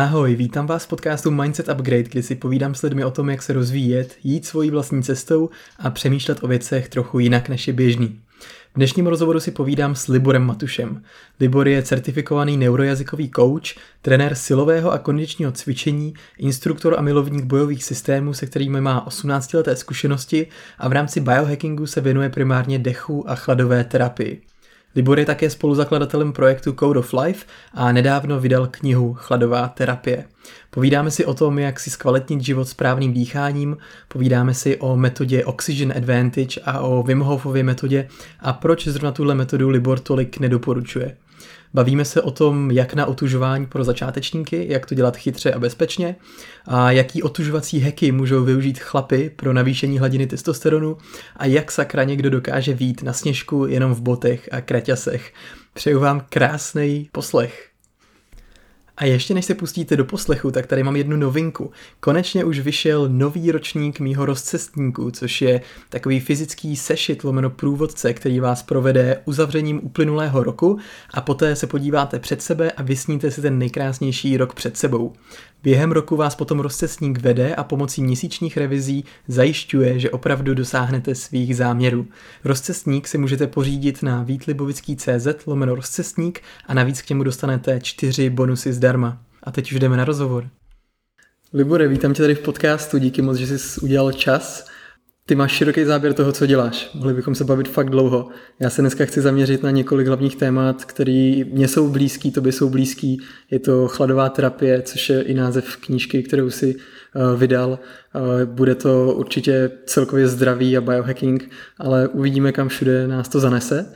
[0.00, 3.42] Ahoj, vítám vás v podcastu Mindset Upgrade, kde si povídám s lidmi o tom, jak
[3.42, 8.20] se rozvíjet, jít svojí vlastní cestou a přemýšlet o věcech trochu jinak než je běžný.
[8.72, 11.02] V dnešním rozhovoru si povídám s Liborem Matušem.
[11.40, 18.34] Libor je certifikovaný neurojazykový coach, trenér silového a kondičního cvičení, instruktor a milovník bojových systémů,
[18.34, 20.46] se kterými má 18 leté zkušenosti
[20.78, 24.42] a v rámci biohackingu se věnuje primárně dechu a chladové terapii.
[24.94, 30.24] Libor je také spoluzakladatelem projektu Code of Life a nedávno vydal knihu Chladová terapie.
[30.70, 33.76] Povídáme si o tom, jak si zkvalitnit život správným dýcháním,
[34.08, 38.08] povídáme si o metodě Oxygen Advantage a o Wim Hofově metodě
[38.40, 41.16] a proč zrovna tuhle metodu Libor tolik nedoporučuje.
[41.74, 46.16] Bavíme se o tom, jak na otužování pro začátečníky, jak to dělat chytře a bezpečně
[46.66, 50.96] a jaký otužovací heky můžou využít chlapy pro navýšení hladiny testosteronu
[51.36, 55.32] a jak sakra někdo dokáže vít na sněžku jenom v botech a kraťasech.
[55.74, 57.69] Přeju vám krásný poslech.
[59.00, 61.70] A ještě než se pustíte do poslechu, tak tady mám jednu novinku.
[62.00, 68.40] Konečně už vyšel nový ročník mýho rozcestníku, což je takový fyzický sešit lomeno průvodce, který
[68.40, 70.78] vás provede uzavřením uplynulého roku
[71.14, 75.12] a poté se podíváte před sebe a vysníte si ten nejkrásnější rok před sebou.
[75.62, 81.56] Během roku vás potom rozcestník vede a pomocí měsíčních revizí zajišťuje, že opravdu dosáhnete svých
[81.56, 82.06] záměrů.
[82.44, 88.72] Rozcestník si můžete pořídit na výtlibovický.cz lomeno rozcestník a navíc k němu dostanete čtyři bonusy
[88.72, 89.22] zdarma.
[89.42, 90.48] A teď už jdeme na rozhovor.
[91.52, 94.69] Libore, vítám tě tady v podcastu, díky moc, že jsi udělal čas.
[95.30, 96.90] Ty máš široký záběr toho, co děláš.
[96.94, 98.28] Mohli bychom se bavit fakt dlouho.
[98.60, 102.70] Já se dneska chci zaměřit na několik hlavních témat, které mě jsou blízký, tobě jsou
[102.70, 103.20] blízký.
[103.50, 107.78] Je to chladová terapie, což je i název knížky, kterou si uh, vydal.
[108.14, 113.86] Uh, bude to určitě celkově zdravý a biohacking, ale uvidíme, kam všude nás to zanese.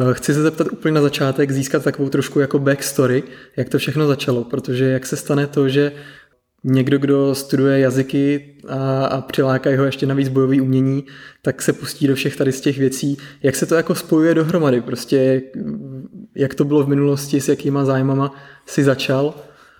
[0.00, 3.22] Uh, chci se zeptat úplně na začátek, získat takovou trošku jako backstory,
[3.56, 5.92] jak to všechno začalo, protože jak se stane to, že
[6.64, 11.04] někdo, kdo studuje jazyky a, a přilákají ho ještě navíc bojový umění,
[11.42, 13.18] tak se pustí do všech tady z těch věcí.
[13.42, 14.80] Jak se to jako spojuje dohromady?
[14.80, 15.42] Prostě
[16.34, 18.34] jak to bylo v minulosti, s jakýma zájmama
[18.66, 19.34] si začal?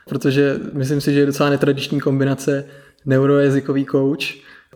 [0.08, 2.64] Protože myslím si, že je docela netradiční kombinace
[3.06, 4.24] neurojazykový coach,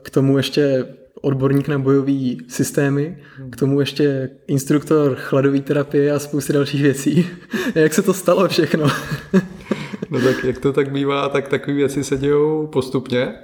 [0.03, 0.87] k tomu ještě
[1.23, 3.19] odborník na bojové systémy,
[3.50, 7.27] k tomu ještě instruktor chladové terapie a spousty dalších věcí.
[7.75, 8.87] Jak se to stalo všechno?
[10.11, 13.34] No tak jak to tak bývá, tak takové věci se dějou postupně.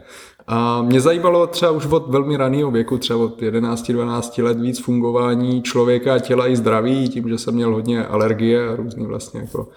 [0.47, 5.63] A mě zajímalo třeba už od velmi raného věku, třeba od 11-12 let víc fungování
[5.63, 9.69] člověka, těla i zdraví, tím, že jsem měl hodně alergie a různý vlastně jako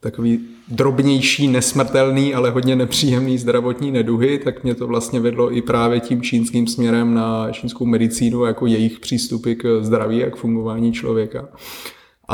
[0.00, 6.00] takový drobnější, nesmrtelný, ale hodně nepříjemný zdravotní neduhy, tak mě to vlastně vedlo i právě
[6.00, 11.48] tím čínským směrem na čínskou medicínu, jako jejich přístupy k zdraví a k fungování člověka.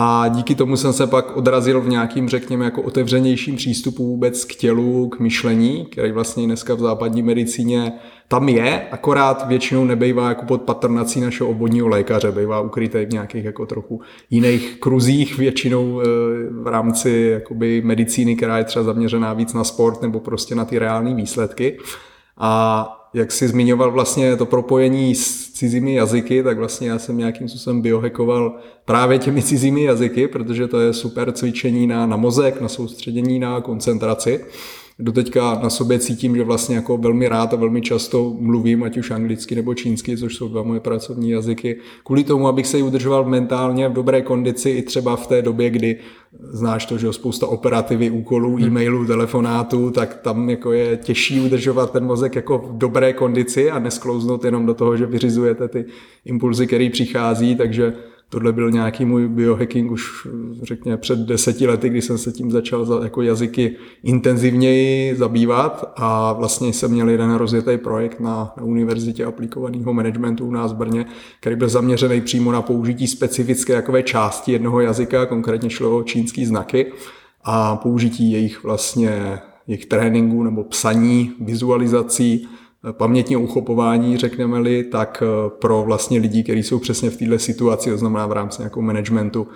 [0.00, 4.54] A díky tomu jsem se pak odrazil v nějakým, řekněme, jako otevřenějším přístupu vůbec k
[4.54, 7.92] tělu, k myšlení, který vlastně dneska v západní medicíně
[8.28, 13.44] tam je, akorát většinou nebejvá jako pod patronací našeho obvodního lékaře, bývá ukrytý v nějakých
[13.44, 14.00] jako trochu
[14.30, 16.04] jiných kruzích, většinou eh,
[16.50, 20.78] v rámci jakoby medicíny, která je třeba zaměřená víc na sport nebo prostě na ty
[20.78, 21.78] reální výsledky.
[22.36, 27.48] A jak jsi zmiňoval vlastně to propojení s cizími jazyky, tak vlastně já jsem nějakým
[27.48, 32.68] způsobem biohackoval právě těmi cizími jazyky, protože to je super cvičení na, na mozek, na
[32.68, 34.44] soustředění, na koncentraci
[34.98, 39.10] doteďka na sobě cítím, že vlastně jako velmi rád a velmi často mluvím, ať už
[39.10, 43.24] anglicky nebo čínsky, což jsou dva moje pracovní jazyky, kvůli tomu, abych se ji udržoval
[43.24, 45.98] mentálně v dobré kondici i třeba v té době, kdy
[46.40, 48.64] znáš to, že spousta operativy, úkolů, hmm.
[48.64, 53.78] e-mailů, telefonátů, tak tam jako je těžší udržovat ten mozek jako v dobré kondici a
[53.78, 55.84] nesklouznout jenom do toho, že vyřizujete ty
[56.24, 57.92] impulzy, které přichází, takže
[58.30, 60.26] Tohle byl nějaký můj biohacking už
[60.62, 66.32] řekněme před deseti lety, kdy jsem se tím začal za, jako jazyky intenzivněji zabývat a
[66.32, 71.06] vlastně jsem měl jeden rozjetý projekt na, na Univerzitě aplikovaného managementu u nás v Brně,
[71.40, 76.46] který byl zaměřený přímo na použití specifické jakové části jednoho jazyka, konkrétně šlo o čínský
[76.46, 76.92] znaky
[77.44, 82.48] a použití jejich vlastně jejich tréninku nebo psaní, vizualizací
[82.92, 87.98] pamětního uchopování, řekneme-li, tak eh, pro vlastně lidi, kteří jsou přesně v této situaci, to
[87.98, 89.46] znamená v rámci nějakého managementu,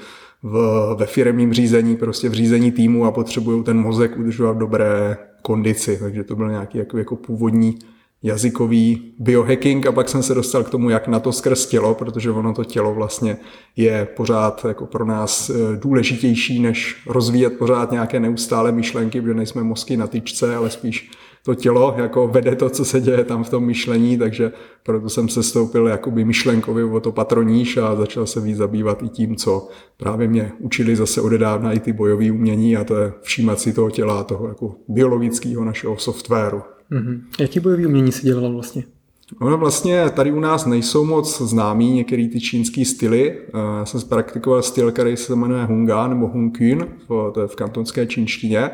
[0.42, 5.16] v, ve firmním řízení, prostě v řízení týmu a potřebují ten mozek udržovat v dobré
[5.42, 5.98] kondici.
[6.00, 7.78] Takže to byl nějaký jako, jako původní
[8.22, 12.30] jazykový biohacking a pak jsem se dostal k tomu, jak na to skrz tělo, protože
[12.30, 13.36] ono to tělo vlastně
[13.76, 19.62] je pořád jako pro nás eh, důležitější, než rozvíjet pořád nějaké neustále myšlenky, protože nejsme
[19.62, 21.10] mozky na tyčce, ale spíš
[21.44, 24.52] to tělo jako vede to, co se děje tam v tom myšlení, takže
[24.82, 29.08] proto jsem se stoupil jakoby myšlenkově o to patroníž a začal se víc zabývat i
[29.08, 33.60] tím, co právě mě učili zase odedávna i ty bojové umění a to je všímat
[33.60, 36.62] si toho těla, toho jako biologického našeho softwaru.
[36.92, 37.20] Mm-hmm.
[37.40, 38.84] Jaký bojový umění si dělal vlastně?
[39.40, 43.38] Ono vlastně tady u nás nejsou moc známí některé ty čínské styly.
[43.38, 48.06] Eh, já jsem praktikoval styl, který se jmenuje Hunga nebo Hunkün, to je v kantonské
[48.06, 48.70] čínštině.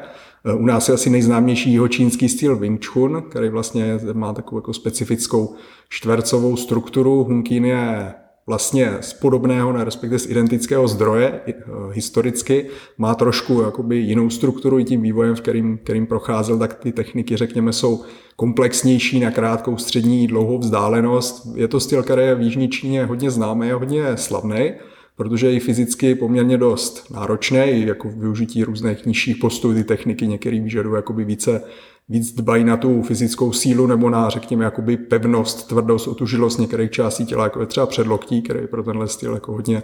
[0.56, 4.74] U nás je asi nejznámější jeho čínský styl Wing Chun, který vlastně má takovou jako
[4.74, 5.54] specifickou
[5.88, 7.24] čtvercovou strukturu.
[7.24, 8.14] Hunkín je
[8.48, 11.52] vlastně z podobného, ne, respektive z identického zdroje eh,
[11.92, 12.66] historicky,
[12.98, 17.36] má trošku jakoby jinou strukturu i tím vývojem, v kterým, kterým procházel, tak ty techniky,
[17.36, 18.04] řekněme, jsou
[18.36, 21.46] komplexnější na krátkou, střední, dlouhou vzdálenost.
[21.54, 24.72] Je to styl, který je v Jižní Číně hodně známý a hodně slavný,
[25.18, 30.60] protože je i fyzicky poměrně dost náročný, jako využití různých nižších postů, ty techniky některý
[30.60, 31.62] vyžadují jakoby více
[32.08, 37.26] víc dbají na tu fyzickou sílu nebo na, řekněme, jakoby pevnost, tvrdost, otužilost některých částí
[37.26, 39.82] těla, jako je třeba předloktí, který je pro tenhle styl jako hodně,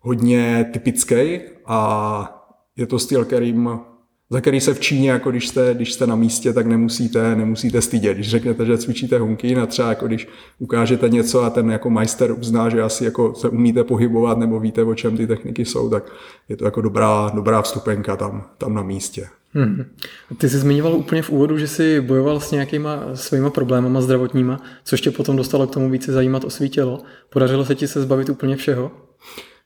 [0.00, 1.40] hodně typický.
[1.66, 3.70] A je to styl, kterým
[4.30, 7.82] za který se v Číně, jako když jste, když jste na místě, tak nemusíte, nemusíte
[7.82, 8.16] stydět.
[8.16, 10.28] Když řeknete, že cvičíte hunky, a třeba jako když
[10.58, 14.84] ukážete něco a ten jako majster uzná, že asi jako se umíte pohybovat nebo víte,
[14.84, 16.12] o čem ty techniky jsou, tak
[16.48, 19.28] je to jako dobrá, dobrá vstupenka tam, tam na místě.
[19.52, 19.84] Hmm.
[20.38, 25.00] Ty jsi zmiňoval úplně v úvodu, že jsi bojoval s nějakýma svýma problémama zdravotníma, což
[25.00, 27.02] tě potom dostalo k tomu více zajímat o svý tělo.
[27.30, 28.90] Podařilo se ti se zbavit úplně všeho?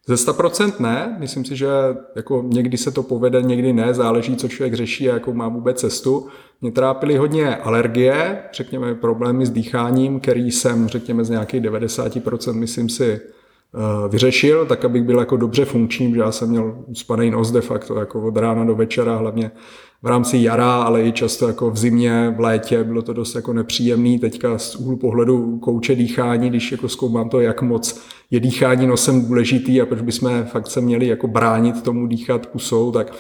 [0.06, 1.68] Ze 100% ne, myslím si, že
[2.16, 5.80] jako někdy se to povede, někdy ne, záleží, co člověk řeší a jakou má vůbec
[5.80, 6.28] cestu.
[6.60, 12.88] Mě trápily hodně alergie, řekněme problémy s dýcháním, který jsem, řekněme, z nějakých 90% myslím
[12.88, 13.20] si
[14.08, 17.94] vyřešil, tak abych byl jako dobře funkční, že já jsem měl spanej nos de facto
[17.94, 19.50] jako od rána do večera, hlavně
[20.02, 23.52] v rámci jara, ale i často jako v zimě, v létě, bylo to dost jako
[23.52, 24.18] nepříjemný.
[24.18, 29.24] Teďka z úhlu pohledu kouče dýchání, když jako zkoumám to, jak moc je dýchání nosem
[29.24, 33.12] důležitý a proč bychom fakt se měli jako bránit tomu dýchat pusou, tak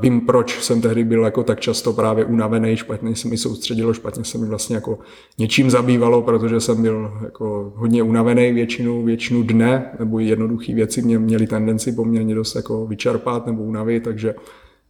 [0.00, 4.24] vím, proč jsem tehdy byl jako tak často právě unavený, špatně se mi soustředilo, špatně
[4.24, 4.98] se mi vlastně jako
[5.38, 11.18] něčím zabývalo, protože jsem byl jako hodně unavený většinu, většinu dne, nebo jednoduché věci mě
[11.18, 14.34] měly tendenci poměrně dost jako vyčerpat nebo unavit, takže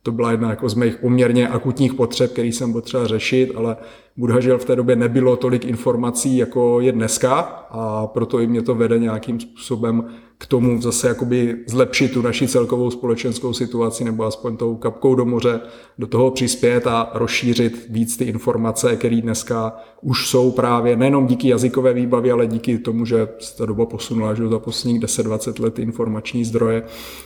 [0.02, 3.76] to byla jedna jako z mých poměrně akutních potřeb, který jsem potřeboval řešit, ale
[4.20, 7.40] Budhažel v té době nebylo tolik informací, jako je dneska
[7.70, 10.04] a proto i mě to vede nějakým způsobem
[10.40, 15.25] k tomu zase jakoby zlepšit tu naši celkovou společenskou situaci nebo aspoň tou kapkou do
[15.25, 15.60] moře
[15.98, 21.48] do toho přispět a rozšířit víc ty informace, které dneska už jsou právě nejenom díky
[21.48, 25.78] jazykové výbavě, ale díky tomu, že se ta doba posunula, že za posledních 10-20 let
[25.78, 26.82] informační zdroje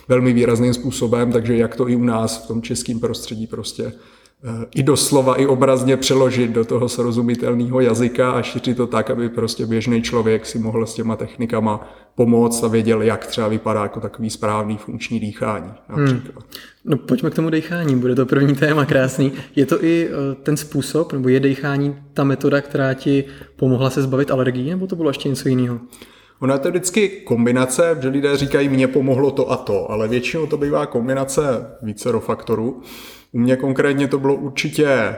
[0.07, 3.93] velmi výrazným způsobem, takže jak to i u nás v tom českém prostředí prostě
[4.75, 9.65] i doslova, i obrazně přeložit do toho srozumitelného jazyka a šířit to tak, aby prostě
[9.65, 14.29] běžný člověk si mohl s těma technikama pomoct a věděl, jak třeba vypadá jako takový
[14.29, 15.71] správný funkční dýchání.
[15.87, 16.21] Hmm.
[16.85, 19.31] No pojďme k tomu dýchání, bude to první téma krásný.
[19.55, 23.23] Je to i eh, ten způsob, nebo je dýchání ta metoda, která ti
[23.55, 25.79] pomohla se zbavit alergií, nebo to bylo ještě něco jiného?
[26.39, 30.47] Ona je to vždycky kombinace, že lidé říkají, mně pomohlo to a to, ale většinou
[30.47, 31.41] to bývá kombinace
[31.81, 32.81] vícero faktorů.
[33.35, 35.15] U mě konkrétně to bylo určitě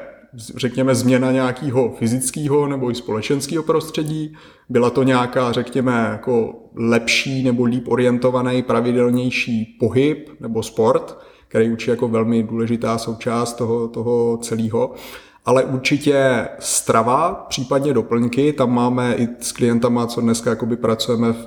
[0.56, 4.34] řekněme, změna nějakého fyzického nebo i společenského prostředí.
[4.70, 11.18] Byla to nějaká, řekněme, jako lepší nebo líp orientovaný, pravidelnější pohyb nebo sport,
[11.48, 14.94] který určitě jako velmi důležitá součást toho, toho celého
[15.48, 21.46] ale určitě strava, případně doplňky, tam máme i s klientama, co dneska jakoby pracujeme v,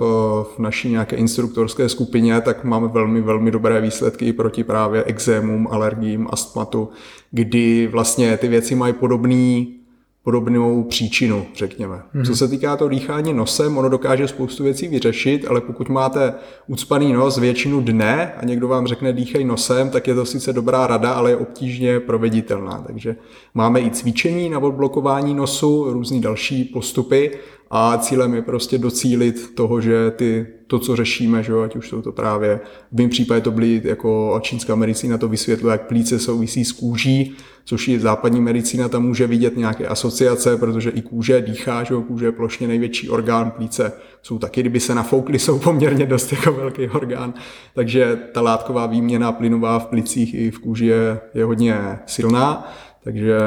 [0.55, 5.67] v naší nějaké instruktorské skupině, tak máme velmi, velmi dobré výsledky i proti právě exémům,
[5.71, 6.89] alergím, astmatu,
[7.31, 9.80] kdy vlastně ty věci mají podobný
[10.23, 11.95] podobnou příčinu, řekněme.
[11.95, 12.25] Mm-hmm.
[12.25, 16.33] Co se týká toho dýchání nosem, ono dokáže spoustu věcí vyřešit, ale pokud máte
[16.67, 20.87] ucpaný nos většinu dne a někdo vám řekne dýchej nosem, tak je to sice dobrá
[20.87, 22.83] rada, ale je obtížně proveditelná.
[22.87, 23.15] Takže
[23.53, 27.31] máme i cvičení na odblokování nosu, různý další postupy
[27.73, 32.01] a cílem je prostě docílit toho, že ty, to, co řešíme, že ať už jsou
[32.01, 32.59] to právě,
[32.91, 37.35] v mém případě to byly jako čínská medicína to vysvětluje, jak plíce souvisí s kůží,
[37.65, 42.25] což i západní medicína tam může vidět nějaké asociace, protože i kůže dýchá, že kůže
[42.25, 46.87] je plošně největší orgán, plíce jsou taky, kdyby se nafoukly, jsou poměrně dost jako velký
[46.89, 47.33] orgán,
[47.75, 52.73] takže ta látková výměna plynová v plicích i v kůži je, je hodně silná.
[53.03, 53.37] Takže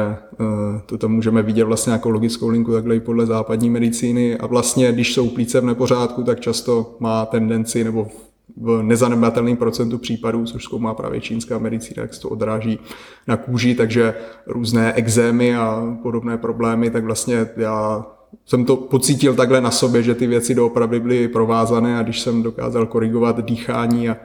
[0.87, 4.38] to tam můžeme vidět vlastně jako logickou linku takhle i podle západní medicíny.
[4.38, 8.08] A vlastně, když jsou plíce v nepořádku, tak často má tendenci nebo
[8.56, 12.78] v nezanedbatelném procentu případů, což zkoumá právě čínská medicína, jak se to odráží
[13.26, 14.14] na kůži, takže
[14.46, 18.06] různé exémy a podobné problémy, tak vlastně já
[18.46, 22.42] jsem to pocítil takhle na sobě, že ty věci doopravdy byly provázané a když jsem
[22.42, 24.16] dokázal korigovat dýchání a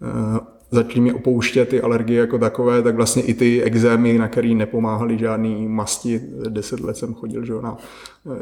[0.00, 0.38] uh,
[0.70, 5.18] začaly mě opouštět ty alergie jako takové, tak vlastně i ty exémy, na který nepomáhaly
[5.18, 7.76] žádný masti, deset let jsem chodil že na,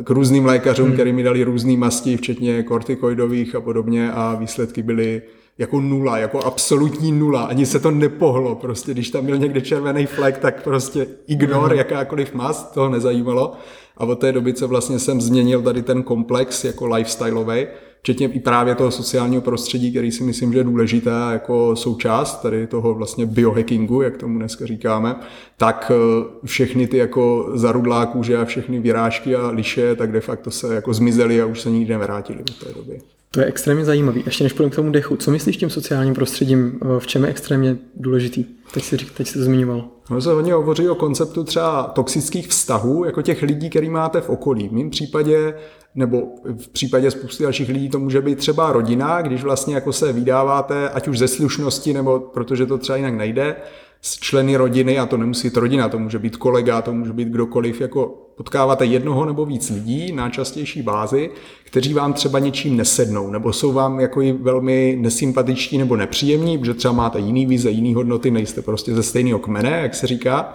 [0.05, 0.95] k různým lékařům, hmm.
[0.95, 5.23] který mi dali různé masti, včetně kortikoidových a podobně a výsledky byly
[5.59, 10.07] jako nula, jako absolutní nula, ani se to nepohlo, prostě když tam byl někde červený
[10.07, 11.79] flek, tak prostě ignor, hmm.
[11.79, 13.53] jakákoliv mast, toho nezajímalo.
[13.97, 17.67] A od té doby, co vlastně jsem změnil tady ten komplex jako lifestyleový,
[18.05, 22.67] včetně i právě toho sociálního prostředí, který si myslím, že je důležité jako součást tady
[22.67, 25.17] toho vlastně biohackingu, jak tomu dneska říkáme,
[25.57, 30.51] tak eh, všechny ty jako zarudlá kůže a všechny vyrážky a liše, tak de facto
[30.51, 33.01] se jako zmizely a už se nikdy nevrátily do té doby.
[33.31, 34.23] To je extrémně zajímavý.
[34.27, 37.31] Ještě než půjdeme k tomu dechu, co myslíš tím sociálním prostředím, eh, v čem je
[37.31, 38.45] extrémně důležitý?
[38.75, 39.94] Teď si, teď si to zmiňoval.
[40.11, 44.31] No se hodně hovoří o konceptu třeba toxických vztahů, jako těch lidí, který máte v
[44.31, 44.69] okolí.
[44.69, 45.55] V mém případě
[45.95, 46.23] nebo
[46.59, 50.89] v případě spousty dalších lidí to může být třeba rodina, když vlastně jako se vydáváte,
[50.89, 53.57] ať už ze slušnosti, nebo protože to třeba jinak nejde,
[54.07, 57.29] s členy rodiny, a to nemusí být rodina, to může být kolega, to může být
[57.29, 58.07] kdokoliv, jako
[58.37, 61.31] potkáváte jednoho nebo víc lidí na častější bázi,
[61.65, 66.75] kteří vám třeba něčím nesednou, nebo jsou vám jako i velmi nesympatičtí nebo nepříjemní, protože
[66.75, 70.55] třeba máte jiný vize, jiný hodnoty, nejste prostě ze stejného kmene, jak se říká,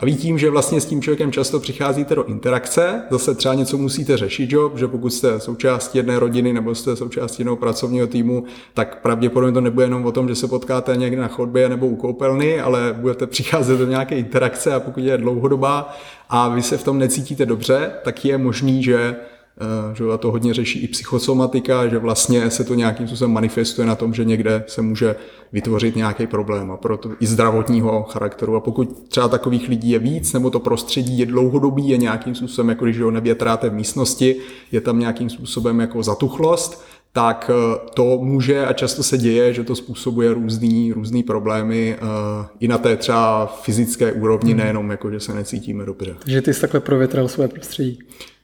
[0.00, 3.78] a ví tím, že vlastně s tím člověkem často přicházíte do interakce, zase třeba něco
[3.78, 4.72] musíte řešit, jo?
[4.74, 9.60] že pokud jste součástí jedné rodiny nebo jste součástí jednoho pracovního týmu, tak pravděpodobně to
[9.60, 13.26] nebude jenom o tom, že se potkáte někde na chodbě nebo u koupelny, ale budete
[13.26, 15.96] přicházet do nějaké interakce a pokud je dlouhodobá
[16.28, 19.16] a vy se v tom necítíte dobře, tak je možný, že
[19.60, 23.94] Eh, že to hodně řeší i psychosomatika, že vlastně se to nějakým způsobem manifestuje na
[23.94, 25.16] tom, že někde se může
[25.52, 28.56] vytvořit nějaký problém a proto i zdravotního charakteru.
[28.56, 32.68] A pokud třeba takových lidí je víc, nebo to prostředí je dlouhodobý, je nějakým způsobem,
[32.68, 34.36] jako když ho nevětráte v místnosti,
[34.72, 39.64] je tam nějakým způsobem jako zatuchlost, tak eh, to může a často se děje, že
[39.64, 42.08] to způsobuje různý, různý problémy uh,
[42.60, 44.60] i na té třeba fyzické úrovni, hmm.
[44.60, 46.16] nejenom jako, že se necítíme dobře.
[46.18, 47.98] Takže ty jsi takhle provětral své prostředí.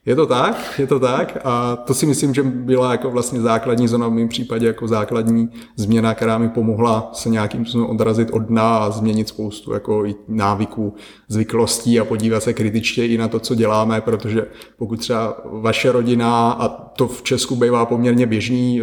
[0.06, 1.38] Je to tak, je to tak.
[1.44, 5.48] A to si myslím, že byla jako vlastně základní zóna v mém případě jako základní
[5.76, 10.14] změna, která mi pomohla se nějakým způsobem odrazit od dna a změnit spoustu jako i
[10.28, 10.94] návyků,
[11.28, 14.46] zvyklostí a podívat se kritičtě i na to, co děláme, protože
[14.78, 18.82] pokud třeba vaše rodina, a to v Česku bývá poměrně běžný,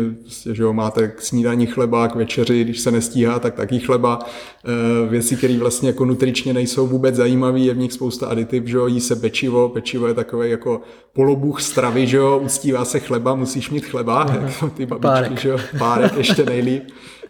[0.51, 4.19] že jo, máte k snídaní chleba, k večeři, když se nestíhá, tak taky chleba,
[4.65, 8.77] eh, věci, které vlastně jako nutričně nejsou vůbec zajímavé, je v nich spousta aditiv, že
[8.77, 10.81] jo, jí se pečivo, pečivo je takové jako
[11.13, 14.69] polobůh stravy, že jo, uctívá se chleba, musíš mít chleba, uh-huh.
[14.69, 15.39] ty babičky, párek.
[15.39, 16.83] že jo, párek ještě nejlíp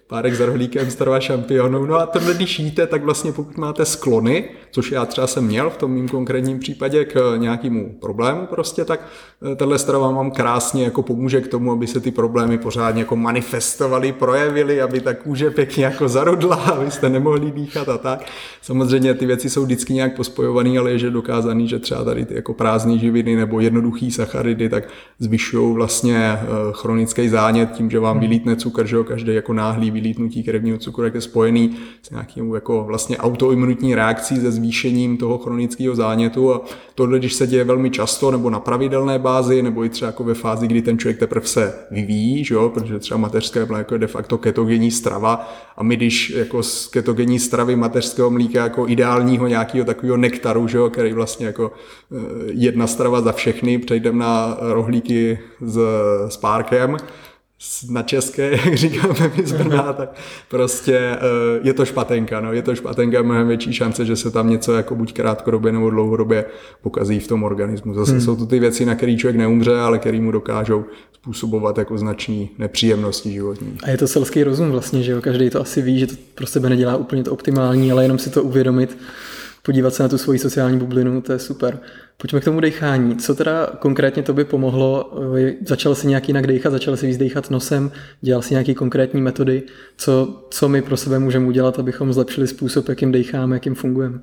[0.08, 1.86] párek za rohlíkem starova šampionu.
[1.86, 5.70] No a tohle, když jíte, tak vlastně pokud máte sklony, což já třeba jsem měl
[5.70, 9.08] v tom mým konkrétním případě k nějakému problému prostě, tak
[9.52, 13.16] eh, tahle strava vám krásně jako pomůže k tomu, aby se ty problémy pořádně jako
[13.16, 18.26] manifestovaly, projevily, aby ta kůže pěkně jako zarudla, abyste nemohli dýchat a tak.
[18.62, 22.36] Samozřejmě ty věci jsou vždycky nějak pospojované, ale je že dokázaný, že třeba tady ty
[22.36, 24.84] jako prázdné živiny nebo jednoduchý sacharidy tak
[25.20, 26.40] zvyšují vlastně eh,
[26.72, 31.04] chronický zánět tím, že vám vylítne cukr, že jo, každý jako náhlý vylítnutí krevního cukru,
[31.04, 36.62] jak je spojený s nějakým jako vlastně autoimunitní reakcí se zvýšením toho chronického zánětu a
[36.96, 40.34] tohle, když se děje velmi často nebo na pravidelné bázi, nebo i třeba jako ve
[40.34, 42.70] fázi, kdy ten člověk teprve se vyvíjí, že jo?
[42.70, 47.40] protože třeba mateřské mléko je de facto ketogenní strava a my když jako z ketogenní
[47.40, 50.90] stravy mateřského mlíka jako ideálního nějakého takového nektaru, že jo?
[50.90, 52.18] který vlastně jako eh,
[52.48, 55.80] jedna strava za všechny, přejdeme na rohlíky s,
[56.28, 56.98] s párkem,
[57.90, 60.16] na české, jak říkáme my z Brna, tak
[60.50, 61.20] prostě eh,
[61.62, 64.96] je to špatenka, no, je to špatenka, mnohem větší šance, že se tam něco jako
[64.96, 66.46] buď krátkodobě nebo dlouhodobě
[66.82, 67.94] pokazí v tom organismu.
[67.94, 68.22] Zase hmm.
[68.22, 72.50] jsou to ty věci, na které člověk neumře, ale který mu dokážou způsobovat jako značný
[72.58, 73.78] nepříjemnosti životní.
[73.84, 76.48] A je to selský rozum vlastně, že jo, každý to asi ví, že to pro
[76.48, 78.98] sebe nedělá úplně to optimální, ale jenom si to uvědomit,
[79.66, 81.80] podívat se na tu svoji sociální bublinu, to je super.
[82.18, 83.16] Pojďme k tomu dechání.
[83.16, 85.12] Co teda konkrétně to by pomohlo?
[85.66, 87.92] Začal si nějak jinak dechat, začal si víc dechat nosem,
[88.22, 89.64] dělal si nějaké konkrétní metody.
[89.98, 94.20] Co, co my pro sebe můžeme udělat, abychom zlepšili způsob, jakým decháme, jakým fungujeme?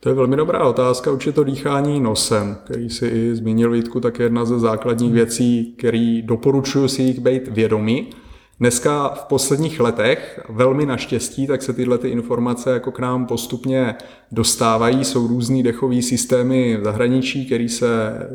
[0.00, 4.18] To je velmi dobrá otázka, určitě to dýchání nosem, který si i zmínil Vítku, tak
[4.18, 8.10] je jedna ze základních věcí, který doporučuji si jich být vědomí
[8.60, 13.94] Dneska v posledních letech, velmi naštěstí, tak se tyhle ty informace jako k nám postupně
[14.32, 15.04] dostávají.
[15.04, 17.88] Jsou různý dechové systémy v zahraničí, který se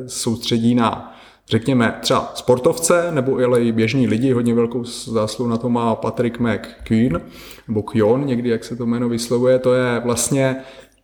[0.08, 1.16] soustředí na
[1.50, 6.40] řekněme třeba sportovce nebo ale i běžní lidi, hodně velkou zásluhu na to má Patrick
[6.40, 7.22] McQueen,
[7.68, 10.56] nebo Kyon, někdy jak se to jméno vyslovuje, to je vlastně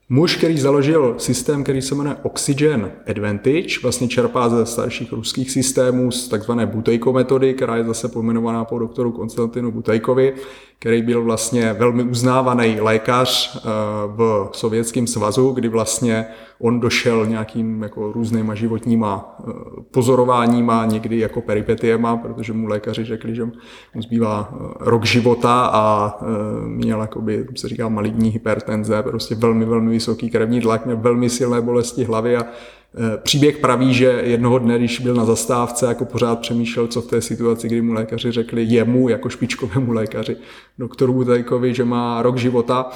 [0.10, 6.12] Muž, který založil systém, který se jmenuje Oxygen Advantage, vlastně čerpá ze starších ruských systémů
[6.12, 10.34] z takzvané Butejko metody, která je zase pojmenovaná po doktoru Konstantinu Butejkovi,
[10.80, 13.62] který byl vlastně velmi uznávaný lékař eh,
[14.08, 16.26] v Sovětském svazu, kdy vlastně
[16.60, 19.52] on došel nějakým jako různýma životníma eh,
[19.92, 26.16] pozorováníma, někdy jako peripetiema, protože mu lékaři řekli, že mu zbývá eh, rok života a
[26.66, 31.62] měl, jakoby, se říká, maligní hypertenze, prostě velmi, velmi vysoký krevní tlak, měl velmi silné
[31.62, 32.46] bolesti hlavy a
[33.24, 37.22] příběh praví, že jednoho dne, když byl na zastávce, jako pořád přemýšlel, co v té
[37.22, 40.38] situaci, kdy mu lékaři řekli jemu, jako špičkovému lékaři,
[40.80, 42.90] doktoru Butajkovi, že má rok života,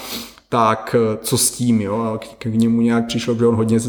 [0.49, 2.01] tak eh, co s tím, jo?
[2.01, 3.79] A k, němu nějak přišlo, že on hodně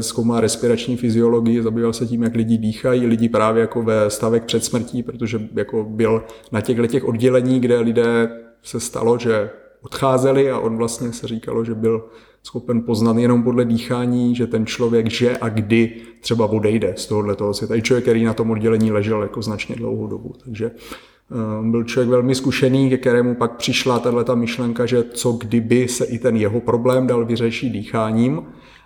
[0.00, 4.64] zkoumal respirační fyziologii, zabýval se tím, jak lidi dýchají, lidi právě jako ve stavek před
[4.64, 8.30] smrtí, protože jako byl na těchto těch oddělení, kde lidé
[8.62, 9.50] se stalo, že
[9.82, 12.04] odcházeli a on vlastně se říkalo, že byl
[12.42, 17.36] schopen poznat jenom podle dýchání, že ten člověk že a kdy třeba odejde z tohohle
[17.36, 17.74] toho světa.
[17.74, 20.34] I člověk, který na tom oddělení ležel jako značně dlouhou dobu.
[20.44, 25.88] Takže eh, byl člověk velmi zkušený, ke kterému pak přišla tato myšlenka, že co kdyby
[25.88, 28.42] se i ten jeho problém dal vyřešit dýcháním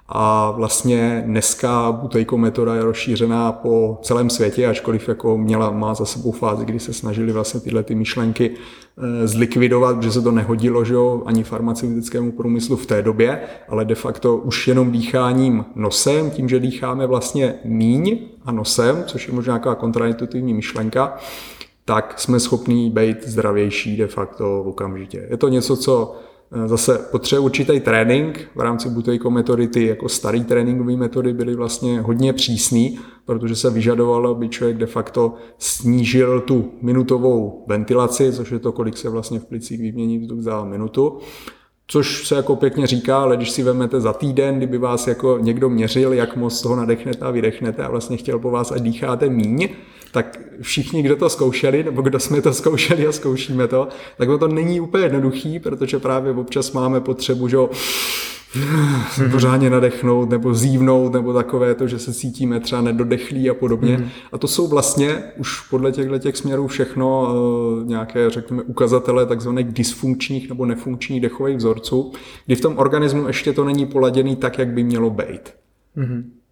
[0.08, 6.04] a vlastně dneska butejko metoda je rozšířená po celém světě, ačkoliv jako měla, má za
[6.04, 10.84] sebou fázi, kdy se snažili vlastně tyhle ty myšlenky eh, zlikvidovat, protože se to nehodilo
[10.84, 16.30] že jo, ani farmaceutickému průmyslu v té době, ale de facto už jenom dýcháním nosem,
[16.30, 21.16] tím, že dýcháme vlastně míň a nosem, což je možná nějaká kontraintuitivní myšlenka,
[21.84, 25.26] tak jsme schopní být zdravější de facto okamžitě.
[25.30, 26.16] Je to něco, co
[26.66, 32.00] zase potřebuje určitý trénink v rámci Butejko metody, ty jako starý tréninkové metody byly vlastně
[32.00, 38.58] hodně přísný, protože se vyžadovalo, aby člověk de facto snížil tu minutovou ventilaci, což je
[38.58, 41.18] to, kolik se vlastně v plicích vymění vzduch za minutu.
[41.86, 45.70] Což se jako pěkně říká, ale když si vezmete za týden, kdyby vás jako někdo
[45.70, 49.68] měřil, jak moc toho nadechnete a vydechnete a vlastně chtěl po vás, ať dýcháte míň,
[50.14, 54.48] tak všichni, kdo to zkoušeli, nebo kdo jsme to zkoušeli a zkoušíme to, tak to
[54.48, 59.30] není úplně jednoduchý, protože právě občas máme potřebu, že mm-hmm.
[59.30, 63.96] pořádně nadechnout nebo zívnout nebo takové to, že se cítíme třeba nedodechlí a podobně.
[63.96, 64.08] Mm.
[64.32, 69.66] A to jsou vlastně už podle těchto těch směrů všechno uh, nějaké, řekněme, ukazatele takzvaných
[69.66, 72.12] dysfunkčních nebo nefunkčních dechových vzorců,
[72.46, 75.54] kdy v tom organismu ještě to není poladěný tak, jak by mělo být.
[75.96, 76.43] Mm.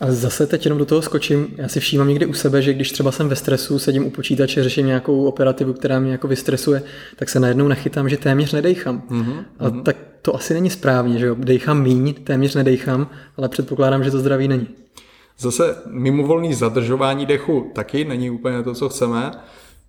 [0.00, 1.46] A zase teď jenom do toho skočím.
[1.56, 4.62] Já si všímám někdy u sebe, že když třeba jsem ve stresu, sedím u počítače,
[4.62, 6.82] řeším nějakou operativu, která mě jako vystresuje,
[7.16, 9.02] tak se najednou nachytám, že téměř nedejchám.
[9.10, 9.44] Mm-hmm.
[9.58, 9.82] A mhm.
[9.82, 11.36] tak to asi není správně, že jo?
[11.38, 14.68] Dejchám míň, téměř nedejchám, ale předpokládám, že to zdraví není.
[15.38, 19.30] Zase mimovolný zadržování dechu taky není úplně to, co chceme.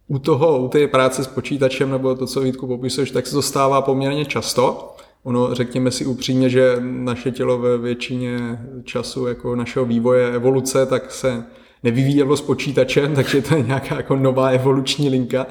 [0.08, 3.42] U toho, u té práce s počítačem nebo to, co Vítku popisuješ, tak se to
[3.42, 4.96] stává poměrně často.
[5.24, 11.12] Ono, řekněme si upřímně, že naše tělo ve většině času jako našeho vývoje, evoluce, tak
[11.12, 11.44] se
[11.84, 15.48] nevyvíjelo s počítačem, takže to je nějaká jako nová evoluční linka,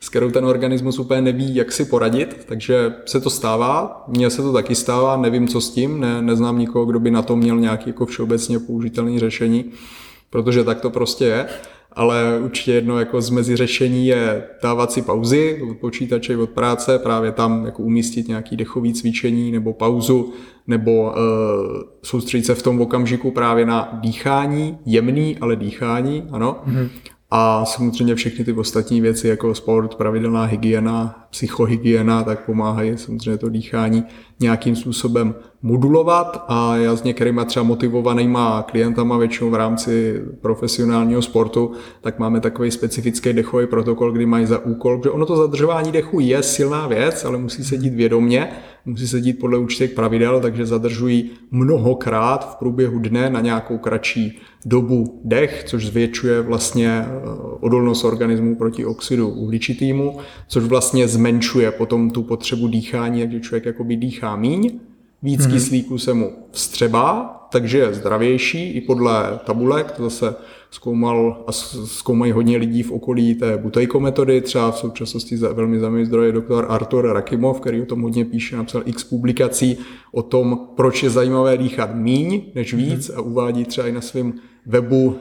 [0.00, 4.42] s kterou ten organismus úplně neví, jak si poradit, takže se to stává, mně se
[4.42, 7.56] to taky stává, nevím, co s tím, ne, neznám nikoho, kdo by na to měl
[7.56, 9.64] nějaký jako všeobecně použitelný řešení,
[10.30, 11.46] protože tak to prostě je
[11.96, 16.98] ale určitě jedno jako z mezi řešení je dávat si pauzy od počítače, od práce,
[16.98, 20.32] právě tam jako umístit nějaký dechový cvičení nebo pauzu,
[20.66, 21.12] nebo uh,
[22.02, 26.62] soustředit se v tom okamžiku právě na dýchání, jemný, ale dýchání, ano.
[26.66, 26.88] Mm-hmm.
[27.36, 33.48] A samozřejmě všechny ty ostatní věci, jako sport, pravidelná hygiena, psychohygiena, tak pomáhají samozřejmě to
[33.48, 34.04] dýchání
[34.40, 36.44] nějakým způsobem modulovat.
[36.48, 42.70] A já s některýma třeba motivovanýma klientama většinou v rámci profesionálního sportu, tak máme takový
[42.70, 47.24] specifický dechový protokol, kdy mají za úkol, že ono to zadržování dechu je silná věc,
[47.24, 48.50] ale musí se dít vědomě,
[48.86, 54.38] musí se dít podle určitých pravidel, takže zadržují mnohokrát v průběhu dne na nějakou kratší
[54.66, 57.10] dobu dech, což zvětšuje vlastně eh,
[57.60, 60.18] odolnost organismu proti oxidu uhličitýmu,
[60.48, 64.78] což vlastně zmenšuje potom tu potřebu dýchání, takže člověk jakoby dýchá míň,
[65.22, 65.52] víc mm-hmm.
[65.52, 70.34] kyslíku se mu vstřebá, takže je zdravější i podle tabulek, to zase
[70.70, 75.78] zkoumal a zkoumají hodně lidí v okolí té butejko metody, třeba v současnosti za velmi
[75.80, 79.78] zajímavý zdroj je doktor Artur Rakimov, který o tom hodně píše, napsal x publikací
[80.12, 84.32] o tom, proč je zajímavé dýchat míň než víc a uvádí třeba i na svém
[84.66, 85.14] webu uh,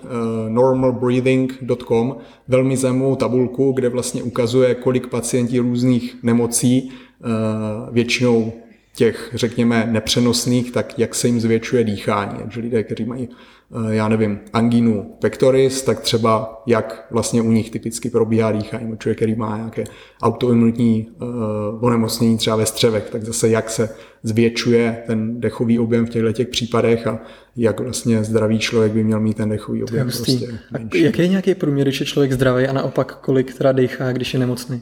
[0.50, 2.16] normalbreathing.com
[2.48, 8.54] velmi zajímavou tabulku, kde vlastně ukazuje, kolik pacienti různých nemocí, uh, většinou
[8.96, 12.38] těch, řekněme, nepřenosných, tak jak se jim zvětšuje dýchání.
[12.38, 17.70] Takže lidé, kteří mají, eh, já nevím, angínu pectoris, tak třeba jak vlastně u nich
[17.70, 18.98] typicky probíhá dýchání.
[18.98, 19.84] Člověk, který má nějaké
[20.22, 23.90] autoimunitní uh, onemocnění třeba ve střevech, tak zase jak se
[24.24, 27.20] zvětšuje ten dechový objem v těchto těch případech a
[27.56, 30.08] jak vlastně zdravý člověk by měl mít ten dechový objem.
[30.08, 34.12] Prostě a jaký je nějaký průměr, když je člověk zdravý a naopak kolik teda dechá,
[34.12, 34.82] když je nemocný?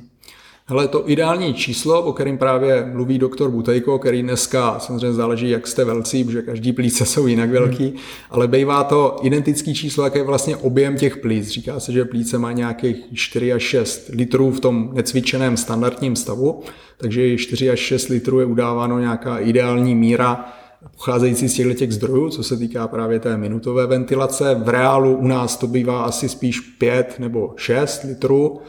[0.71, 5.67] Hele, to ideální číslo, o kterém právě mluví doktor Butejko, který dneska samozřejmě záleží, jak
[5.67, 7.97] jste velcí, protože každý plíce jsou jinak velký, hmm.
[8.29, 11.47] ale bývá to identický číslo, jak je vlastně objem těch plíc.
[11.47, 16.63] Říká se, že plíce má nějakých 4 až 6 litrů v tom necvičeném standardním stavu,
[16.97, 20.45] takže 4 až 6 litrů je udáváno nějaká ideální míra
[20.91, 24.55] pocházející z těchto těch zdrojů, co se týká právě té minutové ventilace.
[24.63, 28.61] V reálu u nás to bývá asi spíš 5 nebo 6 litrů.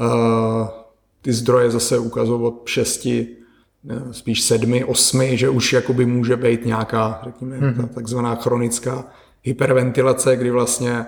[0.00, 0.77] Uh,
[1.22, 3.08] ty zdroje zase ukazují od 6,
[4.10, 7.80] spíš 7, 8, že už jakoby může být nějaká, řekněme, mm-hmm.
[7.80, 9.04] ta takzvaná chronická
[9.42, 11.06] hyperventilace, kdy vlastně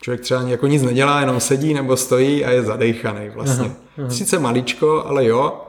[0.00, 3.66] člověk třeba jako nic nedělá, jenom sedí nebo stojí a je zadejchaný vlastně.
[3.66, 4.10] Aha, aha.
[4.10, 5.66] Sice maličko, ale jo,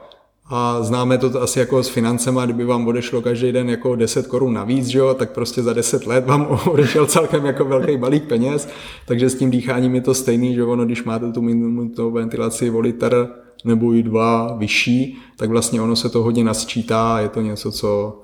[0.48, 4.54] a známe to asi jako s financema, kdyby vám odešlo každý den jako 10 korun
[4.54, 8.70] navíc, že jo, tak prostě za 10 let vám odešel celkem jako velký balík peněz,
[9.06, 12.80] takže s tím dýcháním je to stejný, že ono, když máte tu minutovou ventilaci o
[12.80, 13.28] litr
[13.66, 18.22] nebo i dva vyšší, tak vlastně ono se to hodně nasčítá, je to něco, co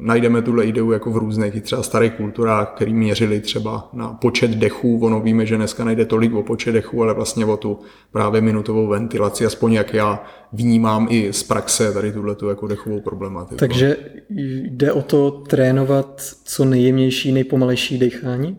[0.00, 4.50] najdeme tuhle ideu jako v různých i třeba starých kulturách, který měřili třeba na počet
[4.50, 5.00] dechů.
[5.02, 7.78] Ono víme, že dneska nejde tolik o počet dechů, ale vlastně o tu
[8.12, 13.00] právě minutovou ventilaci, aspoň jak já vnímám i z praxe tady tuhle tu jako dechovou
[13.00, 13.56] problematiku.
[13.56, 13.96] Takže
[14.68, 18.56] jde o to trénovat co nejjemnější, nejpomalejší dechání?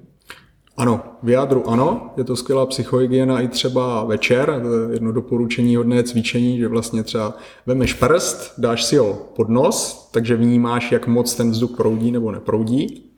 [0.79, 4.61] Ano, v jádru ano, je to skvělá psychohygiena i třeba večer,
[4.91, 10.35] jedno doporučení hodné cvičení, že vlastně třeba vemeš prst, dáš si ho pod nos, takže
[10.35, 13.11] vnímáš, jak moc ten vzduch proudí nebo neproudí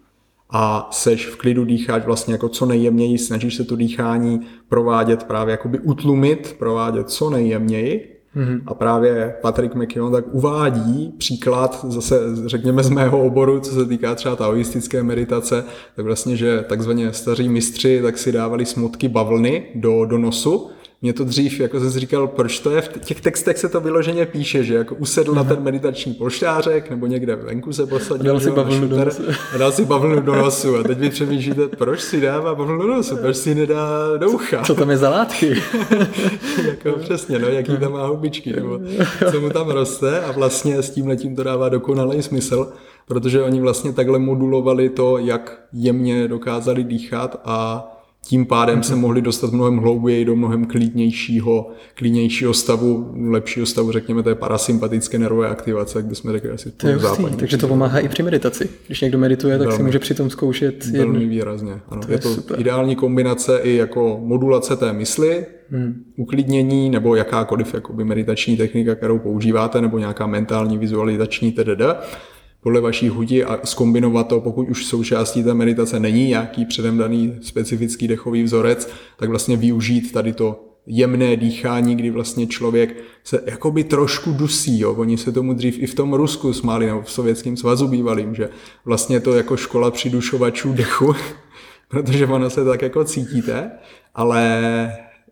[0.49, 5.51] a seš v klidu dýcháš vlastně jako co nejjemněji, snažíš se to dýchání provádět právě
[5.51, 8.61] jakoby utlumit, provádět co nejjemněji Mm-hmm.
[8.65, 14.15] A právě Patrick McKeown tak uvádí příklad zase, řekněme, z mého oboru, co se týká
[14.15, 15.63] třeba taoistické meditace,
[15.95, 20.69] tak vlastně, že takzvaně staří mistři tak si dávali smutky bavlny do, do nosu
[21.01, 24.25] mě to dřív, jako jsem říkal, proč to je, v těch textech se to vyloženě
[24.25, 28.25] píše, že jako usedl na ten meditační polštářek, nebo někde venku se posadil.
[28.25, 29.23] Dal si bavlnu do nosu.
[29.55, 30.77] A dal si bavlnu do nosu.
[30.77, 34.63] A teď vy přemýšlíte, proč si dává bavlnu do nosu, proč si nedá do ucha.
[34.63, 35.55] Co tam je za látky?
[36.67, 38.79] jako přesně, no, jaký tam má hubičky, nebo
[39.31, 42.73] co mu tam roste a vlastně s tím letím to dává dokonalý smysl,
[43.05, 47.87] protože oni vlastně takhle modulovali to, jak jemně dokázali dýchat a
[48.25, 54.23] tím pádem se mohli dostat mnohem hlouběji do mnohem klidnějšího, klidnějšího stavu, lepšího stavu, řekněme,
[54.23, 57.37] té parasympatické nervové aktivace, jak bychom řekli asi to je západní.
[57.37, 58.69] Takže to pomáhá i při meditaci.
[58.87, 60.85] Když někdo medituje, tak velmi, si může přitom zkoušet.
[60.85, 61.29] Velmi jedno.
[61.29, 61.79] výrazně.
[61.89, 62.01] Ano.
[62.01, 62.59] To je, je to super.
[62.59, 66.03] ideální kombinace i jako modulace té mysli, hmm.
[66.15, 71.81] uklidnění nebo jakákoliv jakoby meditační technika, kterou používáte, nebo nějaká mentální vizualizační tdd
[72.61, 77.37] podle vaší chuti a skombinovat to, pokud už součástí té meditace není nějaký předem daný
[77.41, 83.83] specifický dechový vzorec, tak vlastně využít tady to jemné dýchání, kdy vlastně člověk se jakoby
[83.83, 84.79] trošku dusí.
[84.79, 84.93] Jo.
[84.93, 88.49] Oni se tomu dřív i v tom Rusku smáli, nebo v Sovětském svazu bývalým, že
[88.85, 91.15] vlastně to jako škola přidušovačů dechu,
[91.87, 93.71] protože ono se tak jako cítíte,
[94.15, 94.61] ale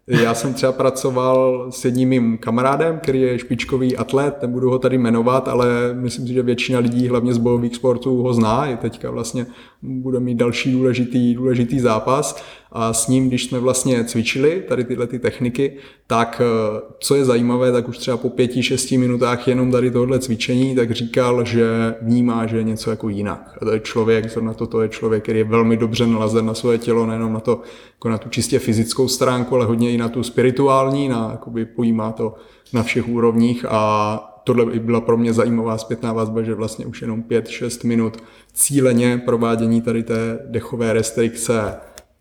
[0.10, 4.98] já jsem třeba pracoval s jedním mým kamarádem, který je špičkový atlet, nebudu ho tady
[4.98, 8.66] jmenovat, ale myslím si, že většina lidí, hlavně z bojových sportů, ho zná.
[8.66, 9.46] I teďka vlastně
[9.82, 15.08] bude mít další důležitý, důležitý zápas a s ním, když jsme vlastně cvičili tady tyhle
[15.08, 15.78] ty techniky,
[16.08, 20.20] tak eh, co je zajímavé, tak už třeba po pěti, šesti minutách jenom tady tohle
[20.20, 23.58] cvičení, tak říkal, že vnímá, že je něco jako jinak.
[23.62, 26.78] A to je člověk, zrovna toto je člověk, který je velmi dobře nalazen na své
[26.78, 27.62] tělo, nejenom na to,
[27.96, 32.12] jako na tu čistě fyzickou stránku, ale hodně i na tu spirituální, na, jakoby pojímá
[32.12, 32.36] to
[32.74, 37.02] na všech úrovních a tohle by byla pro mě zajímavá zpětná vazba, že vlastně už
[37.02, 38.18] jenom 5-6 minut
[38.54, 41.76] cíleně provádění tady té dechové restrikce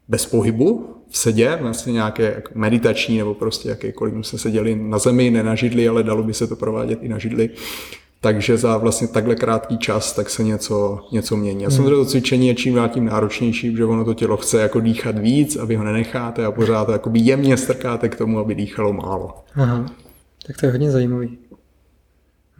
[0.09, 5.31] bez pohybu v sedě, vlastně nějaké meditační nebo prostě jakýkoliv, my jsme seděli na zemi,
[5.31, 7.51] ne na židli, ale dalo by se to provádět i na židli.
[8.21, 11.67] Takže za vlastně takhle krátký čas tak se něco, něco mění.
[11.67, 14.81] A samozřejmě to cvičení je čím dál tím náročnější, že ono to tělo chce jako
[14.81, 18.55] dýchat víc a vy ho nenecháte a pořád to jakoby jemně strkáte k tomu, aby
[18.55, 19.35] dýchalo málo.
[19.55, 19.87] Aha,
[20.47, 21.39] tak to je hodně zajímavý.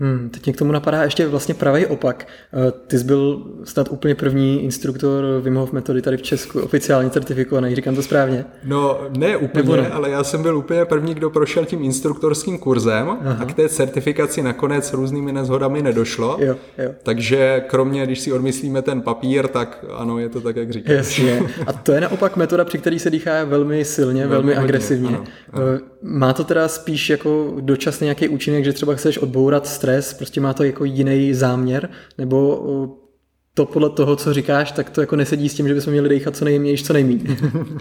[0.01, 2.27] Hmm, teď mě k tomu napadá ještě vlastně pravý opak.
[2.53, 7.11] Eh, ty jsi byl snad úplně první instruktor Wim Hof metody tady v Česku, oficiálně
[7.11, 8.45] certifikovaný, říkám to správně?
[8.65, 9.89] No ne úplně, ne?
[9.89, 13.37] ale já jsem byl úplně první, kdo prošel tím instruktorským kurzem Aha.
[13.41, 16.37] a k té certifikaci nakonec různými nezhodami nedošlo.
[16.41, 16.91] Jo, jo.
[17.03, 20.97] Takže kromě, když si odmyslíme ten papír, tak ano, je to tak, jak říkáš.
[20.97, 21.43] Jasně.
[21.67, 25.09] A to je naopak metoda, při které se dýchá velmi silně, velmi, velmi agresivně.
[25.09, 25.63] Ano, ano.
[25.75, 29.88] Eh, má to teda spíš jako dočasný nějaký účinek, že třeba chceš odbourat stres,
[30.19, 32.63] prostě má to jako jiný záměr, nebo
[33.59, 36.37] to podle toho, co říkáš, tak to jako nesedí s tím, že bychom měli dechat
[36.37, 37.37] co nejméně, co nejméně.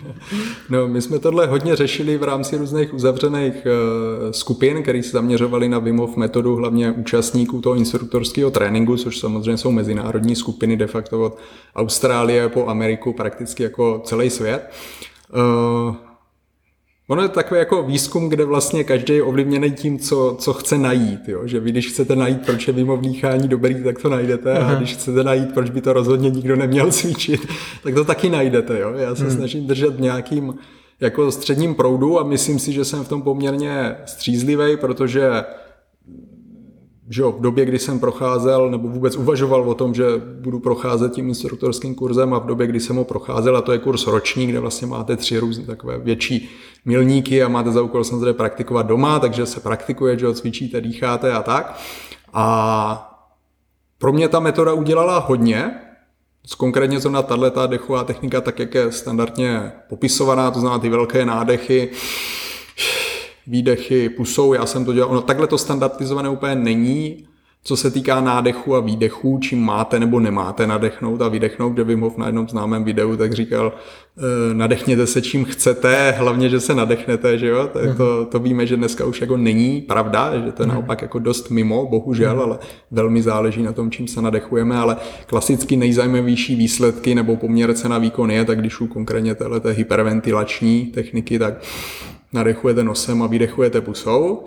[0.69, 5.69] no, my jsme tohle hodně řešili v rámci různých uzavřených uh, skupin, které se zaměřovaly
[5.69, 10.87] na Wim Hof metodu, hlavně účastníků toho instruktorského tréninku, což samozřejmě jsou mezinárodní skupiny de
[10.87, 11.37] facto od
[11.75, 14.69] Austrálie po Ameriku, prakticky jako celý svět.
[15.35, 16.06] Uh,
[17.07, 21.27] Ono je takový jako výzkum, kde vlastně každý je ovlivněný tím, co, co chce najít.
[21.27, 21.41] Jo?
[21.45, 24.57] Že vy, když chcete najít, proč je mimo vdýchání dobrý, tak to najdete.
[24.57, 24.71] Aha.
[24.71, 27.47] A když chcete najít, proč by to rozhodně nikdo neměl cvičit,
[27.83, 28.79] tak to taky najdete.
[28.79, 28.93] Jo?
[28.93, 29.31] Já se hmm.
[29.31, 30.53] snažím držet nějakým
[30.99, 35.29] jako středním proudu a myslím si, že jsem v tom poměrně střízlivý, protože
[37.09, 40.03] že jo, v době, kdy jsem procházel, nebo vůbec uvažoval o tom, že
[40.41, 43.79] budu procházet tím instruktorským kurzem a v době, kdy jsem ho procházel, a to je
[43.79, 46.49] kurz roční, kde vlastně máte tři různé takové větší
[46.85, 51.33] milníky a máte za úkol samozřejmě praktikovat doma, takže se praktikuje, že jo, cvičíte, dýcháte
[51.33, 51.79] a tak.
[52.33, 53.13] A
[53.97, 55.71] pro mě ta metoda udělala hodně,
[56.57, 61.89] Konkrétně zrovna tato dechová technika, tak jak je standardně popisovaná, to znamená ty velké nádechy,
[63.47, 67.27] výdechy pusou, já jsem to dělal, no takhle to standardizované úplně není,
[67.67, 72.01] co se týká nádechu a výdechu, čím máte nebo nemáte nadechnout a vydechnout, kde Wim
[72.01, 73.73] Hof na jednom známém videu tak říkal,
[74.17, 78.65] e, nadechněte se čím chcete, hlavně, že se nadechnete, že jo, tak to, to víme,
[78.65, 82.59] že dneska už jako není pravda, že to je naopak jako dost mimo, bohužel, ale
[82.91, 88.31] velmi záleží na tom, čím se nadechujeme, ale klasicky nejzajímavější výsledky nebo poměr cena výkon
[88.31, 91.53] je, tak když u konkrétně téhle hyperventilační techniky, tak
[92.33, 94.43] nadechujete nosem a vydechujete pusou.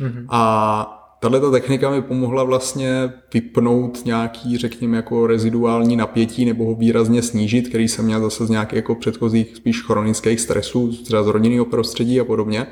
[0.00, 0.26] Mm-hmm.
[0.28, 7.22] A tahle technika mi pomohla vlastně vypnout nějaký, řekněme, jako reziduální napětí nebo ho výrazně
[7.22, 11.64] snížit, který jsem měl zase z nějakých jako předchozích spíš chronických stresů, třeba z rodinného
[11.64, 12.66] prostředí a podobně.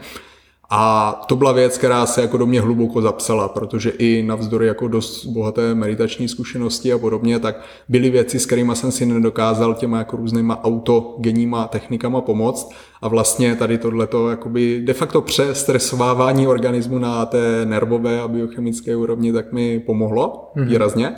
[0.74, 4.88] A to byla věc, která se jako do mě hluboko zapsala, protože i navzdory jako
[4.88, 9.98] dost bohaté meditační zkušenosti a podobně, tak byly věci, s kterými jsem si nedokázal těma
[9.98, 12.72] jako různýma autogenníma technikama pomoct.
[13.02, 19.32] A vlastně tady tohleto jakoby de facto přestresovávání organismu na té nervové a biochemické úrovni
[19.32, 20.68] tak mi pomohlo mm-hmm.
[20.68, 21.14] výrazně.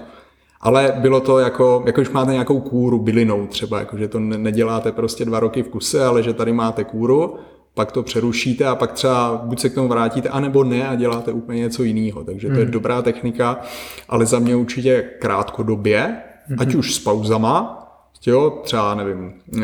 [0.60, 4.92] Ale bylo to jako, jako když máte nějakou kůru bylinou třeba, jako že to neděláte
[4.92, 7.34] prostě dva roky v kuse, ale že tady máte kůru,
[7.74, 11.32] pak to přerušíte a pak třeba buď se k tomu vrátíte, anebo ne a děláte
[11.32, 12.24] úplně něco jiného.
[12.24, 12.72] Takže to je hmm.
[12.72, 13.60] dobrá technika,
[14.08, 16.16] ale za mě určitě krátkodobě,
[16.48, 16.56] mm.
[16.58, 17.80] ať už s pauzama,
[18.26, 19.62] jo, třeba nevím, eh,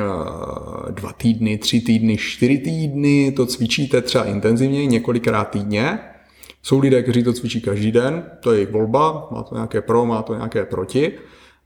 [0.90, 5.98] dva týdny, tři týdny, čtyři týdny, to cvičíte třeba intenzivně, několikrát týdně.
[6.62, 10.06] Jsou lidé, kteří to cvičí každý den, to je jejich volba, má to nějaké pro,
[10.06, 11.12] má to nějaké proti.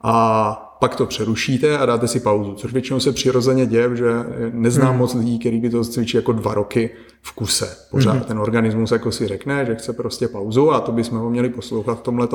[0.03, 4.13] A pak to přerušíte a dáte si pauzu, což většinou se přirozeně děje, že
[4.53, 4.99] neznám hmm.
[4.99, 6.91] moc lidí, kteří by to cvičí jako dva roky
[7.23, 7.77] v kuse.
[7.91, 8.23] Pořád hmm.
[8.23, 11.99] ten organismus jako si řekne, že chce prostě pauzu a to bychom ho měli poslouchat
[11.99, 12.29] v tomhle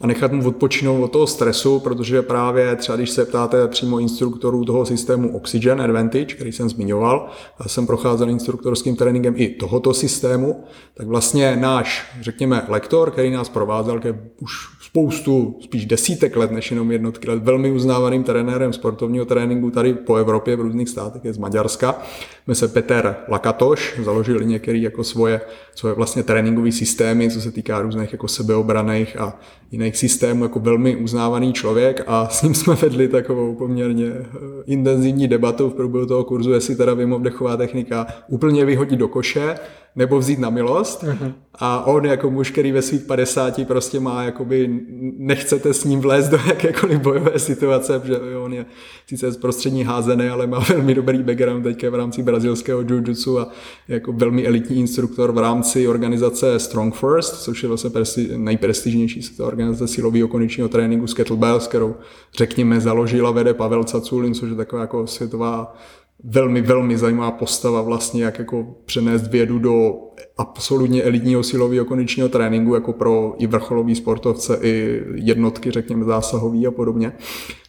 [0.00, 4.64] a nechat mu odpočinout od toho stresu, protože právě třeba když se ptáte přímo instruktorů
[4.64, 7.28] toho systému Oxygen Advantage, který jsem zmiňoval,
[7.60, 13.48] já jsem procházel instruktorským tréninkem i tohoto systému, tak vlastně náš, řekněme, lektor, který nás
[13.48, 14.00] provázel,
[14.40, 19.94] už spoustu, spíš desítek let, než jenom jednotky let, velmi uznávaným trenérem sportovního tréninku tady
[19.94, 22.02] po Evropě v různých státech, je z Maďarska.
[22.46, 25.40] Jmenuje se Peter Lakatoš, založil některé jako svoje,
[25.74, 30.96] svoje vlastně tréninkové systémy, co se týká různých jako sebeobraných a jiných systémů, jako velmi
[30.96, 34.26] uznávaný člověk a s ním jsme vedli takovou poměrně eh,
[34.66, 39.54] intenzivní debatu v průběhu toho kurzu, jestli teda vím dechová technika úplně vyhodit do koše,
[39.96, 41.02] nebo vzít na milost.
[41.02, 41.32] Uh-huh.
[41.58, 44.80] A on jako muž, který ve svých 50 prostě má, jakoby
[45.18, 48.66] nechcete s ním vlézt do jakékoliv bojové situace, protože on je
[49.06, 53.48] sice z prostřední házené, ale má velmi dobrý background teďka v rámci brazilského jiu-jitsu a
[53.88, 59.88] jako velmi elitní instruktor v rámci organizace Strong First, což je vlastně presti- nejprestižnější organizace
[59.88, 61.94] silového konečního tréninku s kettlebells, kterou
[62.38, 65.76] řekněme založila vede Pavel Caculin, což je taková jako světová
[66.24, 69.94] velmi, velmi zajímavá postava vlastně, jak jako přenést vědu do
[70.36, 76.70] absolutně elitního silového konečního tréninku, jako pro i vrcholový sportovce, i jednotky, řekněme, zásahový a
[76.70, 77.12] podobně.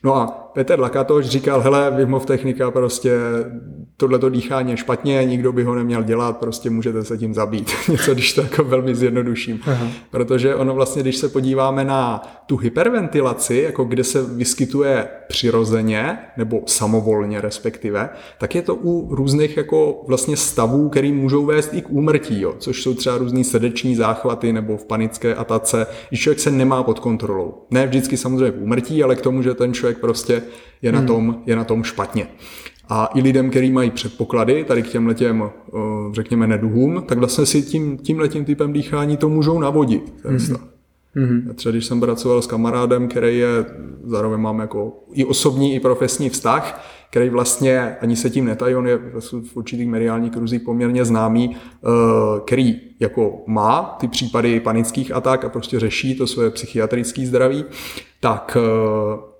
[0.03, 3.11] No a Petr Lakatoš říkal, hele, Wim technika prostě
[3.97, 7.71] tohleto dýchání je špatně, nikdo by ho neměl dělat, prostě můžete se tím zabít.
[7.89, 9.59] Něco, když to jako velmi zjednoduším.
[9.65, 9.87] Aha.
[10.11, 16.61] Protože ono vlastně, když se podíváme na tu hyperventilaci, jako kde se vyskytuje přirozeně, nebo
[16.65, 21.89] samovolně respektive, tak je to u různých jako vlastně stavů, který můžou vést i k
[21.89, 26.51] úmrtí, jo, což jsou třeba různý srdeční záchvaty nebo v panické atace, když člověk se
[26.51, 27.53] nemá pod kontrolou.
[27.71, 30.41] Ne vždycky samozřejmě v úmrtí, ale k tomu, že ten člověk prostě
[30.81, 31.07] je na hmm.
[31.07, 32.27] tom, je na tom špatně.
[32.89, 35.79] A i lidem, kteří mají předpoklady tady k těm letěm, eh,
[36.11, 40.13] řekněme, neduhům, tak vlastně si tím, tím letím typem dýchání to můžou navodit.
[40.21, 40.59] Ten mm-hmm.
[41.15, 41.53] Mm-hmm.
[41.53, 43.65] Třeba když jsem pracoval s kamarádem, který je,
[44.03, 48.87] zároveň mám jako i osobní, i profesní vztah, který vlastně ani se tím netají, on
[48.87, 51.87] je v určitých mediálních kruzích poměrně známý, eh,
[52.45, 57.65] který jako má ty případy panických atak a prostě řeší to svoje psychiatrické zdraví,
[58.19, 59.34] tak eh,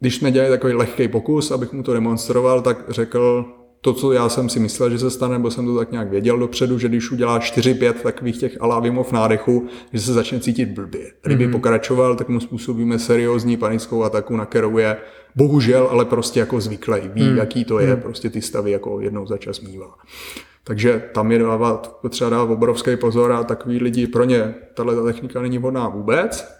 [0.00, 3.44] když jsme dělali takový lehký pokus, abych mu to demonstroval, tak řekl
[3.80, 6.38] to, co já jsem si myslel, že se stane, nebo jsem to tak nějak věděl
[6.38, 11.12] dopředu, že když udělá 4-5 takových těch alávimov nádechu, že se začne cítit blbě.
[11.22, 11.52] Kdyby mm-hmm.
[11.52, 14.96] pokračoval, tak mu způsobíme seriózní panickou ataku, na kterou je
[15.36, 17.00] bohužel, ale prostě jako zvyklý.
[17.14, 17.36] Ví, mm-hmm.
[17.36, 18.00] jaký to je, mm-hmm.
[18.00, 19.94] prostě ty stavy jako jednou za čas mývá.
[20.64, 25.42] Takže tam je dávat, potřeba dávat obrovský pozor a takový lidi, pro ně tahle technika
[25.42, 26.58] není vhodná vůbec,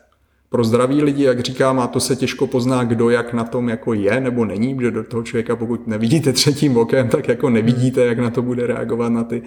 [0.51, 3.95] pro zdraví lidi, jak říkám, a to se těžko pozná, kdo jak na tom jako
[3.95, 8.19] je nebo není, protože do toho člověka, pokud nevidíte třetím okem, tak jako nevidíte, jak
[8.19, 9.43] na to bude reagovat na ty,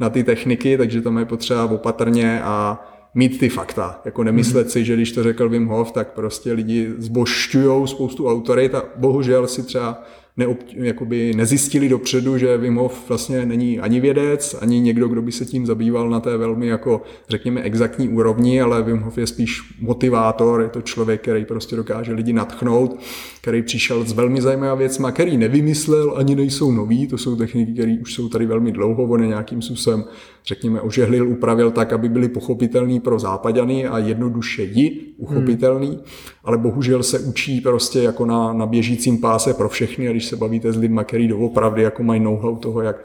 [0.00, 4.00] na ty techniky, takže tam je potřeba opatrně a mít ty fakta.
[4.04, 8.74] Jako nemyslet si, že když to řekl Wim Hof, tak prostě lidi zbošťují spoustu autorit
[8.74, 10.02] a bohužel si třeba
[10.36, 15.32] neob, jakoby nezjistili dopředu, že Wim Hof vlastně není ani vědec, ani někdo, kdo by
[15.32, 19.60] se tím zabýval na té velmi jako řekněme exaktní úrovni, ale Wim Hof je spíš
[19.80, 23.00] motivátor, je to člověk, který prostě dokáže lidi natchnout,
[23.40, 27.96] který přišel s velmi zajímavými věcmi, který nevymyslel, ani nejsou nový, to jsou techniky, které
[28.00, 30.04] už jsou tady velmi dlouho, on je nějakým způsobem,
[30.46, 36.00] řekněme, ožehlil, upravil tak, aby byly pochopitelný pro západany a jednodušeji uchopitelný, hmm.
[36.44, 40.36] ale bohužel se učí prostě jako na, na běžícím páse pro všechny a když se
[40.36, 42.96] bavíte s lidmi, který doopravdy jako mají know-how toho, jak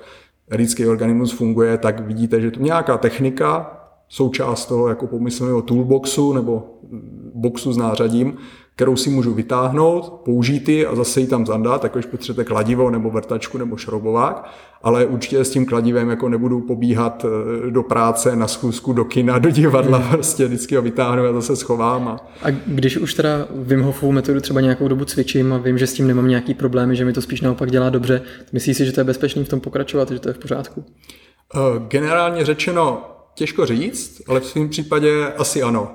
[0.51, 3.77] lidský organismus funguje, tak vidíte, že to nějaká technika,
[4.09, 6.79] součást toho jako pomyslného toolboxu nebo
[7.33, 8.37] boxu s nářadím,
[8.81, 12.89] kterou si můžu vytáhnout, použít ji a zase ji tam zandat, tak když potřebujete kladivo
[12.89, 14.49] nebo vrtačku nebo šroubovák,
[14.83, 19.39] ale určitě s tím kladivem jako nebudu pobíhat eh, do práce, na schůzku, do kina,
[19.39, 20.09] do divadla, hmm.
[20.09, 22.07] prostě vždycky ho vytáhnu a zase schovám.
[22.07, 22.19] A...
[22.43, 25.93] a když už teda Wim Hofovu metodu třeba nějakou dobu cvičím a vím, že s
[25.93, 28.21] tím nemám nějaký problémy, že mi to spíš naopak dělá dobře,
[28.53, 30.83] myslíš si, že to je bezpečný v tom pokračovat, že to je v pořádku?
[31.55, 33.03] Eh, generálně řečeno,
[33.35, 35.91] Těžko říct, ale v svém případě asi ano.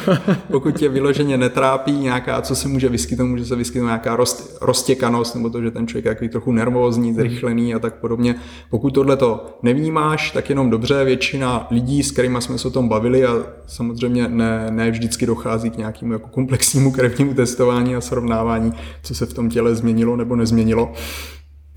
[0.50, 5.34] Pokud tě vyloženě netrápí nějaká, co se může vyskytnout, může se vyskytnout nějaká rost, roztěkanost,
[5.34, 8.34] nebo to, že ten člověk je takový trochu nervózní, zrychlený a tak podobně.
[8.70, 11.04] Pokud tohle to nevnímáš, tak jenom dobře.
[11.04, 15.70] Většina lidí, s kterými jsme se o tom bavili a samozřejmě ne, ne vždycky dochází
[15.70, 18.72] k nějakému jako komplexnímu krevnímu testování a srovnávání,
[19.02, 20.92] co se v tom těle změnilo nebo nezměnilo,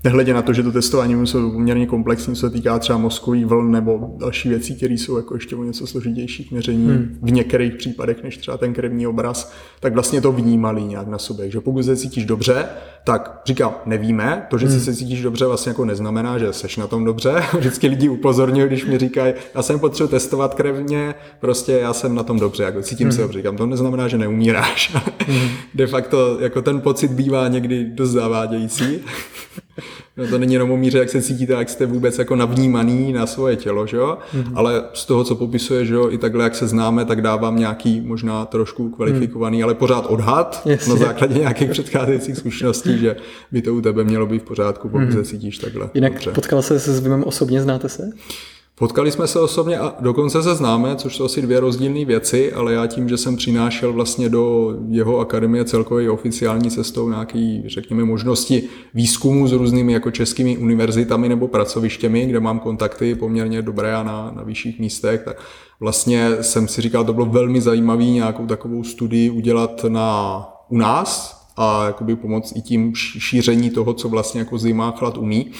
[0.04, 3.46] Nehledě na to, že to testování musí být poměrně komplexní, co se týká třeba mozkových
[3.46, 7.18] vln nebo další věcí, které jsou jako ještě o něco složitější k měření hmm.
[7.22, 11.50] v některých případech, než třeba ten krevní obraz, tak vlastně to vnímali nějak na sobě.
[11.50, 12.66] že pokud se cítíš dobře,
[13.04, 14.80] tak říkám, nevíme, to, že hmm.
[14.80, 17.42] se cítíš dobře, vlastně jako neznamená, že seš na tom dobře.
[17.58, 22.22] Vždycky lidi upozorňují, když mi říkají, já jsem potřebuji testovat krevně, prostě já jsem na
[22.22, 23.12] tom dobře, jako cítím hmm.
[23.12, 23.38] se dobře.
[23.38, 24.96] Říkám, to neznamená, že neumíráš.
[25.26, 25.48] hmm.
[25.74, 28.98] De facto jako ten pocit bývá někdy dost zavádějící.
[30.16, 33.26] No to není jenom o míře, jak se cítíte, jak jste vůbec jako navnímaný na
[33.26, 34.18] svoje tělo, že jo?
[34.34, 34.52] Mm-hmm.
[34.54, 38.00] Ale z toho, co popisuje, že jo, i takhle, jak se známe, tak dávám nějaký
[38.00, 39.64] možná trošku kvalifikovaný, mm.
[39.64, 40.92] ale pořád odhad Jasně.
[40.92, 43.16] na základě nějakých předcházejících zkušeností, že
[43.52, 45.12] by to u tebe mělo být v pořádku, pokud mm.
[45.12, 45.90] se cítíš takhle.
[45.94, 46.30] Jinak dobře.
[46.30, 48.10] potkal se se s Vimem osobně, znáte se?
[48.82, 52.72] Potkali jsme se osobně a dokonce se známe, což jsou asi dvě rozdílné věci, ale
[52.72, 58.62] já tím, že jsem přinášel vlastně do jeho akademie celkově oficiální cestou nějaký, řekněme, možnosti
[58.94, 64.32] výzkumu s různými jako českými univerzitami nebo pracovištěmi, kde mám kontakty poměrně dobré a na,
[64.36, 65.42] na vyšších místech, tak
[65.80, 71.40] vlastně jsem si říkal, to bylo velmi zajímavé nějakou takovou studii udělat na, u nás
[71.56, 75.50] a jakoby pomoct i tím šíření toho, co vlastně jako zima chlad umí.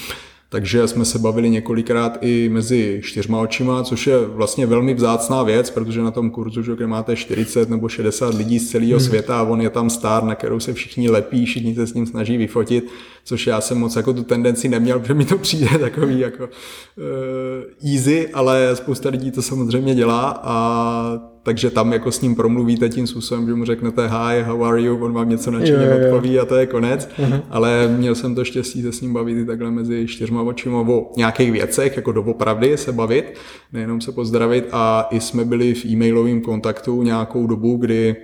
[0.53, 5.69] Takže jsme se bavili několikrát i mezi čtyřma očima, což je vlastně velmi vzácná věc,
[5.69, 9.07] protože na tom kurzu, že kde máte 40 nebo 60 lidí z celého hmm.
[9.07, 12.05] světa a on je tam star, na kterou se všichni lepí, všichni se s ním
[12.05, 12.87] snaží vyfotit,
[13.23, 17.91] což já jsem moc jako tu tendenci neměl, protože mi to přijde takový jako uh,
[17.93, 23.07] easy, ale spousta lidí to samozřejmě dělá a takže tam jako s ním promluvíte tím
[23.07, 26.55] způsobem, že mu řeknete hi, how are you, on vám něco nadšeně odpoví a to
[26.55, 27.41] je konec, uh-huh.
[27.49, 31.11] ale měl jsem to štěstí se s ním bavit i takhle mezi čtyřma očima o
[31.17, 33.33] nějakých věcech, jako doopravdy se bavit,
[33.73, 34.67] nejenom se pozdravit.
[34.71, 38.15] A i jsme byli v e-mailovém kontaktu nějakou dobu, kdy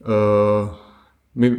[0.00, 0.68] uh,
[1.34, 1.56] my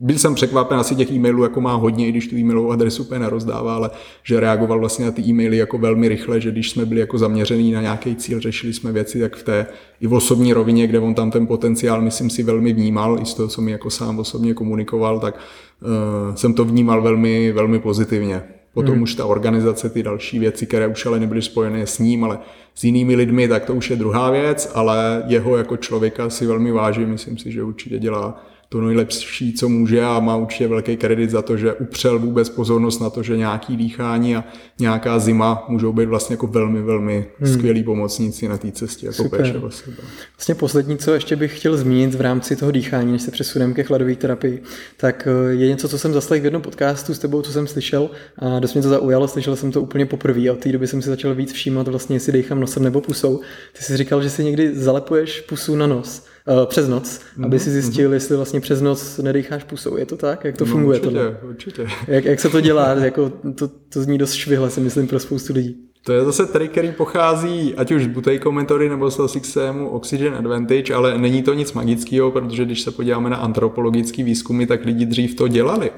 [0.00, 3.20] byl jsem překvapen, asi těch e-mailů jako má hodně, i když tu e-mailovou adresu úplně
[3.20, 3.90] nerozdává, ale
[4.22, 7.72] že reagoval vlastně na ty e-maily jako velmi rychle, že když jsme byli jako zaměřený
[7.72, 9.66] na nějaký cíl, řešili jsme věci, tak v té
[10.00, 13.34] i v osobní rovině, kde on tam ten potenciál, myslím si, velmi vnímal, i z
[13.34, 18.42] toho, co mi jako sám osobně komunikoval, tak uh, jsem to vnímal velmi, velmi pozitivně.
[18.74, 19.02] Potom hmm.
[19.02, 22.38] už ta organizace, ty další věci, které už ale nebyly spojené s ním, ale
[22.74, 26.72] s jinými lidmi, tak to už je druhá věc, ale jeho jako člověka si velmi
[26.72, 28.42] vážím, myslím si, že určitě dělá
[28.72, 33.00] to nejlepší, co může a má určitě velký kredit za to, že upřel vůbec pozornost
[33.00, 34.44] na to, že nějaký dýchání a
[34.78, 37.54] nějaká zima můžou být vlastně jako velmi, velmi hmm.
[37.54, 39.40] skvělí pomocníci na té cestě jako Super.
[39.40, 39.96] péče o sebe.
[40.36, 43.82] Vlastně poslední, co ještě bych chtěl zmínit v rámci toho dýchání, než se přesuneme ke
[43.82, 44.62] chladové terapii,
[44.96, 48.10] tak eh, je něco, co jsem zaslech v jednom podcastu s tebou, co jsem slyšel
[48.38, 51.02] a dost mě to zaujalo, slyšel jsem to úplně poprvé a od té doby jsem
[51.02, 53.40] si začal víc všímat vlastně, jestli dýchám nosem nebo pusou.
[53.78, 56.30] Ty jsi říkal, že si někdy zalepuješ pusu na nos
[56.66, 57.44] přes noc, mm-hmm.
[57.44, 58.14] aby si zjistil, mm-hmm.
[58.14, 59.96] jestli vlastně přes noc nedýcháš pusou.
[59.96, 60.44] Je to tak?
[60.44, 61.00] Jak to no, funguje?
[61.00, 61.38] Určitě, tohle?
[61.48, 61.86] určitě.
[62.06, 62.88] Jak, jak se to dělá?
[62.94, 65.76] jako to, to zní dost švihle, si myslím, pro spoustu lidí.
[66.04, 70.34] To je zase trik, který pochází ať už z Buteyko metody nebo z systému Oxygen
[70.34, 75.06] Advantage, ale není to nic magického, protože když se podíváme na antropologické výzkumy, tak lidi
[75.06, 75.90] dřív to dělali.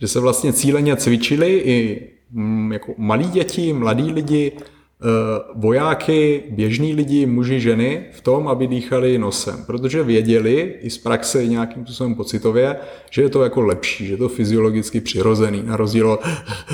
[0.00, 4.77] Že se vlastně cíleně cvičili i mm, jako malí děti, mladí lidi, Eh,
[5.54, 11.46] vojáky, běžní lidi, muži, ženy v tom, aby dýchali nosem, protože věděli i z praxe
[11.46, 12.76] nějakým způsobem pocitově,
[13.10, 16.20] že je to jako lepší, že je to fyziologicky přirozený, na rozdíl od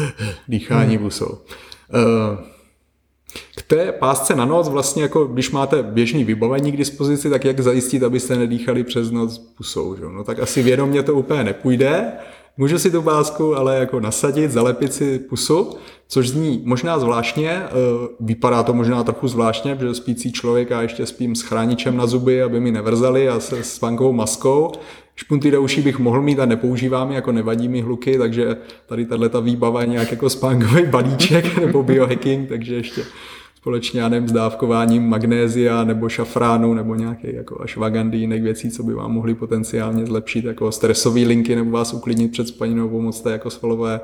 [0.49, 1.05] dýchání hmm.
[1.05, 1.39] pusou.
[1.95, 2.55] Eh,
[3.57, 7.61] k té pásce na noc vlastně jako když máte běžný vybavení k dispozici, tak jak
[7.61, 9.97] zajistit, abyste nedýchali přes noc pusou.
[9.97, 10.03] Že?
[10.03, 12.12] No tak asi vědomě to úplně nepůjde,
[12.57, 15.77] Můžu si tu pásku ale jako nasadit, zalepit si pusu,
[16.09, 17.71] což zní možná zvláštně, eh,
[18.21, 22.43] vypadá to možná trochu zvláštně, protože spící člověk a ještě spím s chráničem na zuby,
[22.43, 24.73] aby mi nevrzali a se spánkovou maskou.
[25.17, 29.43] Špunty do uší bych mohl mít a nepoužívám jako nevadí mi hluky, takže tady tato
[29.43, 33.03] výbava je nějak jako spánkový balíček nebo biohacking, takže ještě
[33.65, 38.83] společně, já nevím, s dávkováním magnézia nebo šafránu nebo nějaké jako ashwagandhy, jiných věcí, co
[38.83, 43.27] by vám mohly potenciálně zlepšit jako stresové linky nebo vás uklidnit před spaním nebo pomoct
[43.27, 44.01] jako svalové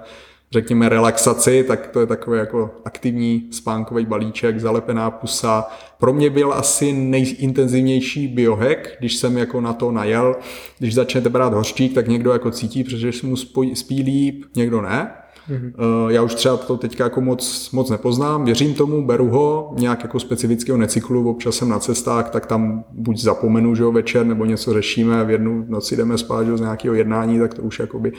[0.52, 5.66] řekněme, relaxaci, tak to je takový jako aktivní spánkový balíček, zalepená pusa.
[5.98, 10.36] Pro mě byl asi nejintenzivnější biohack, když jsem jako na to najel.
[10.78, 13.36] Když začnete brát hořčík, tak někdo jako cítí, protože se mu
[13.74, 15.10] spí líp, někdo ne.
[15.50, 16.08] Mm-hmm.
[16.08, 20.20] Já už třeba to teďka jako moc, moc nepoznám, věřím tomu, beru ho, nějak jako
[20.20, 24.72] specifického necyklu, občas jsem na cestách, tak tam buď zapomenu, že jo, večer, nebo něco
[24.72, 28.12] řešíme, v jednu noci jdeme spát, že z nějakého jednání, tak to už jakoby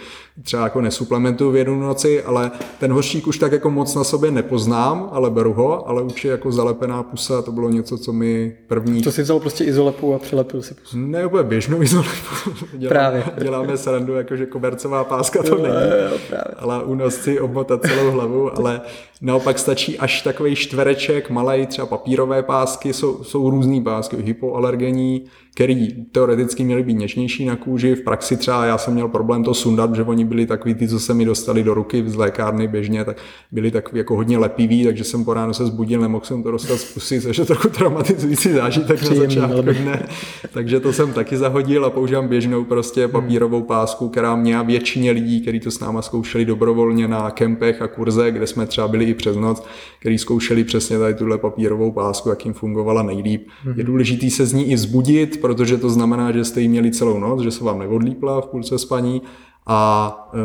[0.44, 4.32] třeba jako nesuplementuju v jednu noci, ale ten hořčík už tak jako moc na sobě
[4.32, 8.58] nepoznám, ale beru ho, ale už je jako zalepená pusa, to bylo něco, co mi
[8.68, 9.02] první...
[9.02, 10.98] To si vzal prostě izolepu a přilepil si pusu.
[10.98, 12.10] Ne, úplně běžnou izolepu.
[12.78, 13.24] děláme, právě.
[13.42, 16.56] Děláme srandu, jakože kobercová páska to jo, není, jo, právě.
[16.58, 18.82] ale u nás si obmotat celou hlavu, ale
[19.22, 25.26] naopak stačí až takový čtvereček, malý, třeba papírové pásky, jsou, jsou různý pásky, hypoalergenní,
[25.56, 27.95] který teoreticky měly být něčnější na kůži.
[27.95, 30.99] V praxi třeba já jsem měl problém to sundat, že oni byli takový ty, co
[30.99, 33.18] se mi dostali do ruky z lékárny běžně, tak
[33.52, 36.78] byli takový jako hodně lepivý, takže jsem po ráno se zbudil, nemohl jsem to dostat
[36.78, 40.06] z pusy, což je trochu traumatizující zážitek na začátku dne.
[40.54, 43.12] Takže to jsem taky zahodil a používám běžnou prostě hmm.
[43.12, 47.88] papírovou pásku, která mě většině lidí, kteří to s náma zkoušeli dobrovolně na kempech a
[47.88, 49.64] kurze, kde jsme třeba byli i přes noc,
[49.99, 53.47] kteří zkoušeli přesně tady tuhle papírovou pásku, jak jim fungovala nejlíp.
[53.76, 57.20] Je důležité se z ní i vzbudit, protože to znamená, že jste ji měli celou
[57.20, 59.22] noc, že se vám neodlípla v půlce spaní
[59.66, 60.38] a e,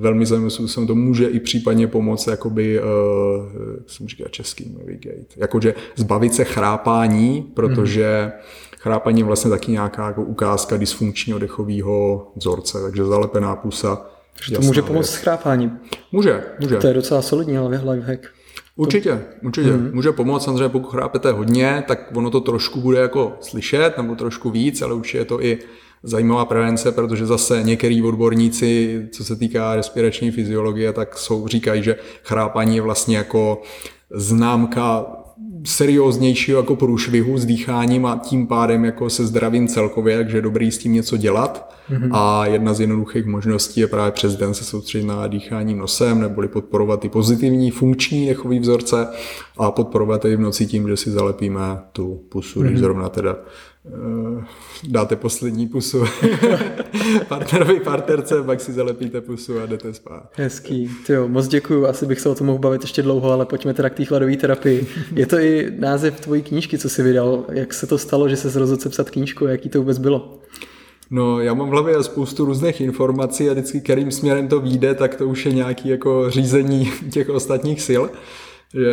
[0.00, 2.82] velmi zajímavým způsobem to může i případně pomoct, jakoby, e,
[3.78, 8.40] jak jsem říkal český navigate, jakože zbavit se chrápání, protože mm.
[8.78, 14.06] chrápání je vlastně taky nějaká jako ukázka dysfunkčního dechového vzorce, takže zalepená pusa.
[14.36, 15.78] Takže to může pomoct s chrápáním.
[16.12, 16.76] Může, může.
[16.76, 18.37] To je docela solidní lifehack.
[18.78, 19.72] Určitě, určitě.
[19.72, 19.90] Mm.
[19.92, 24.50] Může pomoct, samozřejmě pokud chrápete hodně, tak ono to trošku bude jako slyšet, nebo trošku
[24.50, 25.58] víc, ale už je to i
[26.02, 31.96] zajímavá prevence, protože zase některý odborníci, co se týká respirační fyziologie, tak jsou, říkají, že
[32.22, 33.62] chrápaní je vlastně jako
[34.10, 35.06] známka
[35.68, 40.70] serióznějšího jako průšvihu s dýcháním a tím pádem jako se zdravím celkově, takže je dobrý
[40.70, 41.74] s tím něco dělat.
[41.90, 42.10] Mm-hmm.
[42.12, 46.48] A jedna z jednoduchých možností je právě přes den se soustředit na dýchání nosem, neboli
[46.48, 49.08] podporovat ty pozitivní funkční dechový vzorce
[49.58, 51.62] a podporovat i v noci tím, že si zalepíme
[51.92, 52.62] tu pusu, mm-hmm.
[52.62, 52.80] když mhm.
[52.80, 53.36] zrovna teda
[54.88, 56.04] dáte poslední pusu
[57.28, 60.22] partnerovi, partnerce, pak si zalepíte pusu a jdete spát.
[60.32, 63.74] Hezký, jo, moc děkuju, asi bych se o tom mohl bavit ještě dlouho, ale pojďme
[63.74, 64.86] teda k té chladové terapii.
[65.14, 67.44] Je to i název tvojí knížky, co jsi vydal.
[67.52, 70.38] Jak se to stalo, že se rozhodl sepsat knížku, jaký to vůbec bylo?
[71.10, 75.14] No, já mám v hlavě spoustu různých informací a vždycky, kterým směrem to vyjde, tak
[75.14, 78.02] to už je nějaký jako řízení těch ostatních sil
[78.74, 78.92] že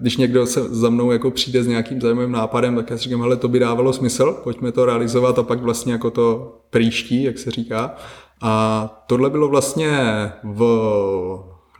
[0.00, 3.20] když někdo se za mnou jako přijde s nějakým zajímavým nápadem, tak já si říkám,
[3.20, 7.38] hele, to by dávalo smysl, pojďme to realizovat a pak vlastně jako to příští, jak
[7.38, 7.94] se říká.
[8.42, 9.98] A tohle bylo vlastně
[10.44, 10.64] v,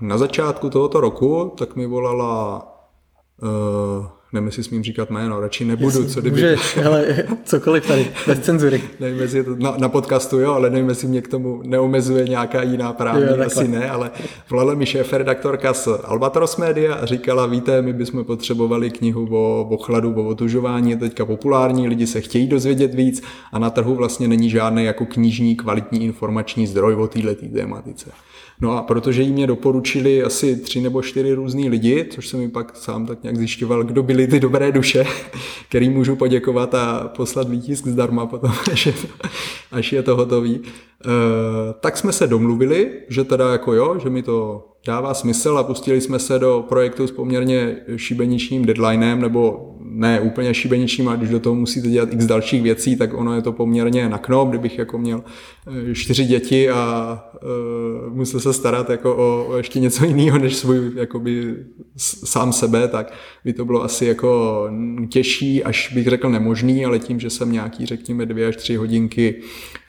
[0.00, 2.66] na začátku tohoto roku, tak mi volala
[3.42, 4.06] uh,
[4.36, 5.98] nevím, jestli smím říkat jméno, radši nebudu.
[5.98, 6.34] Jasně, co kdyby...
[6.36, 8.82] Můžeš, ale cokoliv tady, bez cenzury.
[9.00, 12.28] nevím, jestli je to na, na, podcastu, jo, ale nevím, jestli mě k tomu neomezuje
[12.28, 14.10] nějaká jiná právní, jo, asi ne, ale
[14.50, 19.76] volala mi šéf-redaktorka z Albatros Media a říkala, víte, my bychom potřebovali knihu o, o
[19.76, 23.22] chladu, o otužování, je teďka populární, lidi se chtějí dozvědět víc
[23.52, 28.10] a na trhu vlastně není žádný jako knižní kvalitní informační zdroj o této tématice.
[28.60, 32.48] No a protože jí mě doporučili asi tři nebo čtyři různý lidi, což jsem mi
[32.48, 35.04] pak sám tak nějak zjišťoval, kdo byly ty dobré duše,
[35.68, 39.08] který můžu poděkovat a poslat výtisk zdarma potom, až je to,
[39.72, 40.54] až je to hotový.
[40.54, 40.62] E,
[41.80, 46.00] tak jsme se domluvili, že teda jako jo, že mi to dává smysl a pustili
[46.00, 51.40] jsme se do projektu s poměrně šibeničním deadlinem, nebo ne úplně šibeničním, ale když do
[51.40, 54.98] toho musíte dělat x dalších věcí, tak ono je to poměrně na knop, kdybych jako
[54.98, 55.24] měl
[55.90, 57.18] eh, čtyři děti a
[58.08, 61.56] uh, musel se starat jako o, o ještě něco jiného než svůj jakoby
[61.96, 63.12] sám sebe, tak
[63.44, 64.62] by to bylo asi jako
[65.08, 69.34] těžší, až bych řekl nemožný, ale tím, že jsem nějaký, řekněme, dvě až tři hodinky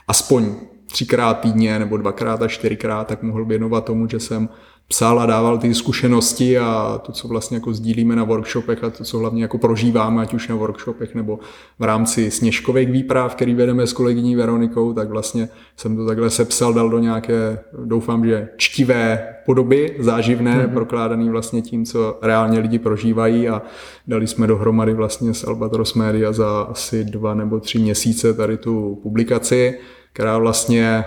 [0.07, 0.55] aspoň
[0.91, 4.49] třikrát týdně nebo dvakrát a čtyřikrát, tak mohl věnovat tomu, že jsem
[4.87, 9.03] psal a dával ty zkušenosti a to, co vlastně jako sdílíme na workshopech a to,
[9.03, 11.39] co hlavně jako prožíváme, ať už na workshopech nebo
[11.79, 16.73] v rámci sněžkových výprav, který vedeme s kolegyní Veronikou, tak vlastně jsem to takhle sepsal,
[16.73, 20.73] dal do nějaké, doufám, že čtivé podoby, záživné, mm-hmm.
[20.73, 23.61] prokládaný vlastně tím, co reálně lidi prožívají a
[24.07, 28.99] dali jsme dohromady vlastně s Albatros Media za asi dva nebo tři měsíce tady tu
[29.03, 29.79] publikaci,
[30.13, 31.05] která vlastně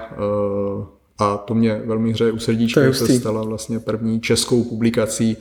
[0.78, 5.36] uh, a to mě velmi hřeje u srdíčka, se stala vlastně první českou publikací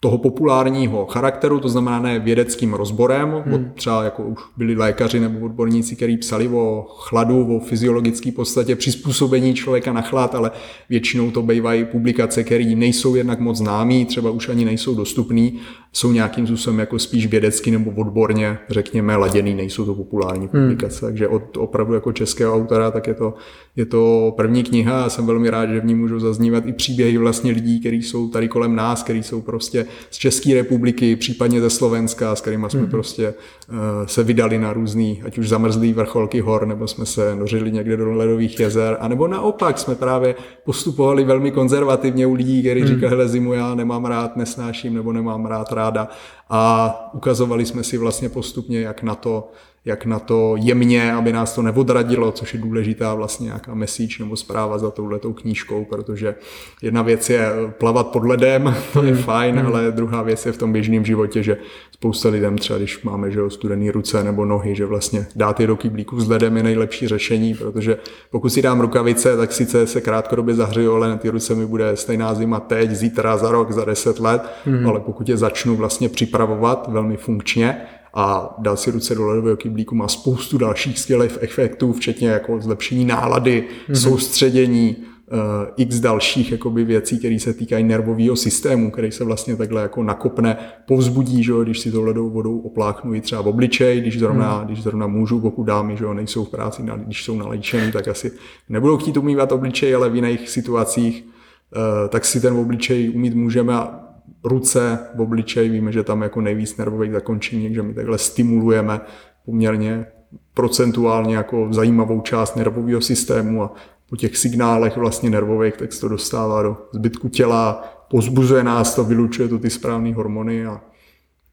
[0.00, 3.72] toho populárního charakteru, to znamená ne vědeckým rozborem, hmm.
[3.74, 9.54] třeba jako už byli lékaři nebo odborníci, kteří psali o chladu, o fyziologické podstatě přizpůsobení
[9.54, 10.50] člověka na chlad, ale
[10.88, 15.50] většinou to bývají publikace, které nejsou jednak moc známý, třeba už ani nejsou dostupné,
[15.92, 20.62] jsou nějakým způsobem jako spíš vědecky nebo odborně, řekněme, laděný, nejsou to populární hmm.
[20.62, 21.06] publikace.
[21.06, 21.12] Hmm.
[21.12, 23.34] Takže od opravdu jako českého autora, tak je to,
[23.76, 27.18] je to první kniha a jsem velmi rád, že v ní můžou zaznívat i příběhy
[27.18, 31.70] vlastně lidí, kteří jsou tady kolem nás, kteří jsou prostě z České republiky, případně ze
[31.70, 32.90] Slovenska, s kterými jsme hmm.
[32.90, 33.34] prostě
[33.68, 33.76] uh,
[34.06, 38.12] se vydali na různý, ať už zamrzlý vrcholky hor, nebo jsme se nořili někde do
[38.12, 40.34] ledových jezer, anebo naopak jsme právě
[40.64, 42.88] postupovali velmi konzervativně u lidí, kteří hmm.
[42.88, 46.08] říkali, hele zimu já nemám rád, nesnáším nebo nemám rád ráda
[46.50, 49.50] a ukazovali jsme si vlastně postupně, jak na to
[49.88, 54.36] jak na to jemně, aby nás to neodradilo, což je důležitá vlastně nějaká message nebo
[54.36, 56.34] zpráva za touhletou knížkou, protože
[56.82, 59.22] jedna věc je plavat pod ledem, to je hmm.
[59.22, 59.66] fajn, mm.
[59.66, 61.56] ale druhá věc je v tom běžném životě, že
[61.90, 65.76] spousta lidem třeba, když máme že studený ruce nebo nohy, že vlastně dát je do
[65.76, 67.98] kyblíku s ledem je nejlepší řešení, protože
[68.30, 71.96] pokud si dám rukavice, tak sice se krátkodobě zahřeju, ale na ty ruce mi bude
[71.96, 74.86] stejná zima teď, zítra, za rok, za deset let, mm.
[74.86, 77.80] ale pokud je začnu vlastně připravovat velmi funkčně,
[78.14, 83.04] a dal si ruce do ledového kyblíku, má spoustu dalších skvělých efektů, včetně jako zlepšení
[83.04, 83.94] nálady, mm-hmm.
[83.94, 85.38] soustředění, uh,
[85.76, 90.56] x dalších jakoby, věcí, které se týkají nervového systému, který se vlastně takhle jako nakopne,
[90.86, 94.66] povzbudí, že když si to ledovou vodou opláchnu i třeba v obličej, když zrovna, mm.
[94.66, 98.32] když zrovna můžu, pokud dámy, že nejsou v práci, když jsou nalejčený, tak asi
[98.68, 103.74] nebudou chtít umývat obličej, ale v jiných situacích uh, tak si ten obličej umít můžeme
[103.74, 104.07] a
[104.44, 109.00] ruce v obličeji, víme, že tam jako nejvíc nervových zakončení, že my takhle stimulujeme
[109.44, 110.06] poměrně
[110.54, 113.74] procentuálně jako zajímavou část nervového systému a
[114.08, 119.04] po těch signálech vlastně nervových, tak se to dostává do zbytku těla, pozbuzuje nás to,
[119.04, 120.80] vylučuje to ty správné hormony a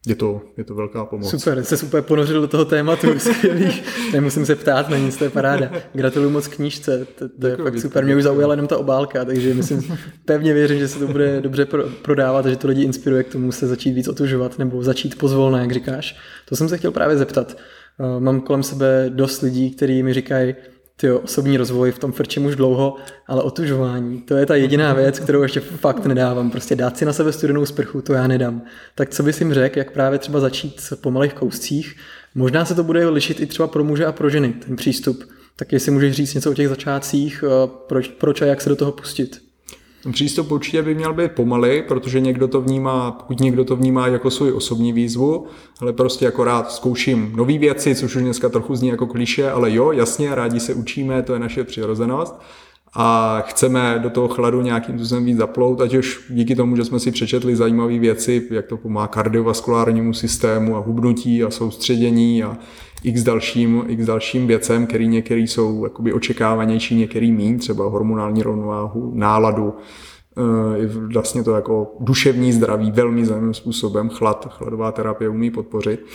[0.06, 1.30] je to, je to velká pomoc.
[1.30, 3.82] Super, se super ponořil do toho tématu, skvělý.
[4.12, 5.70] Nemusím se ptát na nic, to je paráda.
[5.92, 8.04] Gratuluju moc knížce, to, to je fakt super.
[8.04, 11.66] Mě už zaujala jenom ta obálka, takže myslím, pevně věřím, že se to bude dobře
[12.02, 15.60] prodávat a že to lidi inspiruje k tomu se začít víc otužovat nebo začít pozvolna,
[15.60, 16.16] jak říkáš.
[16.48, 17.56] To jsem se chtěl právě zeptat.
[18.00, 20.54] Eh, mám kolem sebe dost lidí, kteří mi říkají,
[20.96, 25.18] ty osobní rozvoj v tom frčím už dlouho, ale otužování, to je ta jediná věc,
[25.18, 26.50] kterou ještě fakt nedávám.
[26.50, 28.62] Prostě dát si na sebe studenou sprchu, to já nedám.
[28.94, 31.96] Tak co bys jim řekl, jak právě třeba začít po malých kouscích?
[32.34, 35.24] Možná se to bude lišit i třeba pro muže a pro ženy, ten přístup.
[35.56, 38.76] Tak jestli můžeš říct něco o těch začátcích, eh, proč, proč a jak se do
[38.76, 39.45] toho pustit?
[40.12, 44.30] Přístup určitě by měl být pomalý, protože někdo to vnímá, pokud někdo to vnímá jako
[44.30, 45.46] svůj osobní výzvu,
[45.80, 49.74] ale prostě jako rád zkouším nové věci, což už dneska trochu zní jako kliše, ale
[49.74, 52.40] jo, jasně, rádi se učíme, to je naše přirozenost.
[52.98, 57.00] A chceme do toho chladu nějakým způsobem víc zaplout, ať už díky tomu, že jsme
[57.00, 62.58] si přečetli zajímavé věci, jak to pomáhá kardiovaskulárnímu systému a hubnutí a soustředění a
[63.02, 69.12] x dalším, x dalším věcem, který některý jsou jakoby očekávanější, některý mín, třeba hormonální rovnováhu,
[69.14, 69.74] náladu,
[70.36, 76.06] eh, vlastně to jako duševní zdraví velmi zajímavým způsobem, chlad, chladová terapie umí podpořit.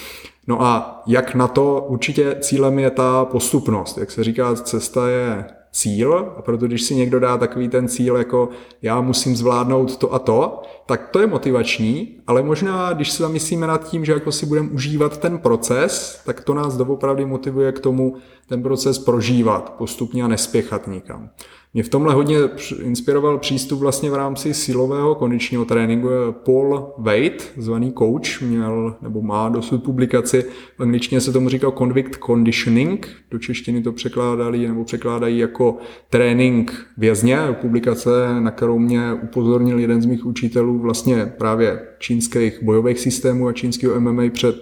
[0.48, 3.98] No a jak na to, určitě cílem je ta postupnost.
[3.98, 8.18] Jak se říká, cesta je cíl a proto když si někdo dá takový ten cíl
[8.18, 8.50] jako
[8.82, 13.68] já musím zvládnout to a to, tak to je motivační, ale možná, když se zamyslíme
[13.68, 17.80] nad tím, že jako si budeme užívat ten proces, tak to nás doopravdy motivuje k
[17.80, 18.16] tomu
[18.48, 21.30] ten proces prožívat postupně a nespěchat nikam.
[21.74, 22.38] Mě v tomhle hodně
[22.82, 26.08] inspiroval přístup vlastně v rámci silového kondičního tréninku.
[26.32, 30.46] Paul Wade, zvaný coach, měl nebo má dosud publikaci,
[30.78, 35.61] v angličtině se tomu říkal convict conditioning, do češtiny to překládali nebo překládají jako
[36.10, 38.10] trénink vězně, publikace,
[38.40, 44.00] na kterou mě upozornil jeden z mých učitelů vlastně právě čínských bojových systémů a čínského
[44.00, 44.56] MMA před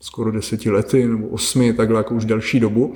[0.00, 2.94] skoro deseti lety nebo osmi, takhle jako už delší dobu.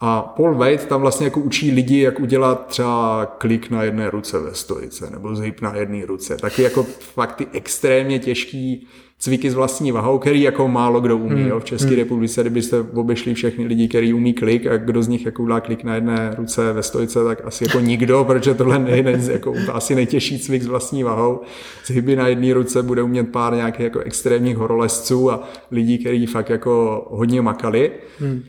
[0.00, 4.38] A Paul Wade tam vlastně jako učí lidi, jak udělat třeba klik na jedné ruce
[4.38, 6.36] ve stojice, nebo zhyb na jedné ruce.
[6.36, 8.86] Taky jako fakt ty extrémně těžký
[9.18, 11.40] cviky s vlastní vahou, který jako málo kdo umí.
[11.40, 11.48] Hmm.
[11.48, 11.60] Jo.
[11.60, 11.98] V České hmm.
[11.98, 15.84] republice, kdybyste obešli všechny lidi, kteří umí klik a kdo z nich jako udělá klik
[15.84, 19.94] na jedné ruce ve stojce, tak asi jako nikdo, protože tohle je ne, jako asi
[19.94, 21.40] nejtěžší cvik s vlastní vahou.
[21.86, 26.50] Zhyby na jedné ruce bude umět pár nějakých jako extrémních horolezců a lidí, kteří fakt
[26.50, 27.92] jako hodně makali.
[28.18, 28.42] Hmm.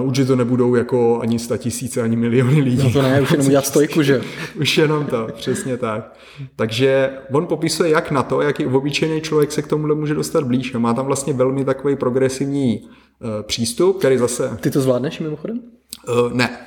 [0.00, 2.82] Uh, určitě to nebudou jako ani sta tisíce, ani miliony lidí.
[2.84, 4.22] No to ne, už jenom udělat stojku, že?
[4.60, 6.16] už jenom to, přesně tak.
[6.56, 10.72] Takže on popisuje jak na to, jaký obyčejný člověk se k tomuhle může dostat blíž.
[10.72, 14.58] Má tam vlastně velmi takový progresivní uh, přístup, který zase...
[14.60, 15.60] Ty to zvládneš mimochodem?
[16.08, 16.58] Uh, ne.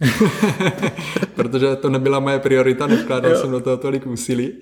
[1.34, 4.52] Protože to nebyla moje priorita, nevkládal jsem do toho tolik úsilí.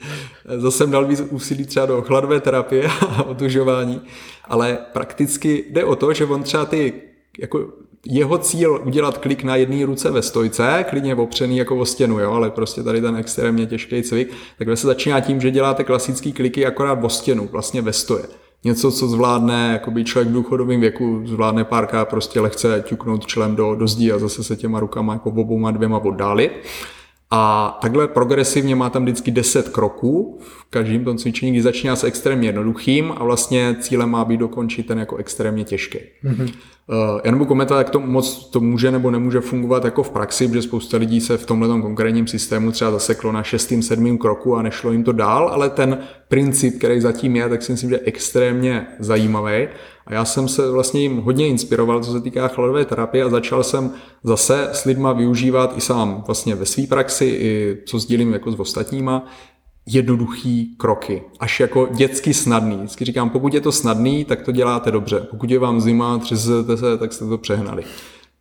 [0.56, 4.00] Zase jsem dal víc úsilí třeba do chladové terapie a otužování,
[4.44, 6.92] ale prakticky jde o to, že on třeba ty
[7.38, 7.68] jako
[8.06, 12.32] jeho cíl udělat klik na jedné ruce ve stojce, klidně opřený jako o stěnu, jo,
[12.32, 16.66] ale prostě tady ten extrémně těžký cvik, tak se začíná tím, že děláte klasický kliky
[16.66, 18.24] akorát o stěnu, vlastně ve stoje.
[18.64, 23.74] Něco, co zvládne jakoby člověk v důchodovém věku, zvládne párka prostě lehce ťuknout člem do,
[23.74, 26.52] do zdí a zase se těma rukama jako obouma dvěma oddálit.
[27.30, 32.04] A takhle progresivně má tam vždycky 10 kroků v každém tom cvičení, kdy začíná s
[32.04, 35.98] extrémně jednoduchým a vlastně cílem má být dokončit ten jako extrémně těžký.
[36.24, 36.52] Mm-hmm.
[37.24, 40.62] Já nebudu komentovat, jak to moc to může nebo nemůže fungovat jako v praxi, protože
[40.62, 44.92] spousta lidí se v tomhle konkrétním systému třeba zaseklo na šestým, sedmým kroku a nešlo
[44.92, 48.86] jim to dál, ale ten princip, který zatím je, tak si myslím, že je extrémně
[48.98, 49.68] zajímavý.
[50.06, 53.64] A já jsem se vlastně jim hodně inspiroval, co se týká chladové terapie a začal
[53.64, 53.90] jsem
[54.24, 58.60] zase s lidma využívat i sám vlastně ve své praxi, i co sdílím jako s
[58.60, 59.26] ostatníma,
[59.86, 62.76] jednoduchý kroky, až jako dětsky snadný.
[62.76, 65.20] Vždycky říkám, pokud je to snadný, tak to děláte dobře.
[65.30, 67.84] Pokud je vám zima, třesete se, tak jste to přehnali.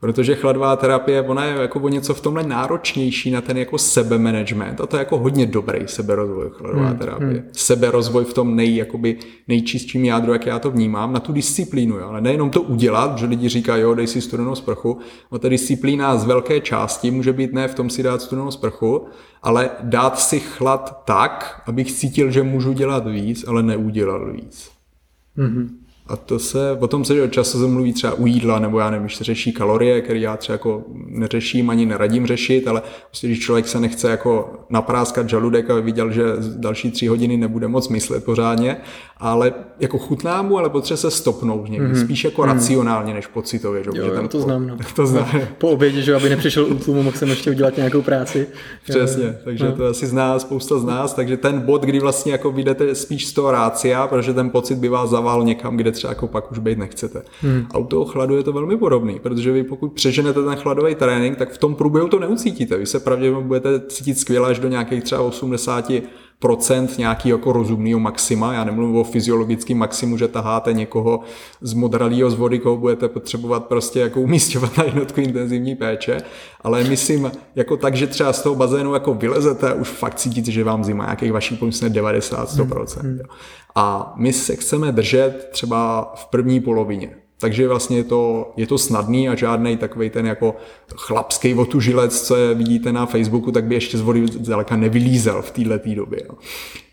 [0.03, 4.81] Protože chladová terapie, ona je jako o něco v tomhle náročnější na ten jako sebemanagement
[4.81, 7.29] a to je jako hodně dobrý seberozvoj chladová hmm, terapie.
[7.29, 7.49] Hmm.
[7.51, 12.07] Seberozvoj v tom nej, jakoby nejčistším jádru, jak já to vnímám, na tu disciplínu, jo.
[12.07, 14.97] ale nejenom to udělat, že lidi říkají, jo, dej si studenou sprchu,
[15.31, 19.05] a ta disciplína z velké části může být ne v tom si dát studenou sprchu,
[19.43, 24.71] ale dát si chlad tak, abych cítil, že můžu dělat víc, ale neudělal víc.
[25.37, 25.82] Mm-hmm.
[26.07, 29.09] A to se, o tom se často se mluví třeba u jídla, nebo já nevím,
[29.09, 33.67] se řeší kalorie, které já třeba jako neřeším ani neradím řešit, ale prostě když člověk
[33.67, 36.23] se nechce jako napráskat žaludek a viděl, že
[36.57, 38.77] další tři hodiny nebude moc myslet pořádně,
[39.17, 42.03] ale jako chutná mu, ale potřebuje se stopnout někdy, mm-hmm.
[42.03, 42.53] spíš jako mm-hmm.
[42.53, 43.83] racionálně než pocitově.
[43.83, 43.89] Že?
[43.93, 44.67] Jo, jo, to po, znám.
[44.67, 44.77] No.
[44.95, 45.27] to znám.
[45.57, 48.47] Po obědě, že aby nepřišel útlumu, mohl jsem ještě udělat nějakou práci.
[48.89, 49.71] Přesně, takže no.
[49.71, 53.33] to asi zná spousta z nás, takže ten bod, kdy vlastně jako vyjdete spíš z
[53.33, 56.77] toho rácia, protože ten pocit by vás zavál někam, kde třeba jako pak už být
[56.77, 57.23] nechcete.
[57.41, 57.65] Hmm.
[57.71, 61.37] A u toho chladu je to velmi podobný, protože vy pokud přeženete ten chladový trénink,
[61.37, 62.77] tak v tom průběhu to neucítíte.
[62.77, 65.91] Vy se pravděpodobně budete cítit skvěle až do nějakých třeba 80
[66.39, 68.53] procent nějaký jako rozumného maxima.
[68.53, 71.19] Já nemluvím o fyziologickém maximu, že taháte někoho
[71.61, 76.17] z modralího z vody, koho budete potřebovat prostě jako umístěvat na jednotku intenzivní péče,
[76.61, 80.51] ale myslím jako tak, že třeba z toho bazénu jako vylezete a už fakt cítíte,
[80.51, 83.01] že vám zima nějakých vašich pomyslně 90-100%.
[83.01, 83.19] Hmm.
[83.75, 87.22] A my se chceme držet třeba v první polovině.
[87.43, 90.55] Takže vlastně je to, je to snadný a žádný takový ten jako
[90.95, 95.51] chlapský votužilec, co je vidíte na Facebooku, tak by ještě z vody zdaleka nevylízel v
[95.51, 96.19] této době.
[96.29, 96.35] Jo.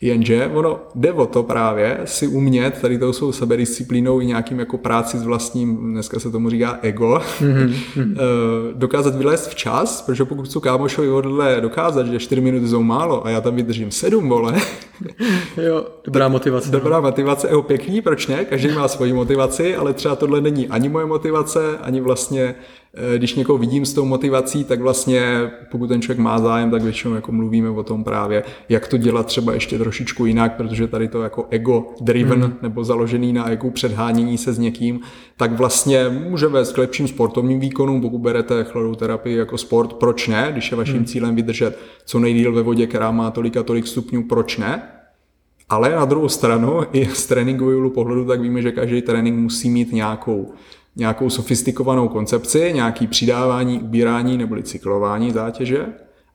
[0.03, 4.79] Jenže ono jde o to právě si umět tady tou svou sebedisciplínou i nějakým jako
[4.79, 8.17] práci s vlastním, dneska se tomu říká ego, mm-hmm.
[8.75, 13.31] dokázat vylézt včas, protože pokud chci kámošovi odle dokázat, že 4 minuty jsou málo a
[13.31, 14.55] já tam vydržím 7 vole.
[15.57, 16.71] jo, dobrá motivace.
[16.71, 17.03] Dobrá no.
[17.03, 18.45] motivace, jeho pěkný, proč ne?
[18.45, 22.55] Každý má svoji motivaci, ale třeba tohle není ani moje motivace, ani vlastně
[23.17, 27.15] když někoho vidím s tou motivací, tak vlastně pokud ten člověk má zájem, tak většinou
[27.15, 31.23] jako mluvíme o tom právě, jak to dělat třeba ještě trošičku jinak, protože tady to
[31.23, 32.57] jako ego driven mm.
[32.63, 35.01] nebo založený na ego předhánění se s někým,
[35.37, 40.29] tak vlastně může vést k lepším sportovním výkonům, pokud berete chladou terapii jako sport, proč
[40.29, 41.05] ne, když je vaším mm.
[41.05, 44.83] cílem vydržet co nejdíl ve vodě, která má tolik a tolik stupňů, proč ne?
[45.69, 49.93] Ale na druhou stranu, i z tréninkového pohledu, tak víme, že každý trénink musí mít
[49.93, 50.53] nějakou
[51.01, 55.87] nějakou sofistikovanou koncepci, nějaký přidávání, ubírání nebo cyklování zátěže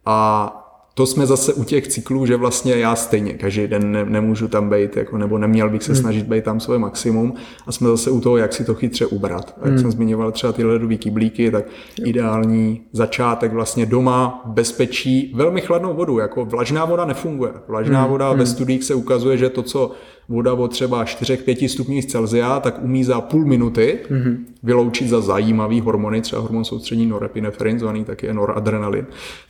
[0.06, 0.62] a
[0.98, 4.70] to jsme zase u těch cyklů, že vlastně já stejně každý den ne, nemůžu tam
[4.70, 6.02] být, jako, nebo neměl bych se hmm.
[6.02, 7.34] snažit být tam svoje maximum
[7.68, 9.56] a jsme zase u toho, jak si to chytře ubrat.
[9.62, 9.80] A jak hmm.
[9.80, 11.66] jsem zmiňoval třeba ty ledové kyblíky, tak
[12.00, 12.06] jo.
[12.08, 17.52] ideální začátek vlastně doma, bezpečí, velmi chladnou vodu, jako vlažná voda nefunguje.
[17.68, 18.12] Vlažná hmm.
[18.12, 18.40] voda hmm.
[18.40, 19.92] ve studiích se ukazuje, že to, co
[20.30, 24.38] voda o třeba 4-5 stupních Celsia, tak umí za půl minuty mm-hmm.
[24.64, 29.06] vyloučit za zajímavý hormony, třeba hormon soustřední norepinefrin, zvaný taky noradrenalin,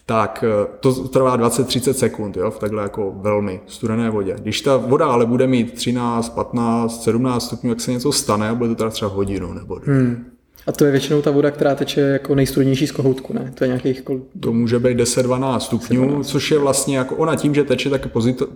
[0.05, 4.35] tak eh, to trvá 20-30 sekund jo, v takhle jako velmi studené vodě.
[4.41, 8.55] Když ta voda ale bude mít 13, 15, 17 stupňů, jak se něco stane, a
[8.55, 9.95] bude to teda třeba hodinu nebo dvě.
[9.95, 10.34] Hmm.
[10.67, 13.51] A to je většinou ta voda, která teče jako nejstudenější z kohoutku, ne?
[13.55, 14.21] To je nějakých kol...
[14.39, 16.27] To může být 10-12 stupňů, 12.
[16.27, 18.07] což je vlastně jako ona tím, že teče tak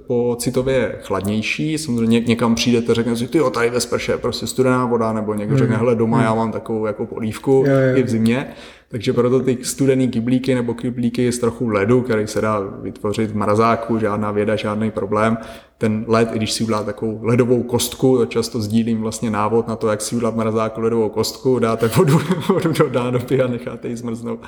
[0.08, 5.34] pocitově chladnější, samozřejmě někam přijdete, řekne si, ty tady ve sprše prostě studená voda, nebo
[5.34, 5.60] někdo hmm.
[5.60, 6.26] řekne, hele doma hmm.
[6.26, 7.97] já mám takovou jako polívku jo, jo.
[7.97, 8.47] i v zimě,
[8.92, 13.36] takže proto ty studený kyblíky nebo kyblíky z trochu ledu, který se dá vytvořit v
[13.36, 15.38] mrazáku, žádná věda, žádný problém.
[15.78, 19.76] Ten led, i když si udělá takovou ledovou kostku, to často sdílím vlastně návod na
[19.76, 23.88] to, jak si udělat v mrazáku ledovou kostku, dáte vodu, vodu do nádoby a necháte
[23.88, 24.40] ji zmrznout.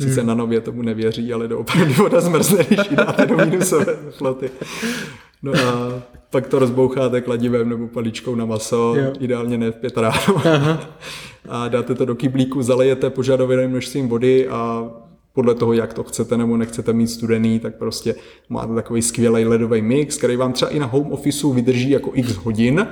[0.00, 0.28] Sice hmm.
[0.28, 4.50] na nově tomu nevěří, ale doopravdy voda zmrzne, když ji dáte do minusové teploty.
[5.42, 9.12] No a pak to rozboucháte kladivem nebo paličkou na maso, jo.
[9.20, 10.42] ideálně ne v pět ráno.
[11.48, 14.90] a dáte to do kyblíku, zalejete požadovaným množstvím vody a
[15.32, 18.14] podle toho, jak to chcete nebo nechcete mít studený, tak prostě
[18.48, 22.36] máte takový skvělý ledový mix, který vám třeba i na home officeu vydrží jako x
[22.36, 22.86] hodin.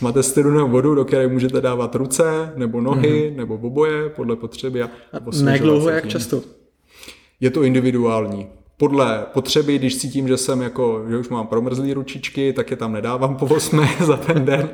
[0.00, 3.36] Máte studenou vodu, do které můžete dávat ruce, nebo nohy, mm-hmm.
[3.36, 4.82] nebo oboje, podle potřeby.
[4.82, 6.42] A, a jak dlouho, jak často?
[7.40, 8.46] Je to individuální
[8.80, 12.92] podle potřeby, když cítím, že jsem jako, že už mám promrzlý ručičky, tak je tam
[12.92, 14.68] nedávám po 8 za ten den.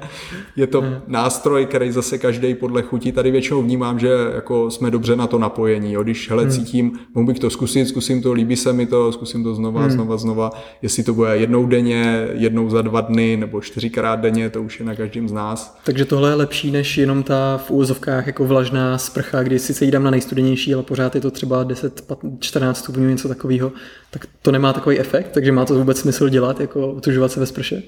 [0.57, 0.95] Je to hmm.
[1.07, 3.13] nástroj, který zase každý podle chutí.
[3.13, 5.93] Tady většinou vnímám, že jako jsme dobře na to napojení.
[5.93, 6.03] Jo.
[6.03, 6.53] Když hele, hmm.
[6.53, 9.91] cítím, mohu bych to zkusit, zkusím to, líbí se mi to, zkusím to znova, hmm.
[9.91, 10.51] znova, znova.
[10.83, 14.87] Jestli to bude jednou denně, jednou za dva dny nebo čtyřikrát denně, to už je
[14.87, 15.79] na každém z nás.
[15.85, 20.03] Takže tohle je lepší než jenom ta v úvozovkách jako vlažná sprcha, kdy sice jídám
[20.03, 23.73] na nejstudenější, ale pořád je to třeba 10, 14 stupňů, něco takového
[24.11, 27.47] tak to nemá takový efekt, takže má to vůbec smysl dělat, jako utužovat se ve
[27.47, 27.83] sprše?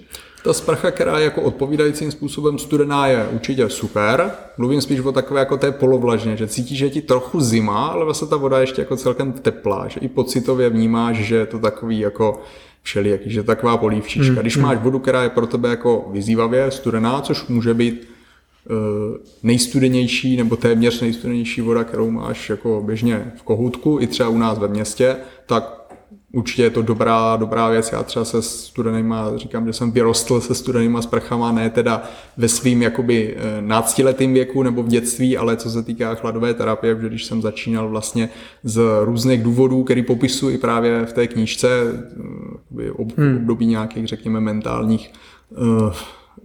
[0.45, 4.31] Ta sprcha, která je jako odpovídajícím způsobem studená, je určitě super.
[4.59, 8.05] Mluvím spíš o takové jako té polovlažně, že cítíš, že je ti trochu zima, ale
[8.05, 11.59] vlastně ta voda je ještě jako celkem teplá, že i pocitově vnímáš, že je to
[11.59, 12.43] takový jako
[12.83, 14.33] všelijaký, že taková polívčička.
[14.33, 14.67] Hmm, Když hmm.
[14.67, 18.09] máš vodu, která je pro tebe jako vyzývavě studená, což může být
[18.71, 24.39] eh, nejstudenější nebo téměř nejstudenější voda, kterou máš jako běžně v kohoutku, i třeba u
[24.39, 25.78] nás ve městě, tak
[26.39, 27.93] určitě je to dobrá, dobrá věc.
[27.93, 32.03] Já třeba se studenýma, říkám, že jsem vyrostl se studenýma sprchama, ne teda
[32.36, 36.95] ve svým jakoby eh, náctiletým věku nebo v dětství, ale co se týká chladové terapie,
[36.95, 38.28] protože když jsem začínal vlastně
[38.64, 41.68] z různých důvodů, který popisuji i právě v té knížce,
[42.78, 43.36] eh, hmm.
[43.36, 45.12] období nějakých, řekněme, mentálních
[45.51, 45.93] uh,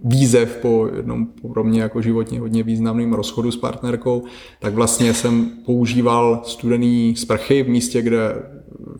[0.04, 4.24] výzev po jednom pro mě jako životně hodně významným rozchodu s partnerkou,
[4.60, 8.42] tak vlastně jsem používal studený sprchy v místě, kde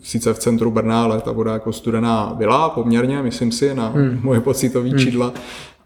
[0.03, 4.19] sice v centru Brna, ale ta voda jako studená byla poměrně, myslím si, na hmm.
[4.23, 4.99] moje pocitové hmm.
[4.99, 5.33] čidla.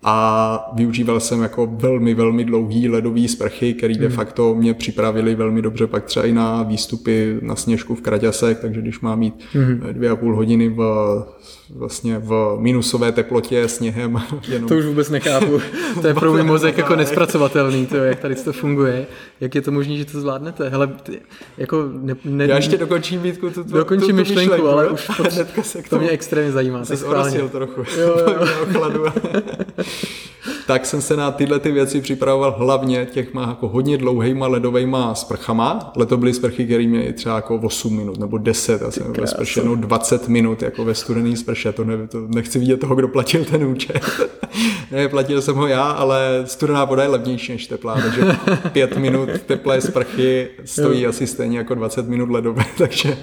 [0.04, 5.62] A využíval jsem jako velmi, velmi dlouhý ledový sprchy, který de facto mě připravili velmi
[5.62, 9.44] dobře pak třeba i na výstupy na sněžku v Kraťasech, takže když mám mít
[9.92, 10.80] dvě a půl hodiny v
[11.76, 14.22] vlastně v minusové teplotě sněhem.
[14.48, 14.70] Jenom...
[14.70, 15.62] To už vůbec nechápu.
[16.02, 19.08] To je pro můj mozek jako nespracovatelný, to, jak tady to funguje.
[19.42, 20.70] Jak je to možné, že to zvládnete?
[20.70, 21.22] Hele, ty,
[21.58, 24.90] jako ne, ne, Já ještě dokončím Vítku tu, tu, dokončím tu, tu myšlenku, myšlenku, ale
[24.90, 25.08] už
[25.56, 26.86] to, se to mě extrémně zajímá.
[26.86, 27.84] Jsi orosil trochu.
[28.00, 28.48] Jo, jo.
[30.68, 35.92] tak jsem se na tyhle ty věci připravoval hlavně těchma jako hodně dlouhýma ledovejma sprchama.
[35.96, 39.62] Leto byly sprchy, které měly třeba jako 8 minut nebo 10, já jsem ve sprše
[39.76, 43.64] 20 minut jako ve studený sprše, to, ne, to nechci vidět toho, kdo platil ten
[43.64, 44.02] účet.
[44.92, 48.22] ne, platil jsem ho já, ale studená voda je levnější než teplá, takže
[48.72, 53.18] 5 minut teplé sprchy stojí asi stejně jako 20 minut ledové, takže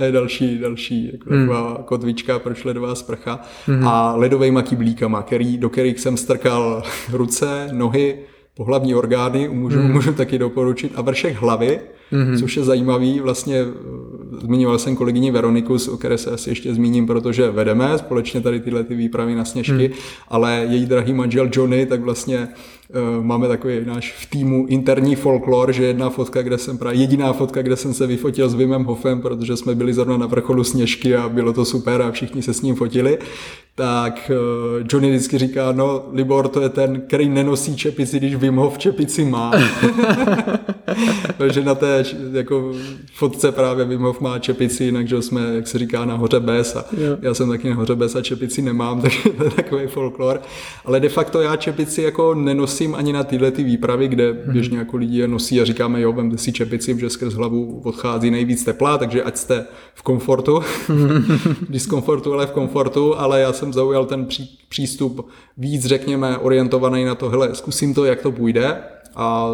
[0.00, 1.48] to je další, další jako hmm.
[1.48, 3.40] taková kotvička, proč ledová sprcha.
[3.66, 3.88] Hmm.
[3.88, 6.82] A ledovými kyblíkama, který, do kterých jsem strkal
[7.12, 8.18] ruce, nohy,
[8.54, 9.92] pohlavní orgány, můžu, hmm.
[9.92, 11.80] můžu taky doporučit, a vršek hlavy,
[12.12, 12.38] mm-hmm.
[12.38, 13.20] což je zajímavý.
[13.20, 13.64] Vlastně
[14.40, 18.84] zmiňoval jsem kolegyni Veroniku, o které se asi ještě zmíním, protože vedeme společně tady tyhle
[18.84, 19.94] ty výpravy na sněžky, mm.
[20.28, 22.48] ale její drahý manžel Johnny, tak vlastně
[23.18, 27.32] uh, máme takový náš v týmu interní folklor, že jedna fotka, kde jsem právě jediná
[27.32, 31.16] fotka, kde jsem se vyfotil s Vimem Hofem, protože jsme byli zrovna na vrcholu sněžky
[31.16, 33.18] a bylo to super a všichni se s ním fotili,
[33.74, 38.56] tak uh, Johnny vždycky říká, no Libor to je ten, který nenosí čepici, když Wim
[38.56, 39.52] Hof čepici má.
[41.38, 42.72] Takže na té jako
[43.12, 46.76] fotce právě Wim Hof má čepici, jinak že jsme, jak se říká, na hoře bez
[46.76, 47.16] a jo.
[47.22, 50.40] já jsem taky na hoře bez a čepici nemám, takže to je takový folklor.
[50.84, 54.52] Ale de facto já čepici jako nenosím ani na tyhle ty výpravy, kde mhm.
[54.52, 58.30] běžně jako lidi je nosí a říkáme, jo, vemte si čepici, že skrz hlavu odchází
[58.30, 59.64] nejvíc tepla, takže ať jste
[59.94, 60.60] v komfortu,
[61.68, 67.14] diskomfortu, ale v komfortu, ale já jsem zaujal ten pří, přístup víc, řekněme, orientovaný na
[67.14, 68.82] to, hele, zkusím to, jak to půjde,
[69.16, 69.50] a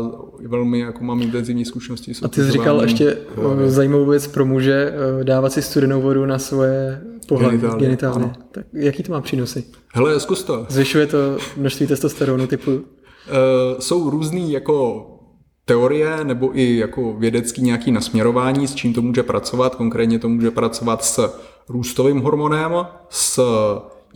[0.47, 2.13] velmi jako mám intenzivní zkušenosti.
[2.23, 3.71] A ty jsi říkal ještě hlavě.
[3.71, 8.33] zajímavou věc pro muže, eh, dávat si studenou vodu na svoje pohlaví, genitálie.
[8.51, 9.65] Tak jaký to má přínosy?
[9.95, 10.67] Hele, zkus to.
[10.69, 11.19] Zvyšuje to
[11.57, 12.71] množství testosteronu typu?
[12.71, 12.81] Uh,
[13.79, 15.07] jsou různý jako
[15.65, 19.75] teorie nebo i jako vědecký nějaký nasměrování, s čím to může pracovat.
[19.75, 21.35] Konkrétně to může pracovat s
[21.69, 22.73] růstovým hormonem,
[23.09, 23.41] s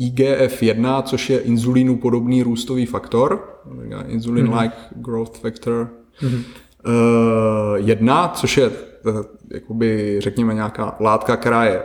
[0.01, 3.61] IGF-1, což je inzulínu podobný růstový faktor,
[4.07, 5.03] insulin-like mm-hmm.
[5.03, 5.91] growth factor
[6.21, 6.43] mm-hmm.
[7.79, 9.23] uh, 1, což je uh,
[9.53, 11.83] jakoby, řekněme nějaká látka, která je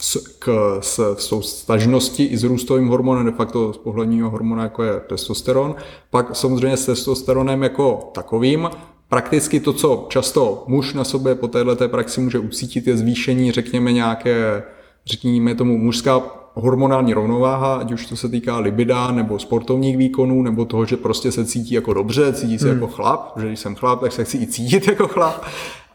[0.00, 4.62] s, k, s, s tou stažností i s růstovým hormonem, de facto z pohledního hormona,
[4.62, 5.74] jako je testosteron.
[6.10, 8.70] Pak samozřejmě s testosteronem jako takovým,
[9.08, 13.92] prakticky to, co často muž na sobě po této praxi může ucítit, je zvýšení, řekněme,
[13.92, 14.62] nějaké,
[15.06, 20.64] řekněme tomu, mužská hormonální rovnováha, ať už to se týká libida nebo sportovních výkonů, nebo
[20.64, 22.74] toho, že prostě se cítí jako dobře, cítí se hmm.
[22.74, 25.44] jako chlap, že když jsem chlap, tak se chci i cítit jako chlap.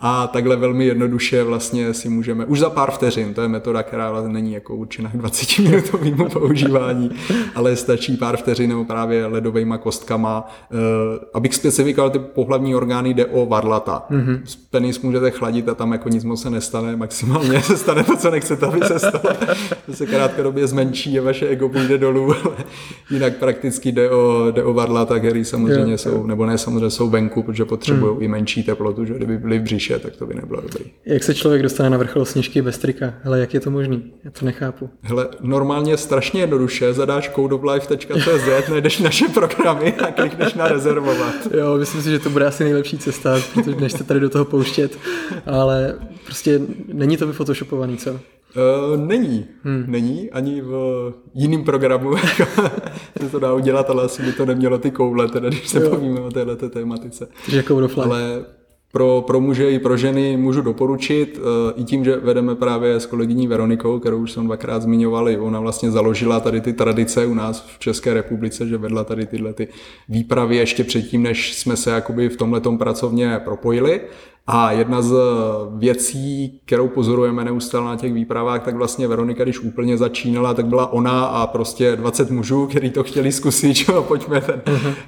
[0.01, 4.27] A takhle velmi jednoduše vlastně si můžeme, už za pár vteřin, to je metoda, která
[4.27, 7.11] není jako určena k 20 minutovému používání,
[7.55, 10.47] ale stačí pár vteřin nebo právě ledovými kostkama.
[10.71, 10.79] Uh,
[11.33, 14.05] abych specifikoval, ty pohlavní orgány jde o varlata.
[14.11, 14.39] Mm-hmm.
[14.71, 18.31] Penis můžete chladit a tam jako nic moc se nestane, maximálně se stane to, co
[18.31, 19.23] nechcete, aby se stalo.
[19.85, 22.55] To se krátkodobě zmenší a vaše ego půjde dolů, ale
[23.09, 27.09] jinak prakticky jde o, jde o varlata, které samozřejmě jo, jsou, nebo ne samozřejmě jsou
[27.09, 28.23] venku, protože potřebují mm.
[28.23, 30.85] i menší teplotu, že kdyby byly v břiše, tak to by nebylo dobrý.
[31.05, 33.13] Jak se člověk dostane na vrchol sněžky bez trika?
[33.23, 34.13] Hele, jak je to možný?
[34.23, 34.89] Já to nechápu.
[35.01, 41.35] Hele, normálně strašně jednoduše, zadáš codeoflife.cz, najdeš naše programy a klikneš na rezervovat.
[41.57, 44.45] Jo, myslím si, že to bude asi nejlepší cesta, protože než se tady do toho
[44.45, 44.97] pouštět,
[45.45, 46.61] ale prostě
[46.93, 48.11] není to vyfotoshopovaný, co?
[48.11, 49.45] Uh, není.
[49.63, 49.83] Hmm.
[49.87, 52.17] Není ani v jiným programu
[53.21, 55.89] se to dá udělat, ale asi by to nemělo ty koule, teda když se jo.
[55.89, 57.27] bavíme o této tématice.
[57.45, 57.63] Takže
[58.03, 58.45] Ale
[58.95, 63.05] pro, pro muže i pro ženy můžu doporučit, eh, i tím, že vedeme právě s
[63.05, 67.65] kolegyní Veronikou, kterou už jsem dvakrát zmiňovali, ona vlastně založila tady ty tradice u nás
[67.67, 69.67] v České republice, že vedla tady tyhle ty
[70.09, 74.01] výpravy ještě předtím, než jsme se jakoby v tomhletom pracovně propojili
[74.47, 75.15] a jedna z
[75.77, 80.93] věcí, kterou pozorujeme neustále na těch výpravách, tak vlastně Veronika, když úplně začínala, tak byla
[80.93, 84.61] ona a prostě 20 mužů, kteří to chtěli zkusit, čo, pojďme ten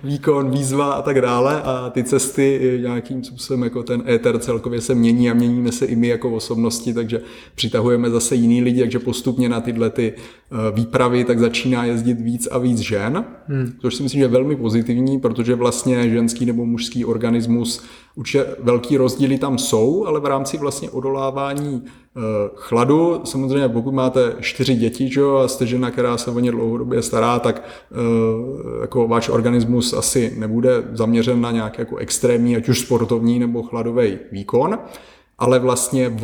[0.04, 1.62] výkon, výzva a tak dále.
[1.62, 5.96] A ty cesty nějakým způsobem jako ten éter celkově se mění a měníme se i
[5.96, 7.22] my jako osobnosti, takže
[7.56, 12.48] přitahujeme zase jiný lidi, takže postupně na tyhle ty eh, výpravy tak začíná jezdit víc
[12.52, 13.72] a víc žen, hmm.
[13.82, 17.84] což si myslím, že je velmi pozitivní, protože vlastně ženský nebo mužský organismus
[18.18, 22.20] Určitě velký rozdíly tam jsou, ale v rámci vlastně odolávání eh,
[22.56, 27.02] chladu, samozřejmě pokud máte čtyři děti že, a jste žena, která se o ně dlouhodobě
[27.02, 27.96] stará, tak eh,
[28.82, 34.18] jako váš organismus asi nebude zaměřen na nějaký jako extrémní, ať už sportovní nebo chladový
[34.32, 34.78] výkon
[35.40, 36.22] ale vlastně v,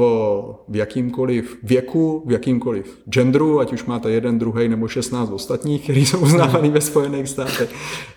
[0.67, 6.05] v jakýmkoliv věku, v jakýmkoliv genderu, ať už máte jeden, druhý nebo 16 ostatních, který
[6.05, 7.69] jsou uznávaný ve Spojených státech,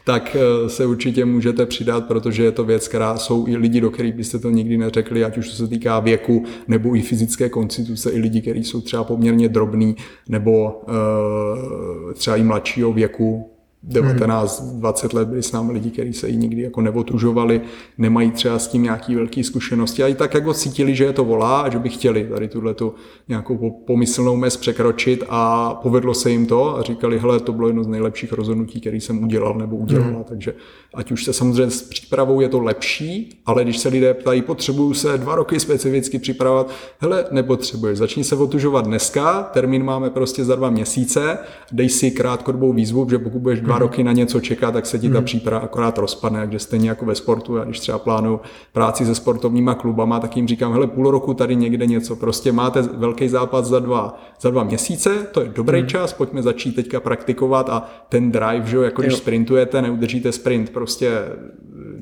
[0.04, 3.90] tak eh, se určitě můžete přidat, protože je to věc, která jsou i lidi, do
[3.90, 8.18] kterých byste to nikdy neřekli, ať už se týká věku nebo i fyzické konstituce, i
[8.18, 9.96] lidi, kteří jsou třeba poměrně drobní
[10.28, 13.55] nebo uh, třeba i mladšího věku,
[13.86, 14.80] 19, hmm.
[14.80, 17.60] 20 let byli s námi lidi, kteří se jí nikdy jako neotužovali,
[17.98, 21.24] nemají třeba s tím nějaký velký zkušenosti a i tak jako cítili, že je to
[21.24, 22.94] volá a že by chtěli tady tuhle tu
[23.28, 27.84] nějakou pomyslnou mez překročit a povedlo se jim to a říkali, hele, to bylo jedno
[27.84, 30.24] z nejlepších rozhodnutí, který jsem udělal nebo udělala, hmm.
[30.24, 30.54] takže
[30.94, 34.94] ať už se samozřejmě s přípravou je to lepší, ale když se lidé ptají, potřebuju
[34.94, 40.56] se dva roky specificky připravovat, hele, nepotřebuješ, začni se otužovat dneska, termín máme prostě za
[40.56, 41.38] dva měsíce,
[41.72, 44.98] dej si krátkodobou výzvu, že pokud budeš dva dva roky na něco čeká, tak se
[44.98, 45.24] ti ta mhm.
[45.24, 48.40] příprava akorát rozpadne, takže stejně jako ve sportu, a když třeba plánuju
[48.72, 52.82] práci se sportovníma klubama, tak jim říkám, hele, půl roku tady někde něco, prostě máte
[52.82, 55.88] velký zápas za dva, za dva měsíce, to je dobrý hmm.
[55.88, 59.18] čas, pojďme začít teďka praktikovat a ten drive, že jako když jo.
[59.18, 61.22] sprintujete, neudržíte sprint prostě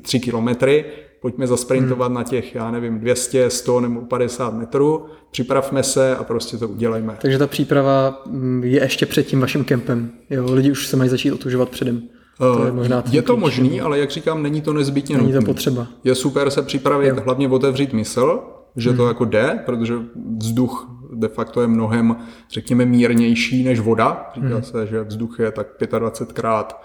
[0.01, 0.85] tři kilometry,
[1.21, 2.15] pojďme zasprintovat hmm.
[2.15, 7.17] na těch, já nevím, 200, 100 nebo 50 metrů, připravme se a prostě to udělejme.
[7.21, 10.11] Takže ta příprava mm, je ještě před tím vaším kempem.
[10.29, 12.01] Jo, lidi už se mají začít otužovat předem.
[12.37, 15.45] To je, možná je to možný, ale jak říkám, není to nezbytně Není nutný.
[15.45, 15.87] to potřeba.
[16.03, 17.21] Je super se připravit, jo.
[17.25, 18.43] hlavně otevřít mysl,
[18.75, 18.97] že hmm.
[18.97, 19.93] to jako jde, protože
[20.37, 22.15] vzduch de facto je mnohem,
[22.51, 24.31] řekněme, mírnější než voda.
[24.35, 24.63] Říká hmm.
[24.63, 25.67] se, že vzduch je tak
[25.99, 26.81] 25 krát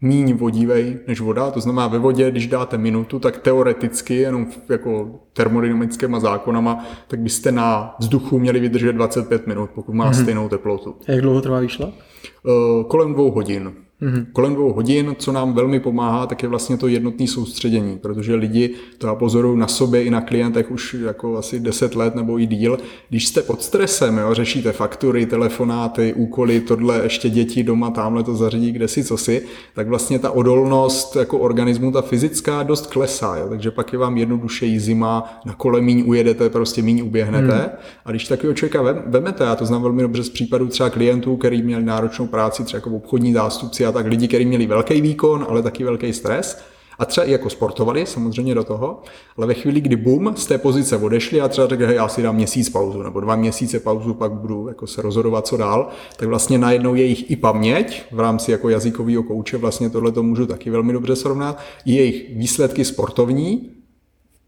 [0.00, 5.20] míň vodívej než voda, to znamená ve vodě, když dáte minutu, tak teoreticky, jenom jako
[5.32, 10.22] termodynamickými zákonama, tak byste na vzduchu měli vydržet 25 minut, pokud má mm-hmm.
[10.22, 10.96] stejnou teplotu.
[11.08, 11.90] A jak dlouho trvá výšlap?
[11.90, 13.72] Uh, kolem dvou hodin.
[14.02, 14.26] Mm-hmm.
[14.32, 18.74] Kolem dvou hodin, co nám velmi pomáhá, tak je vlastně to jednotné soustředění, protože lidi,
[18.98, 22.46] to já pozoruju na sobě i na klientech už jako asi 10 let nebo i
[22.46, 22.78] díl,
[23.08, 28.34] když jste pod stresem, jo, řešíte faktury, telefonáty, úkoly, tohle ještě děti doma, tamhle to
[28.34, 29.42] zařídí, kde si, co si,
[29.74, 34.16] tak vlastně ta odolnost jako organismu, ta fyzická, dost klesá, jo, takže pak je vám
[34.16, 37.58] jednodušeji zima, na kole míň ujedete, prostě míň uběhnete.
[37.58, 37.78] Mm.
[38.04, 41.62] A když takového člověka vemete, já to znám velmi dobře z případů třeba klientů, který
[41.62, 45.62] měli náročnou práci, třeba jako obchodní zástupci a tak lidi, kteří měli velký výkon, ale
[45.62, 46.62] taky velký stres,
[46.98, 49.02] a třeba i jako sportovali samozřejmě do toho,
[49.36, 52.22] ale ve chvíli, kdy bum, z té pozice odešli a třeba řekli, hej, já si
[52.22, 56.28] dám měsíc pauzu nebo dva měsíce pauzu, pak budu jako se rozhodovat, co dál, tak
[56.28, 60.70] vlastně najednou jejich i paměť v rámci jako jazykového kouče, vlastně tohle to můžu taky
[60.70, 63.70] velmi dobře srovnat, i jejich výsledky sportovní,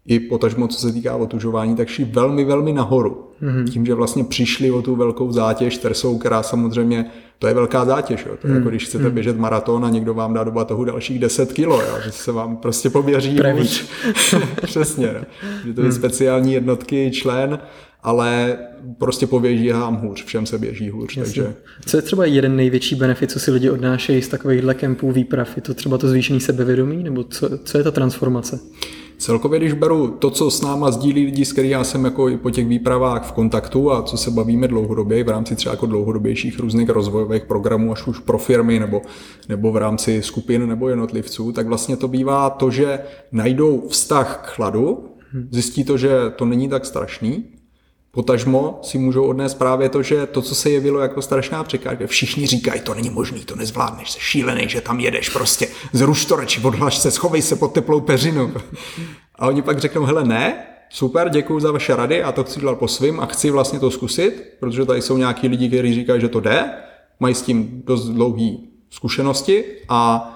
[0.07, 3.23] i potažmo, co se týká otužování, tak šli velmi, velmi nahoru.
[3.41, 3.69] Mm-hmm.
[3.69, 7.05] Tím, že vlastně přišli o tu velkou zátěž stresovou, která samozřejmě,
[7.39, 8.25] to je velká zátěž.
[8.25, 8.35] Jo.
[8.41, 8.57] To je mm-hmm.
[8.57, 9.11] jako když chcete mm-hmm.
[9.11, 12.57] běžet maraton a někdo vám dá doba toho dalších 10 kilo, jo, že se vám
[12.57, 12.89] prostě
[13.53, 13.85] hůř.
[14.61, 15.05] Přesně.
[15.05, 15.21] Jo.
[15.65, 15.93] Že to je mm.
[15.93, 17.59] speciální jednotky, člen,
[18.03, 18.57] ale
[18.97, 21.15] prostě poběží vám hůř, všem se běží hůř.
[21.15, 21.53] Takže...
[21.85, 25.55] Co je třeba jeden největší benefit, co si lidi odnášejí z takovýchhle kempů výprav?
[25.55, 28.59] Je to třeba to zvýšený sebevědomí, nebo co, co je ta transformace?
[29.23, 32.37] Celkově, když beru to, co s náma sdílí lidi, s kterými já jsem jako i
[32.37, 36.59] po těch výpravách v kontaktu a co se bavíme dlouhodobě, v rámci třeba jako dlouhodobějších
[36.59, 39.01] různých rozvojových programů, až už pro firmy nebo,
[39.49, 42.99] nebo v rámci skupin nebo jednotlivců, tak vlastně to bývá to, že
[43.31, 45.05] najdou vztah k chladu,
[45.51, 47.43] zjistí to, že to není tak strašný,
[48.15, 52.47] Potažmo si můžou odnést právě to, že to, co se jevilo jako strašná překážka, všichni
[52.47, 56.61] říkají, to není možný, to nezvládneš, jsi šílený, že tam jedeš prostě, zruš to radši,
[56.61, 58.53] odhlaš se, schovej se pod teplou peřinu.
[59.35, 62.77] A oni pak řeknou, hele ne, super, děkuji za vaše rady, já to chci dělat
[62.77, 66.29] po svým a chci vlastně to zkusit, protože tady jsou nějaký lidi, kteří říkají, že
[66.29, 66.71] to jde,
[67.19, 70.29] mají s tím dost dlouhý zkušenosti a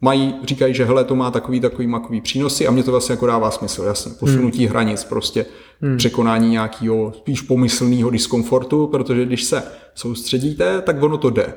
[0.00, 3.26] mají, říkají, že hele, to má takový, takový makový přínosy a mě to vlastně jako
[3.26, 4.68] dává smysl, jasně, posunutí hmm.
[4.68, 5.46] hranic, prostě
[5.82, 5.96] hmm.
[5.96, 9.62] překonání nějakého spíš pomyslného diskomfortu, protože když se
[9.94, 11.54] soustředíte, tak ono to jde.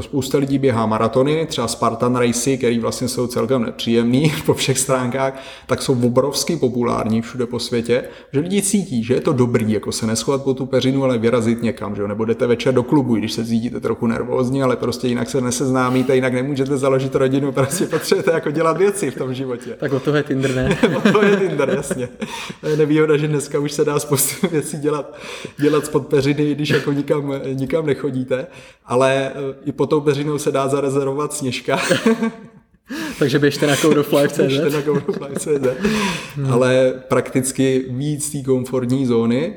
[0.00, 5.42] Spousta lidí běhá maratony, třeba Spartan Racy, který vlastně jsou celkem nepříjemný po všech stránkách,
[5.66, 9.92] tak jsou obrovsky populární všude po světě, že lidi cítí, že je to dobrý, jako
[9.92, 13.32] se neschovat po tu peřinu, ale vyrazit někam, že nebo jdete večer do klubu, když
[13.32, 18.30] se cítíte trochu nervózní, ale prostě jinak se neseznámíte, jinak nemůžete založit rodinu, prostě potřebujete
[18.30, 19.76] jako dělat věci v tom životě.
[19.80, 20.78] Tak o to je Tinder, ne?
[20.96, 22.08] o to je Tinder, jasně.
[22.60, 25.14] To je nevýhoda, že dneska už se dá spoustu věcí dělat,
[25.58, 28.46] dělat spod peřiny, když jako nikam, nikam nechodíte,
[28.86, 29.32] ale
[29.66, 31.80] i pod tou peřinou se dá zarezervovat sněžka.
[33.18, 34.38] Takže běžte na Code of Life.cz.
[34.38, 35.84] běžte na Code of Life.cz.
[36.34, 36.52] hmm.
[36.52, 39.56] Ale prakticky víc té komfortní zóny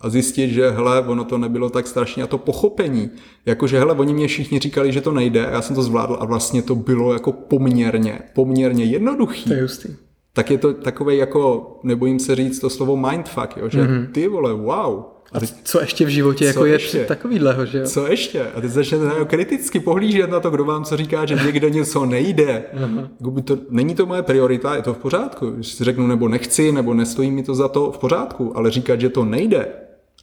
[0.00, 3.10] a zjistit, že hele, ono to nebylo tak strašně a to pochopení,
[3.46, 6.24] jakože hele, oni mě všichni říkali, že to nejde a já jsem to zvládl a
[6.24, 9.44] vlastně to bylo jako poměrně, poměrně jednoduchý.
[9.44, 9.88] To je hustý.
[10.32, 14.06] Tak je to takový jako, nebojím se říct to slovo mindfuck, jo, že mm-hmm.
[14.12, 15.02] ty vole, wow,
[15.32, 16.98] a teď, co ještě v životě jako ještě?
[16.98, 17.86] je takovýhleho, že jo?
[17.86, 18.46] Co ještě?
[18.54, 22.64] A teď začnete kriticky pohlížet na to, kdo vám co říká, že někde něco nejde.
[22.74, 23.42] Uh-huh.
[23.42, 25.50] To, není to moje priorita, je to v pořádku.
[25.50, 28.56] Když si řeknu, nebo nechci, nebo nestojí mi to za to, v pořádku.
[28.56, 29.66] Ale říkat, že to nejde,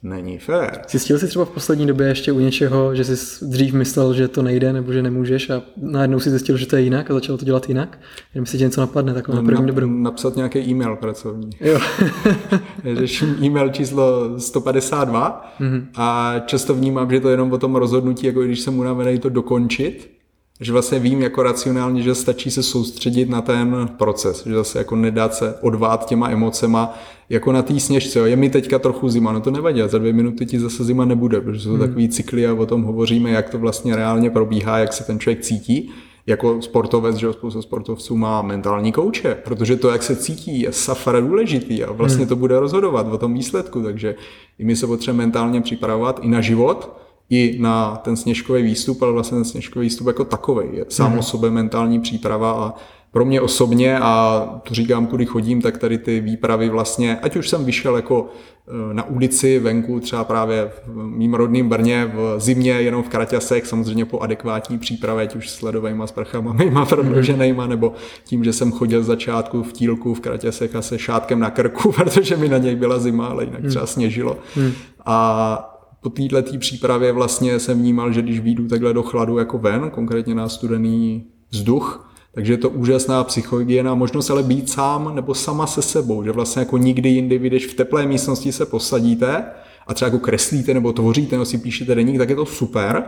[0.04, 0.80] není fér.
[0.88, 4.42] Zjistil jsi třeba v poslední době ještě u něčeho, že jsi dřív myslel, že to
[4.42, 7.44] nejde nebo že nemůžeš a najednou si zjistil, že to je jinak a začal to
[7.44, 7.98] dělat jinak?
[8.34, 9.86] Jenom si tě něco napadne, tak na první dobrou.
[9.90, 11.50] Napsat nějaký e-mail pracovní.
[11.60, 11.78] Jo.
[12.94, 15.86] Řeším e-mail číslo 152 mm-hmm.
[15.94, 19.28] a často vnímám, že to je jenom o tom rozhodnutí, jako když jsem unavený to
[19.28, 20.13] dokončit
[20.60, 24.96] že vlastně vím jako racionálně, že stačí se soustředit na ten proces, že zase jako
[24.96, 26.94] nedát se odvát těma emocema,
[27.28, 28.24] jako na té sněžce, jo.
[28.24, 31.40] je mi teďka trochu zima, no to nevadí, za dvě minuty ti zase zima nebude,
[31.40, 31.78] protože jsou hmm.
[31.78, 35.40] takový cykly a o tom hovoříme, jak to vlastně reálně probíhá, jak se ten člověk
[35.40, 35.90] cítí.
[36.26, 41.20] Jako sportovec, že spousta sportovců má mentální kouče, protože to, jak se cítí, je safra
[41.20, 42.28] důležitý a vlastně hmm.
[42.28, 44.14] to bude rozhodovat o tom výsledku, takže
[44.58, 49.12] i my se potřebujeme mentálně připravovat i na život, i na ten sněžkový výstup, ale
[49.12, 51.18] vlastně ten sněžkový výstup jako takový je sám mm.
[51.18, 52.74] o sobě mentální příprava a
[53.14, 57.48] pro mě osobně, a to říkám, kudy chodím, tak tady ty výpravy vlastně, ať už
[57.48, 58.28] jsem vyšel jako
[58.90, 63.66] e, na ulici venku, třeba právě v mým rodným Brně v zimě, jenom v kraťasech,
[63.66, 67.92] samozřejmě po adekvátní přípravě, ať už s ledovými sprchama, mýma prodloženýma, nebo
[68.24, 71.92] tím, že jsem chodil z začátku v tílku, v kraťasech a se šátkem na krku,
[71.96, 74.36] protože mi na něj byla zima, ale jinak třeba sněžilo.
[74.54, 74.72] Hmm.
[75.06, 75.73] A
[76.04, 80.34] po této přípravě vlastně jsem vnímal, že když výjdu takhle do chladu jako ven, konkrétně
[80.34, 85.82] na studený vzduch, takže je to úžasná psychohygiena, možnost ale být sám nebo sama se
[85.82, 89.44] sebou, že vlastně jako nikdy jindy, když v teplé místnosti se posadíte
[89.86, 93.04] a třeba jako kreslíte nebo tvoříte nebo si píšete deník, tak je to super,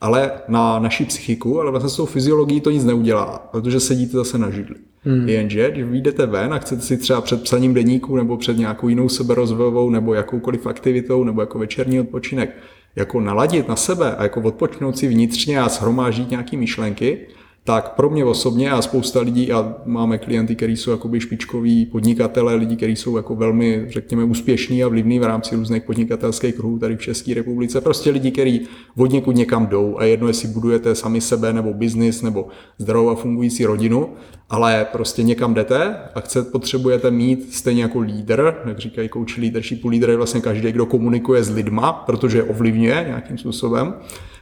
[0.00, 4.38] ale na naši psychiku, ale vlastně s tou fyziologií to nic neudělá, protože sedíte zase
[4.38, 4.76] na židli.
[5.02, 5.28] Hmm.
[5.28, 9.08] Jenže, když vyjdete ven a chcete si třeba před psaním deníku nebo před nějakou jinou
[9.08, 12.56] seberozvojovou nebo jakoukoliv aktivitou nebo jako večerní odpočinek,
[12.96, 17.26] jako naladit na sebe a jako odpočnout si vnitřně a shromáždit nějaké myšlenky,
[17.64, 22.54] tak pro mě osobně a spousta lidí, a máme klienty, kteří jsou jakoby špičkoví podnikatele,
[22.54, 26.96] lidi, kteří jsou jako velmi, řekněme, úspěšní a vlivní v rámci různých podnikatelských kruhů tady
[26.96, 27.80] v České republice.
[27.80, 28.60] Prostě lidi, kteří
[28.96, 32.48] od někud někam jdou a jedno, jestli budujete sami sebe nebo biznis nebo
[32.78, 34.08] zdravou a fungující rodinu,
[34.50, 39.88] ale prostě někam jdete a chcete, potřebujete mít stejně jako lídr, jak říkají coach leadershipu,
[39.88, 43.94] lídr je vlastně každý, kdo komunikuje s lidma, protože je ovlivňuje nějakým způsobem.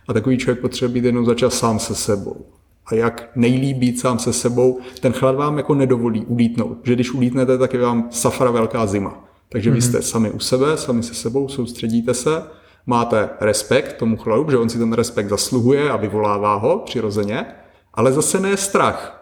[0.09, 2.47] A takový člověk potřebuje být jednou za čas sám se sebou
[2.89, 6.78] a jak nejlíp být sám se sebou, ten chlad vám jako nedovolí ulítnout.
[6.82, 9.24] Že když ulítnete, tak je vám safra velká zima.
[9.49, 9.89] Takže vy mhm.
[9.89, 12.43] jste sami u sebe, sami se sebou, soustředíte se,
[12.86, 17.47] máte respekt tomu chladu, že on si ten respekt zasluhuje a vyvolává ho přirozeně,
[17.95, 19.14] ale zase ne strach.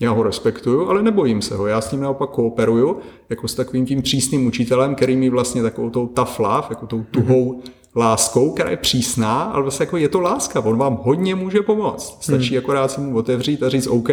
[0.00, 1.66] Já ho respektuju, ale nebojím se ho.
[1.66, 5.90] Já s ním naopak kooperuju, jako s takovým tím přísným učitelem, který mi vlastně takovou
[5.90, 7.62] tou tough love, jako tou tuhou
[7.96, 12.18] láskou, která je přísná, ale vlastně jako je to láska, on vám hodně může pomoct.
[12.20, 12.58] Stačí hmm.
[12.58, 14.08] akorát si mu otevřít a říct OK,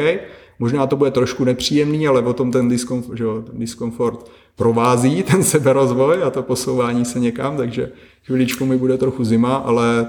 [0.59, 5.43] možná to bude trošku nepříjemný, ale o tom ten diskomfort, že ten diskomfort provází ten
[5.43, 7.91] seberozvoj a to posouvání se někam, takže
[8.25, 10.07] chviličku mi bude trochu zima, ale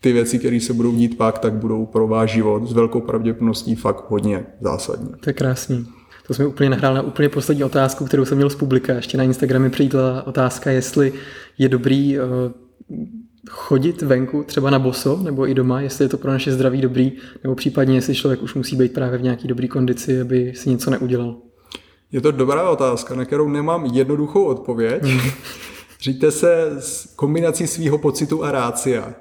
[0.00, 3.74] ty věci, které se budou dít pak, tak budou pro váš život s velkou pravděpodobností
[3.74, 5.08] fakt hodně zásadní.
[5.20, 5.86] To je krásný.
[6.26, 8.94] To jsme úplně nahrál na úplně poslední otázku, kterou jsem měl z publika.
[8.94, 11.12] Ještě na Instagramu přijítla otázka, jestli
[11.58, 12.24] je dobrý uh,
[13.50, 17.12] chodit venku třeba na boso nebo i doma, jestli je to pro naše zdraví dobrý,
[17.42, 20.90] nebo případně jestli člověk už musí být právě v nějaký dobrý kondici, aby si něco
[20.90, 21.36] neudělal.
[22.12, 25.02] Je to dobrá otázka, na kterou nemám jednoduchou odpověď.
[25.02, 25.30] Hmm.
[26.00, 29.14] Říte se s kombinací svého pocitu a rácia.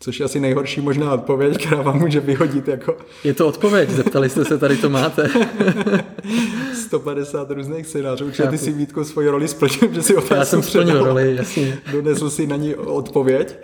[0.00, 2.96] Což je asi nejhorší možná odpověď, která vám může vyhodit jako...
[3.24, 5.30] Je to odpověď, zeptali jste se, tady to máte.
[6.86, 10.62] 150 různých scénářů, určitě ty si Vítko svoji roli splnil, že si otázku Já jsem
[10.62, 11.78] splnil roli, jasně.
[11.92, 13.56] Donesl si na ní odpověď,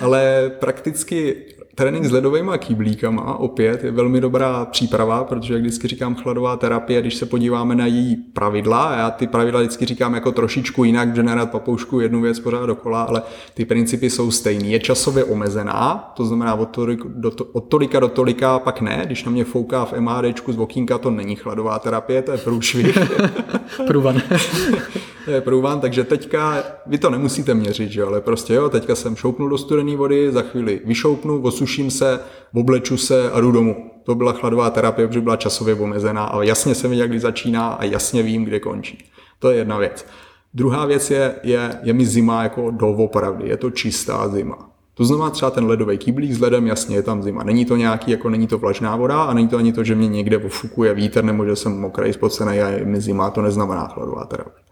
[0.00, 1.36] ale prakticky
[1.76, 7.00] Trénink s ledovými kýblíkama opět je velmi dobrá příprava, protože jak vždycky říkám chladová terapie,
[7.00, 11.14] když se podíváme na její pravidla, a já ty pravidla vždycky říkám jako trošičku jinak,
[11.14, 13.22] že nerad papoušku jednu věc pořád dokola, ale
[13.54, 14.66] ty principy jsou stejné.
[14.66, 19.02] Je časově omezená, to znamená od, tolik, do, od tolika do tolika, pak ne.
[19.06, 22.98] Když na mě fouká v MHDčku z okýnka, to není chladová terapie, to je průšvih.
[23.86, 24.22] Průvan.
[25.26, 28.02] to je průván, takže teďka, vy to nemusíte měřit, že?
[28.02, 32.20] ale prostě jo, teďka jsem šoupnul do studené vody, za chvíli vyšoupnu, osuším se,
[32.54, 33.90] obleču se a jdu domů.
[34.04, 37.84] To byla chladová terapie, protože byla časově omezená a jasně jsem věděl, kdy začíná a
[37.84, 39.10] jasně vím, kde končí.
[39.38, 40.06] To je jedna věc.
[40.54, 44.70] Druhá věc je, je, je mi zima jako doopravdy, je to čistá zima.
[44.94, 47.42] To znamená třeba ten ledový kýblík s ledem, jasně je tam zima.
[47.42, 50.08] Není to nějaký, jako není to vlažná voda a není to ani to, že mě
[50.08, 54.24] někde ofukuje vítr nebo že jsem mokrý, spocený a je mi zima, to neznamená chladová
[54.24, 54.64] terapie.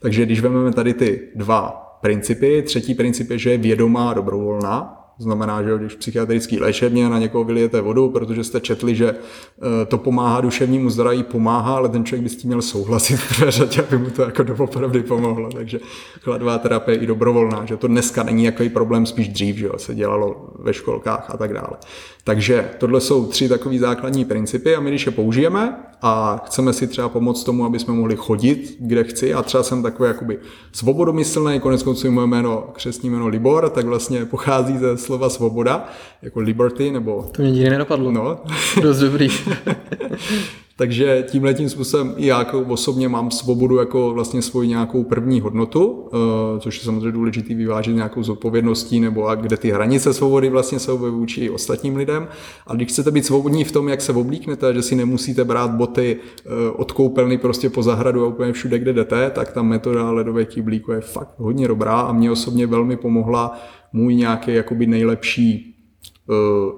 [0.00, 1.60] Takže když vezmeme tady ty dva
[2.00, 7.18] principy, třetí princip je, že je vědomá dobrovolná, znamená, že když v psychiatrický léčebně na
[7.18, 12.04] někoho vylijete vodu, protože jste četli, že eh, to pomáhá duševnímu zdraví, pomáhá, ale ten
[12.04, 15.50] člověk by s tím měl souhlasit v prvé řadě, aby mu to jako doopravdy pomohlo.
[15.52, 15.80] Takže
[16.20, 19.72] chladová terapie je i dobrovolná, že to dneska není jaký problém, spíš dřív, že jo,
[19.76, 21.76] se dělalo ve školkách a tak dále.
[22.24, 26.86] Takže tohle jsou tři takové základní principy a my když je použijeme a chceme si
[26.86, 30.38] třeba pomoct tomu, aby jsme mohli chodit, kde chci a třeba jsem takový jakoby
[30.72, 35.88] svobodomyslný, konec konců moje jméno, křesní jméno Libor, tak vlastně pochází ze slova svoboda,
[36.22, 37.28] jako liberty, nebo...
[37.32, 38.10] To mě nikdy nenapadlo.
[38.10, 38.40] No.
[38.82, 39.28] Dost dobrý.
[40.80, 45.40] Takže tímhle tím způsobem i já jako osobně mám svobodu jako vlastně svoji nějakou první
[45.40, 50.48] hodnotu, eh, což je samozřejmě důležitý vyvážit nějakou zodpovědností nebo a kde ty hranice svobody
[50.48, 52.28] vlastně jsou vůči ostatním lidem.
[52.66, 56.16] A když chcete být svobodní v tom, jak se oblíknete, že si nemusíte brát boty
[56.16, 60.44] eh, od koupelny prostě po zahradu a úplně všude, kde jdete, tak ta metoda ledové
[60.44, 63.58] kyblíku je fakt hodně dobrá a mě osobně velmi pomohla
[63.92, 65.69] můj nějaký jakoby nejlepší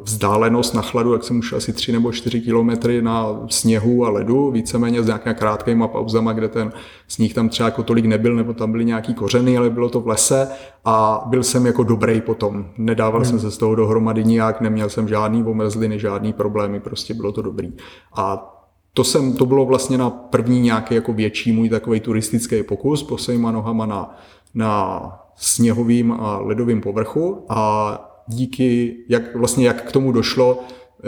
[0.02, 4.51] vzdálenost na chladu, jak jsem už asi 3 nebo 4 kilometry na sněhu a ledu,
[4.51, 6.73] víceméně s nějakými krátkýma pauzama, kde ten
[7.09, 10.09] sníh tam třeba jako tolik nebyl, nebo tam byly nějaký kořeny, ale bylo to v
[10.09, 10.48] lese
[10.85, 12.66] a byl jsem jako dobrý potom.
[12.78, 13.31] Nedával hmm.
[13.31, 17.43] jsem se z toho dohromady nijak, neměl jsem žádný omrzliny, žádný problémy, prostě bylo to
[17.43, 17.73] dobrý.
[18.16, 18.48] A
[18.94, 23.52] to, jsem, to bylo vlastně na první nějaký jako větší můj takový turistický pokus, posejma
[23.52, 24.16] nohama na,
[24.55, 25.02] na
[25.36, 30.64] sněhovým a ledovým povrchu a díky, jak vlastně jak k tomu došlo,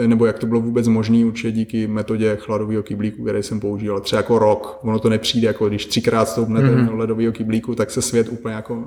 [0.07, 4.19] nebo jak to bylo vůbec možné, určitě díky metodě chladového kyblíku, který jsem používal, třeba
[4.19, 4.79] jako rok.
[4.81, 6.85] Ono to nepřijde, jako když třikrát stoupnete mm.
[6.85, 8.83] do ledového kyblíku, tak se svět úplně jako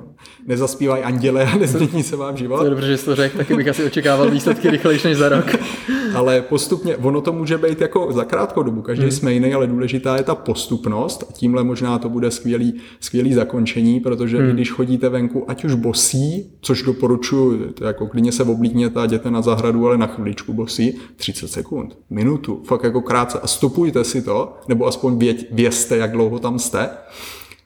[0.47, 2.57] nezaspívají anděle a nezmění se vám život.
[2.57, 5.29] To je dobře, že jsi to řekl, taky bych asi očekával výsledky rychlejší než za
[5.29, 5.45] rok.
[6.15, 9.11] ale postupně, ono to může být jako za krátkou dobu, každý mm.
[9.11, 13.99] jsme jiný, ale důležitá je ta postupnost a tímhle možná to bude skvělý, skvělý zakončení,
[13.99, 14.49] protože mm.
[14.51, 19.41] když chodíte venku, ať už bosí, což doporučuji, jako klidně se oblíkněte a jděte na
[19.41, 24.57] zahradu, ale na chviličku bosí, 30 sekund, minutu, fakt jako krátce a stopujte si to,
[24.67, 26.89] nebo aspoň věď, vězte, jak dlouho tam jste,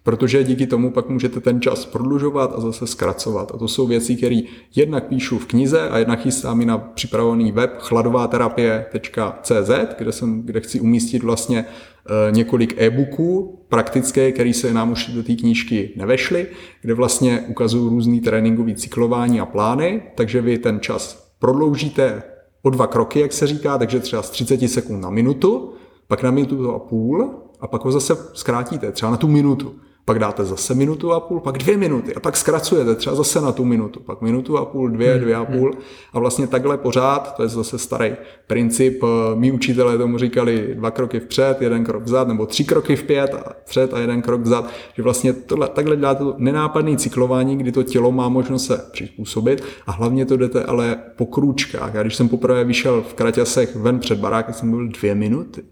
[0.04, 3.52] protože díky tomu pak můžete ten čas prodlužovat a zase zkracovat.
[3.56, 4.42] A to jsou věci, které
[4.76, 10.60] jednak píšu v knize a jednak chystám i na připravený web chladováterapie.cz, kde, jsem, kde
[10.60, 16.48] chci umístit vlastně eh, několik e-booků praktické, které se nám už do té knížky nevešly,
[16.82, 22.24] kde vlastně ukazují různý tréninkový cyklování a plány, takže vy ten čas prodloužíte
[22.64, 25.74] o dva kroky, jak se říká, takže třeba z 30 sekund na minutu,
[26.08, 29.76] pak na minutu a půl a pak ho zase zkrátíte, třeba na tu minutu
[30.06, 33.52] pak dáte zase minutu a půl, pak dvě minuty a pak zkracujete třeba zase na
[33.52, 35.60] tu minutu, pak minutu a půl, dvě, hmm, dvě a hmm.
[35.60, 35.74] půl
[36.14, 38.16] a vlastně takhle pořád, to je zase starý
[38.48, 42.96] princip, eh, mý učitelé tomu říkali dva kroky vpřed, jeden krok vzad, nebo tři kroky
[42.96, 47.58] vpět a vpřed a jeden krok vzad, že vlastně tohle, takhle děláte to nenápadný cyklování,
[47.58, 51.94] kdy to tělo má možnost se přizpůsobit a hlavně to jdete ale po krůčkách.
[51.94, 55.64] Já když jsem poprvé vyšel v Kraťasech ven před barákem, jsem byl dvě minuty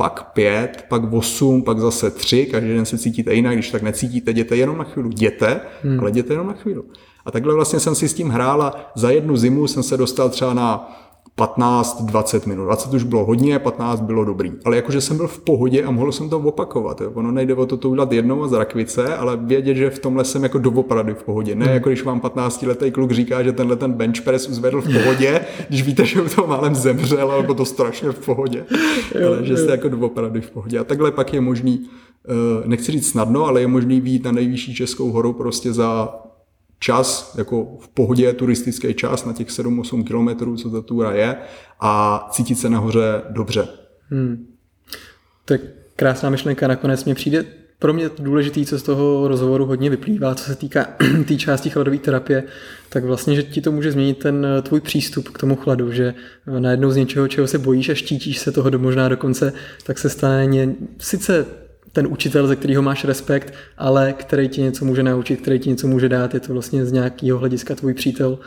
[0.00, 4.30] pak pět, pak osm, pak zase tři, každý den se cítíte jinak, když tak necítíte,
[4.30, 6.00] jděte jenom na chvíli, jděte, hmm.
[6.00, 6.82] ale jděte jenom na chvíli.
[7.24, 10.28] A takhle vlastně jsem si s tím hrál a za jednu zimu jsem se dostal
[10.28, 10.92] třeba na
[11.40, 12.64] 15-20 minut.
[12.64, 14.52] 20 už bylo hodně, 15 bylo dobrý.
[14.64, 17.00] Ale jakože jsem byl v pohodě a mohl jsem to opakovat.
[17.00, 17.10] Jo.
[17.14, 20.42] Ono nejde o to, to udělat jednou z rakvice, ale vědět, že v tomhle jsem
[20.42, 21.54] jako doopravdy v pohodě.
[21.54, 21.74] Ne hmm.
[21.74, 25.40] jako když vám 15 letý kluk říká, že tenhle ten bench press uzvedl v pohodě,
[25.68, 28.64] když víte, že u toho málem zemřel, alebo to strašně v pohodě.
[29.20, 30.78] Jo, ale že jste jako doopravdy v pohodě.
[30.78, 31.88] A takhle pak je možný,
[32.28, 36.20] eh, nechci říct snadno, ale je možný výjít na nejvyšší českou horu prostě za
[36.80, 41.36] čas, jako v pohodě turistický čas na těch 7-8 kilometrů, co ta túra je
[41.80, 43.68] a cítit se nahoře dobře.
[44.10, 44.46] Hmm.
[45.44, 45.60] To je
[45.96, 47.44] krásná myšlenka, nakonec mě přijde
[47.80, 50.86] pro mě důležitý, co z toho rozhovoru hodně vyplývá, co se týká
[51.28, 52.42] té části chladové terapie,
[52.88, 56.14] tak vlastně, že ti to může změnit ten tvůj přístup k tomu chladu, že
[56.58, 59.52] najednou z něčeho, čeho se bojíš a štítíš se toho do možná dokonce,
[59.84, 61.46] tak se stane ně, sice
[61.92, 65.86] ten učitel, ze kterého máš respekt, ale který ti něco může naučit, který ti něco
[65.86, 68.38] může dát, je to vlastně z nějakého hlediska tvůj přítel.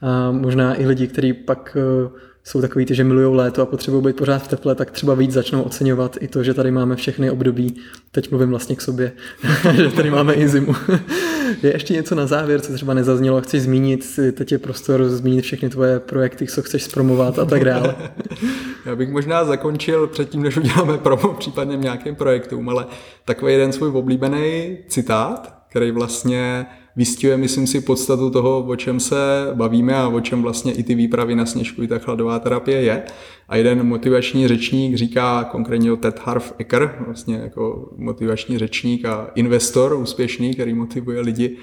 [0.00, 4.04] A možná i lidi, kteří pak eh, jsou takový ty, že milují léto a potřebují
[4.04, 7.30] být pořád v teple, tak třeba víc začnou oceňovat i to, že tady máme všechny
[7.30, 7.76] období.
[8.10, 9.12] Teď mluvím vlastně k sobě,
[9.72, 10.74] že tady máme i zimu.
[11.62, 15.70] je ještě něco na závěr, co třeba nezaznělo, chci zmínit, teď je prostor zmínit všechny
[15.70, 17.94] tvoje projekty, co chceš zpromovat a tak dále.
[18.86, 22.86] Já bych možná zakončil předtím, než uděláme promo případně nějakým projektům, ale
[23.24, 29.16] takový jeden svůj oblíbený citát, který vlastně vystihuje, myslím si, podstatu toho, o čem se
[29.54, 33.02] bavíme a o čem vlastně i ty výpravy na sněžku i ta chladová terapie je.
[33.48, 39.94] A jeden motivační řečník říká, konkrétně Ted Harv Eker, vlastně jako motivační řečník a investor
[39.94, 41.56] úspěšný, který motivuje lidi,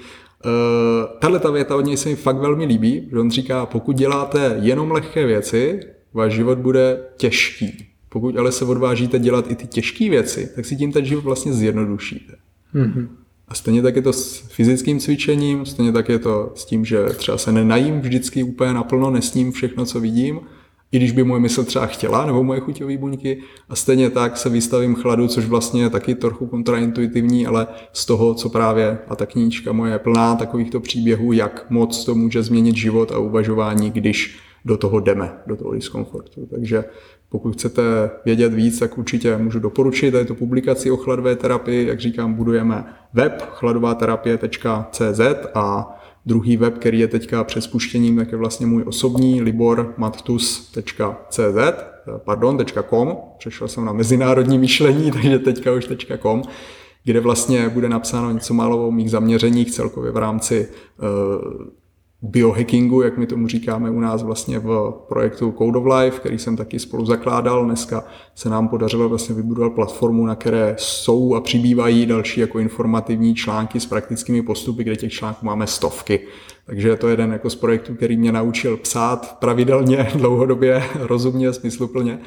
[0.44, 3.96] Uh, tahle ta věta od něj se mi fakt velmi líbí, že on říká, pokud
[3.96, 5.80] děláte jenom lehké věci,
[6.14, 7.86] váš život bude těžký.
[8.08, 11.52] Pokud ale se odvážíte dělat i ty těžké věci, tak si tím ten život vlastně
[11.52, 12.32] zjednodušíte.
[12.74, 13.08] Mm-hmm.
[13.48, 17.04] A stejně tak je to s fyzickým cvičením, stejně tak je to s tím, že
[17.04, 20.40] třeba se nenajím vždycky úplně naplno, nesním všechno, co vidím,
[20.92, 24.48] i když by moje mysl třeba chtěla, nebo moje chuťové buňky, a stejně tak se
[24.48, 29.26] vystavím chladu, což vlastně je taky trochu kontraintuitivní, ale z toho, co právě, a ta
[29.26, 34.38] knížka moje je plná takovýchto příběhů, jak moc to může změnit život a uvažování, když
[34.64, 36.46] do toho jdeme, do toho diskomfortu.
[36.50, 36.84] Takže
[37.30, 41.88] pokud chcete vědět víc, tak určitě můžu doporučit tady tu publikaci o chladové terapii.
[41.88, 45.20] Jak říkám, budujeme web chladováterapie.cz
[45.54, 45.94] a
[46.26, 51.58] druhý web, který je teďka před spuštěním, tak je vlastně můj osobní libormattus.cz,
[52.16, 55.88] pardon, .com, přešel jsem na mezinárodní myšlení, takže teďka už
[56.22, 56.42] .com,
[57.04, 60.68] kde vlastně bude napsáno něco málo o mých zaměřeních celkově v rámci
[60.98, 61.06] uh,
[62.22, 66.56] biohackingu, jak my tomu říkáme u nás vlastně v projektu Code of Life, který jsem
[66.56, 67.64] taky spolu zakládal.
[67.64, 68.04] Dneska
[68.34, 73.80] se nám podařilo vlastně vybudovat platformu, na které jsou a přibývají další jako informativní články
[73.80, 76.20] s praktickými postupy, kde těch článků máme stovky.
[76.68, 82.18] Takže to je jeden jako z projektů, který mě naučil psát pravidelně, dlouhodobě, rozumně, smysluplně.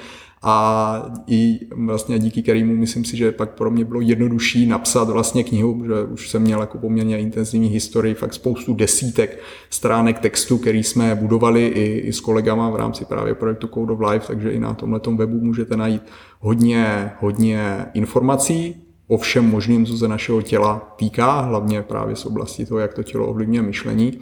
[0.44, 5.44] A i vlastně díky kterému myslím si, že pak pro mě bylo jednodušší napsat vlastně
[5.44, 9.40] knihu, že už jsem měl jako poměrně intenzivní historii, fakt spoustu desítek
[9.70, 14.00] stránek textu, který jsme budovali i, i s kolegama v rámci právě projektu Code of
[14.12, 16.02] Life, takže i na tomhle webu můžete najít
[16.40, 22.66] hodně, hodně informací, o všem možným, co se našeho těla týká, hlavně právě z oblasti
[22.66, 24.20] toho, jak to tělo ovlivňuje myšlení.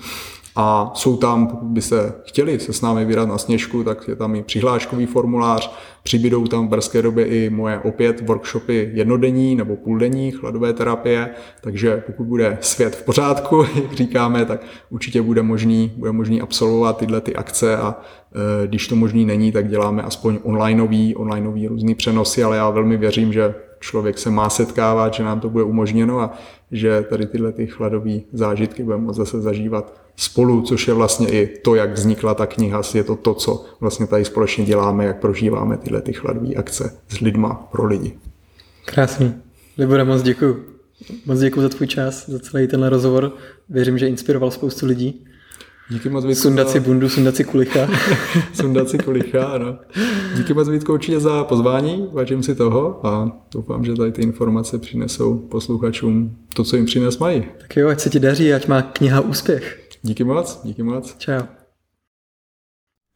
[0.56, 4.16] A jsou tam, pokud by se chtěli se s námi vydat na sněžku, tak je
[4.16, 5.72] tam i přihláškový formulář,
[6.03, 11.30] přibydou tam v brzké době i moje opět workshopy jednodenní nebo půldenní chladové terapie,
[11.61, 16.98] takže pokud bude svět v pořádku, jak říkáme, tak určitě bude možný, bude možný absolvovat
[16.98, 17.78] tyhle ty akce.
[17.78, 17.95] A
[18.64, 22.98] e, když to možný není, tak děláme aspoň onlineový, onlineový různý přenosy, ale já velmi
[22.98, 26.38] věřím, že člověk se má setkávat, že nám to bude umožněno a
[26.72, 31.47] že tady tyhle ty chladové zážitky budeme moct zase zažívat spolu, což je vlastně i
[31.61, 35.77] to, jak vznikla ta kniha, je to to, co vlastně tady společně děláme, jak prožíváme
[35.77, 38.18] tyhle ty chladové akce s lidma pro lidi.
[38.85, 39.34] Krásný.
[39.77, 40.65] Libore, moc děkuji.
[41.26, 43.31] Moc děkuji za tvůj čas, za celý tenhle rozhovor.
[43.69, 45.26] Věřím, že inspiroval spoustu lidí.
[45.90, 46.41] Díky moc, Vítko.
[46.41, 47.90] Sundat si bundu, sundat si kulicha.
[48.53, 49.80] sundat si kulicha, ano.
[50.36, 54.80] Díky moc, Vítko, určitě za pozvání, vážím si toho a doufám, že tady ty informace
[54.80, 57.44] přinesou posluchačům to, co jim přines mají.
[57.61, 59.80] Tak jo, ať se ti daří, ať má kniha úspěch.
[60.02, 61.16] Díky moc, díky moc.
[61.18, 61.59] Čau.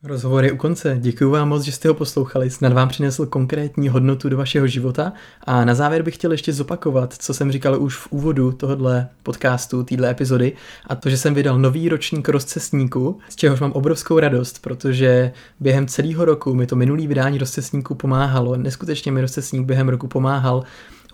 [0.06, 0.98] Rozhovor je u konce.
[1.00, 2.50] Děkuji vám moc, že jste ho poslouchali.
[2.50, 5.14] Snad vám přinesl konkrétní hodnotu do vašeho života.
[5.44, 9.84] A na závěr bych chtěl ještě zopakovat, co jsem říkal už v úvodu tohohle podcastu,
[9.84, 10.54] téhle epizody,
[10.88, 15.88] a to, že jsem vydal nový ročník rozcestníku, z čehož mám obrovskou radost, protože během
[15.88, 18.58] celého roku mi to minulý vydání rozcestníku pomáhalo.
[18.58, 20.64] Neskutečně mi rozcestník během roku pomáhal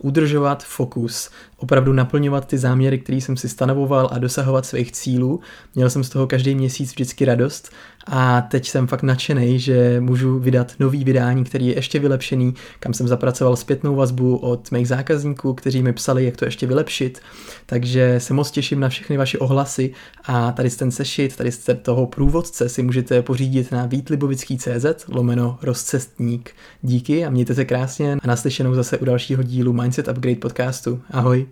[0.02, 1.30] udržovat fokus,
[1.60, 5.40] opravdu naplňovat ty záměry, které jsem si stanovoval a dosahovat svých cílů.
[5.76, 7.72] Měl jsem z toho každý měsíc vždycky radost
[8.08, 12.94] a teď jsem fakt nadšený, že můžu vydat nový vydání, který je ještě vylepšený, kam
[12.94, 17.20] jsem zapracoval zpětnou vazbu od mých zákazníků, kteří mi psali, jak to ještě vylepšit.
[17.66, 19.94] Takže se moc těším na všechny vaše ohlasy
[20.26, 26.52] a tady ten sešit, tady z toho průvodce si můžete pořídit na výtlibovický.cz lomeno rozcestník.
[26.82, 31.02] Díky a mějte se krásně a naslyšenou zase u dalšího dílu Mindset Upgrade podcastu.
[31.12, 31.49] Ahoj.